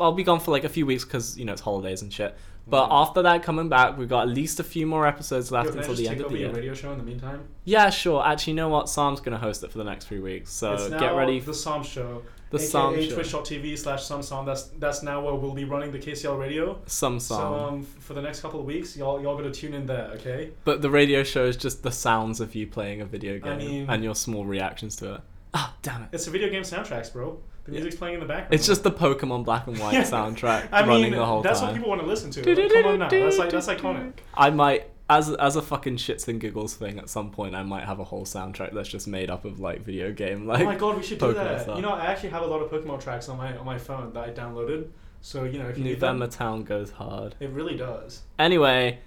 I'll 0.00 0.12
be 0.12 0.24
gone 0.24 0.40
for 0.40 0.50
like 0.50 0.64
a 0.64 0.68
few 0.68 0.86
weeks 0.86 1.04
because 1.04 1.38
you 1.38 1.44
know 1.44 1.52
it's 1.52 1.62
holidays 1.62 2.02
and 2.02 2.12
shit. 2.12 2.34
But 2.66 2.88
Mhm. 2.88 2.92
after 3.02 3.22
that, 3.22 3.42
coming 3.42 3.68
back, 3.68 3.98
we've 3.98 4.08
got 4.08 4.22
at 4.22 4.34
least 4.34 4.58
a 4.58 4.64
few 4.64 4.86
more 4.86 5.06
episodes 5.06 5.52
left 5.52 5.68
can 5.70 5.78
I 5.78 5.82
until 5.82 5.94
just 5.94 5.98
the 6.02 6.08
take 6.08 6.12
end 6.12 6.20
of 6.22 6.26
over 6.28 6.34
the 6.34 6.40
your 6.40 6.48
year. 6.50 6.56
radio 6.56 6.74
show 6.74 6.92
in 6.92 6.98
the 6.98 7.04
meantime? 7.04 7.42
Yeah, 7.64 7.90
sure. 7.90 8.24
Actually, 8.26 8.52
you 8.52 8.56
know 8.56 8.70
what? 8.70 8.86
Saam's 8.86 9.20
gonna 9.20 9.36
host 9.38 9.62
it 9.62 9.70
for 9.70 9.76
the 9.78 9.84
next 9.84 10.06
three 10.06 10.20
weeks, 10.20 10.50
so 10.50 10.72
it's 10.72 10.88
now 10.88 10.98
get 10.98 11.14
ready 11.14 11.38
for 11.40 11.46
the 11.46 11.52
Saam 11.52 11.84
Show. 11.84 12.22
The 12.58 12.64
AKA 12.64 12.72
Saam 12.72 13.08
show. 13.08 13.14
Twitch.tv 13.14 13.78
slash 13.78 14.04
Sam 14.04 14.22
Sam. 14.22 14.44
That's 14.44 14.64
that's 14.78 15.02
now 15.02 15.20
where 15.24 15.34
we'll 15.34 15.52
be 15.54 15.64
running 15.64 15.90
the 15.92 15.98
KCL 15.98 16.38
radio. 16.38 16.78
Some 16.86 17.18
Saam. 17.18 17.26
So 17.38 17.54
um, 17.54 17.82
for 17.82 18.14
the 18.14 18.22
next 18.22 18.40
couple 18.40 18.60
of 18.60 18.66
weeks, 18.66 18.96
y'all 18.96 19.20
y'all 19.22 19.36
gotta 19.36 19.50
tune 19.50 19.74
in 19.74 19.86
there, 19.86 20.10
okay? 20.14 20.50
but 20.64 20.82
the 20.82 20.90
radio 20.90 21.22
show 21.22 21.44
is 21.46 21.56
just 21.56 21.82
the 21.82 21.90
sounds 21.92 22.40
of 22.40 22.54
you 22.54 22.66
playing 22.66 23.00
a 23.00 23.04
video 23.06 23.38
game 23.38 23.52
I 23.52 23.56
mean- 23.56 23.86
and 23.90 24.04
your 24.04 24.14
small 24.14 24.44
reactions 24.44 24.96
to 24.96 25.14
it. 25.14 25.20
Ah, 25.56 25.74
damn 25.82 26.02
it! 26.02 26.08
It's 26.12 26.26
a 26.26 26.30
video 26.30 26.48
game 26.50 26.62
soundtracks, 26.62 27.12
bro. 27.12 27.38
The 27.64 27.70
Yeah. 27.72 27.76
music's 27.76 27.96
playing 27.96 28.14
in 28.14 28.20
the 28.20 28.26
background. 28.26 28.52
It's 28.54 28.66
just 28.66 28.82
the 28.82 28.90
Pokemon 28.90 29.44
Black 29.44 29.66
and 29.68 29.78
White 29.78 29.94
soundtrack 30.04 30.68
I 30.72 30.84
running 30.86 31.04
mean, 31.04 31.12
the 31.12 31.24
whole 31.24 31.42
that's 31.42 31.60
time. 31.60 31.68
That's 31.68 31.72
what 31.72 31.74
people 31.76 31.88
want 31.90 32.00
to 32.02 32.06
listen 32.06 32.30
to. 32.32 32.40
Like, 32.54 32.72
come 32.72 32.84
on 32.86 32.98
now, 32.98 33.08
that's 33.08 33.38
like 33.38 33.50
that's 33.50 33.68
iconic. 33.68 34.12
I 34.34 34.50
might, 34.50 34.90
as 35.08 35.30
as 35.34 35.56
a 35.56 35.62
fucking 35.62 35.96
shits 35.96 36.28
and 36.28 36.40
giggles 36.40 36.74
thing, 36.74 36.98
at 36.98 37.08
some 37.10 37.30
point, 37.30 37.54
I 37.54 37.62
might 37.62 37.84
have 37.84 38.00
a 38.00 38.04
whole 38.04 38.24
soundtrack 38.24 38.72
that's 38.72 38.88
just 38.88 39.06
made 39.06 39.30
up 39.30 39.44
of 39.44 39.60
like 39.60 39.82
video 39.82 40.12
game 40.12 40.46
like. 40.46 40.62
oh 40.62 40.64
my 40.64 40.76
god, 40.76 40.96
we 40.96 41.02
should 41.02 41.18
do 41.18 41.34
that. 41.34 41.62
stuff. 41.62 41.76
You 41.76 41.82
know, 41.82 41.90
I 41.90 42.06
actually 42.06 42.30
have 42.30 42.42
a 42.42 42.46
lot 42.46 42.60
of 42.62 42.70
Pokemon 42.70 43.02
tracks 43.02 43.28
on 43.28 43.36
my 43.36 43.56
on 43.56 43.66
my 43.66 43.78
phone 43.78 44.12
that 44.14 44.24
I 44.28 44.30
downloaded. 44.32 44.88
So 45.20 45.44
you 45.44 45.58
know, 45.58 45.68
if 45.68 45.76
you 45.78 45.84
need 45.84 46.00
them, 46.00 46.18
Nuvema 46.18 46.30
Town 46.30 46.64
goes 46.64 46.90
hard. 46.90 47.34
it 47.40 47.50
really 47.50 47.76
does. 47.76 48.22
Anyway, 48.38 49.00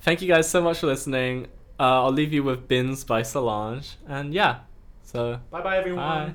thank 0.00 0.22
you 0.22 0.28
guys 0.28 0.48
so 0.48 0.60
much 0.60 0.78
for 0.80 0.86
listening. 0.86 1.46
Uh, 1.80 2.02
I'll 2.04 2.12
leave 2.12 2.32
you 2.32 2.42
with 2.42 2.66
Binz 2.66 3.06
by 3.06 3.22
Solange, 3.22 3.96
and 4.08 4.34
yeah, 4.34 4.60
so 5.04 5.40
Bye 5.50 5.62
bye 5.62 5.78
everyone. 5.78 6.34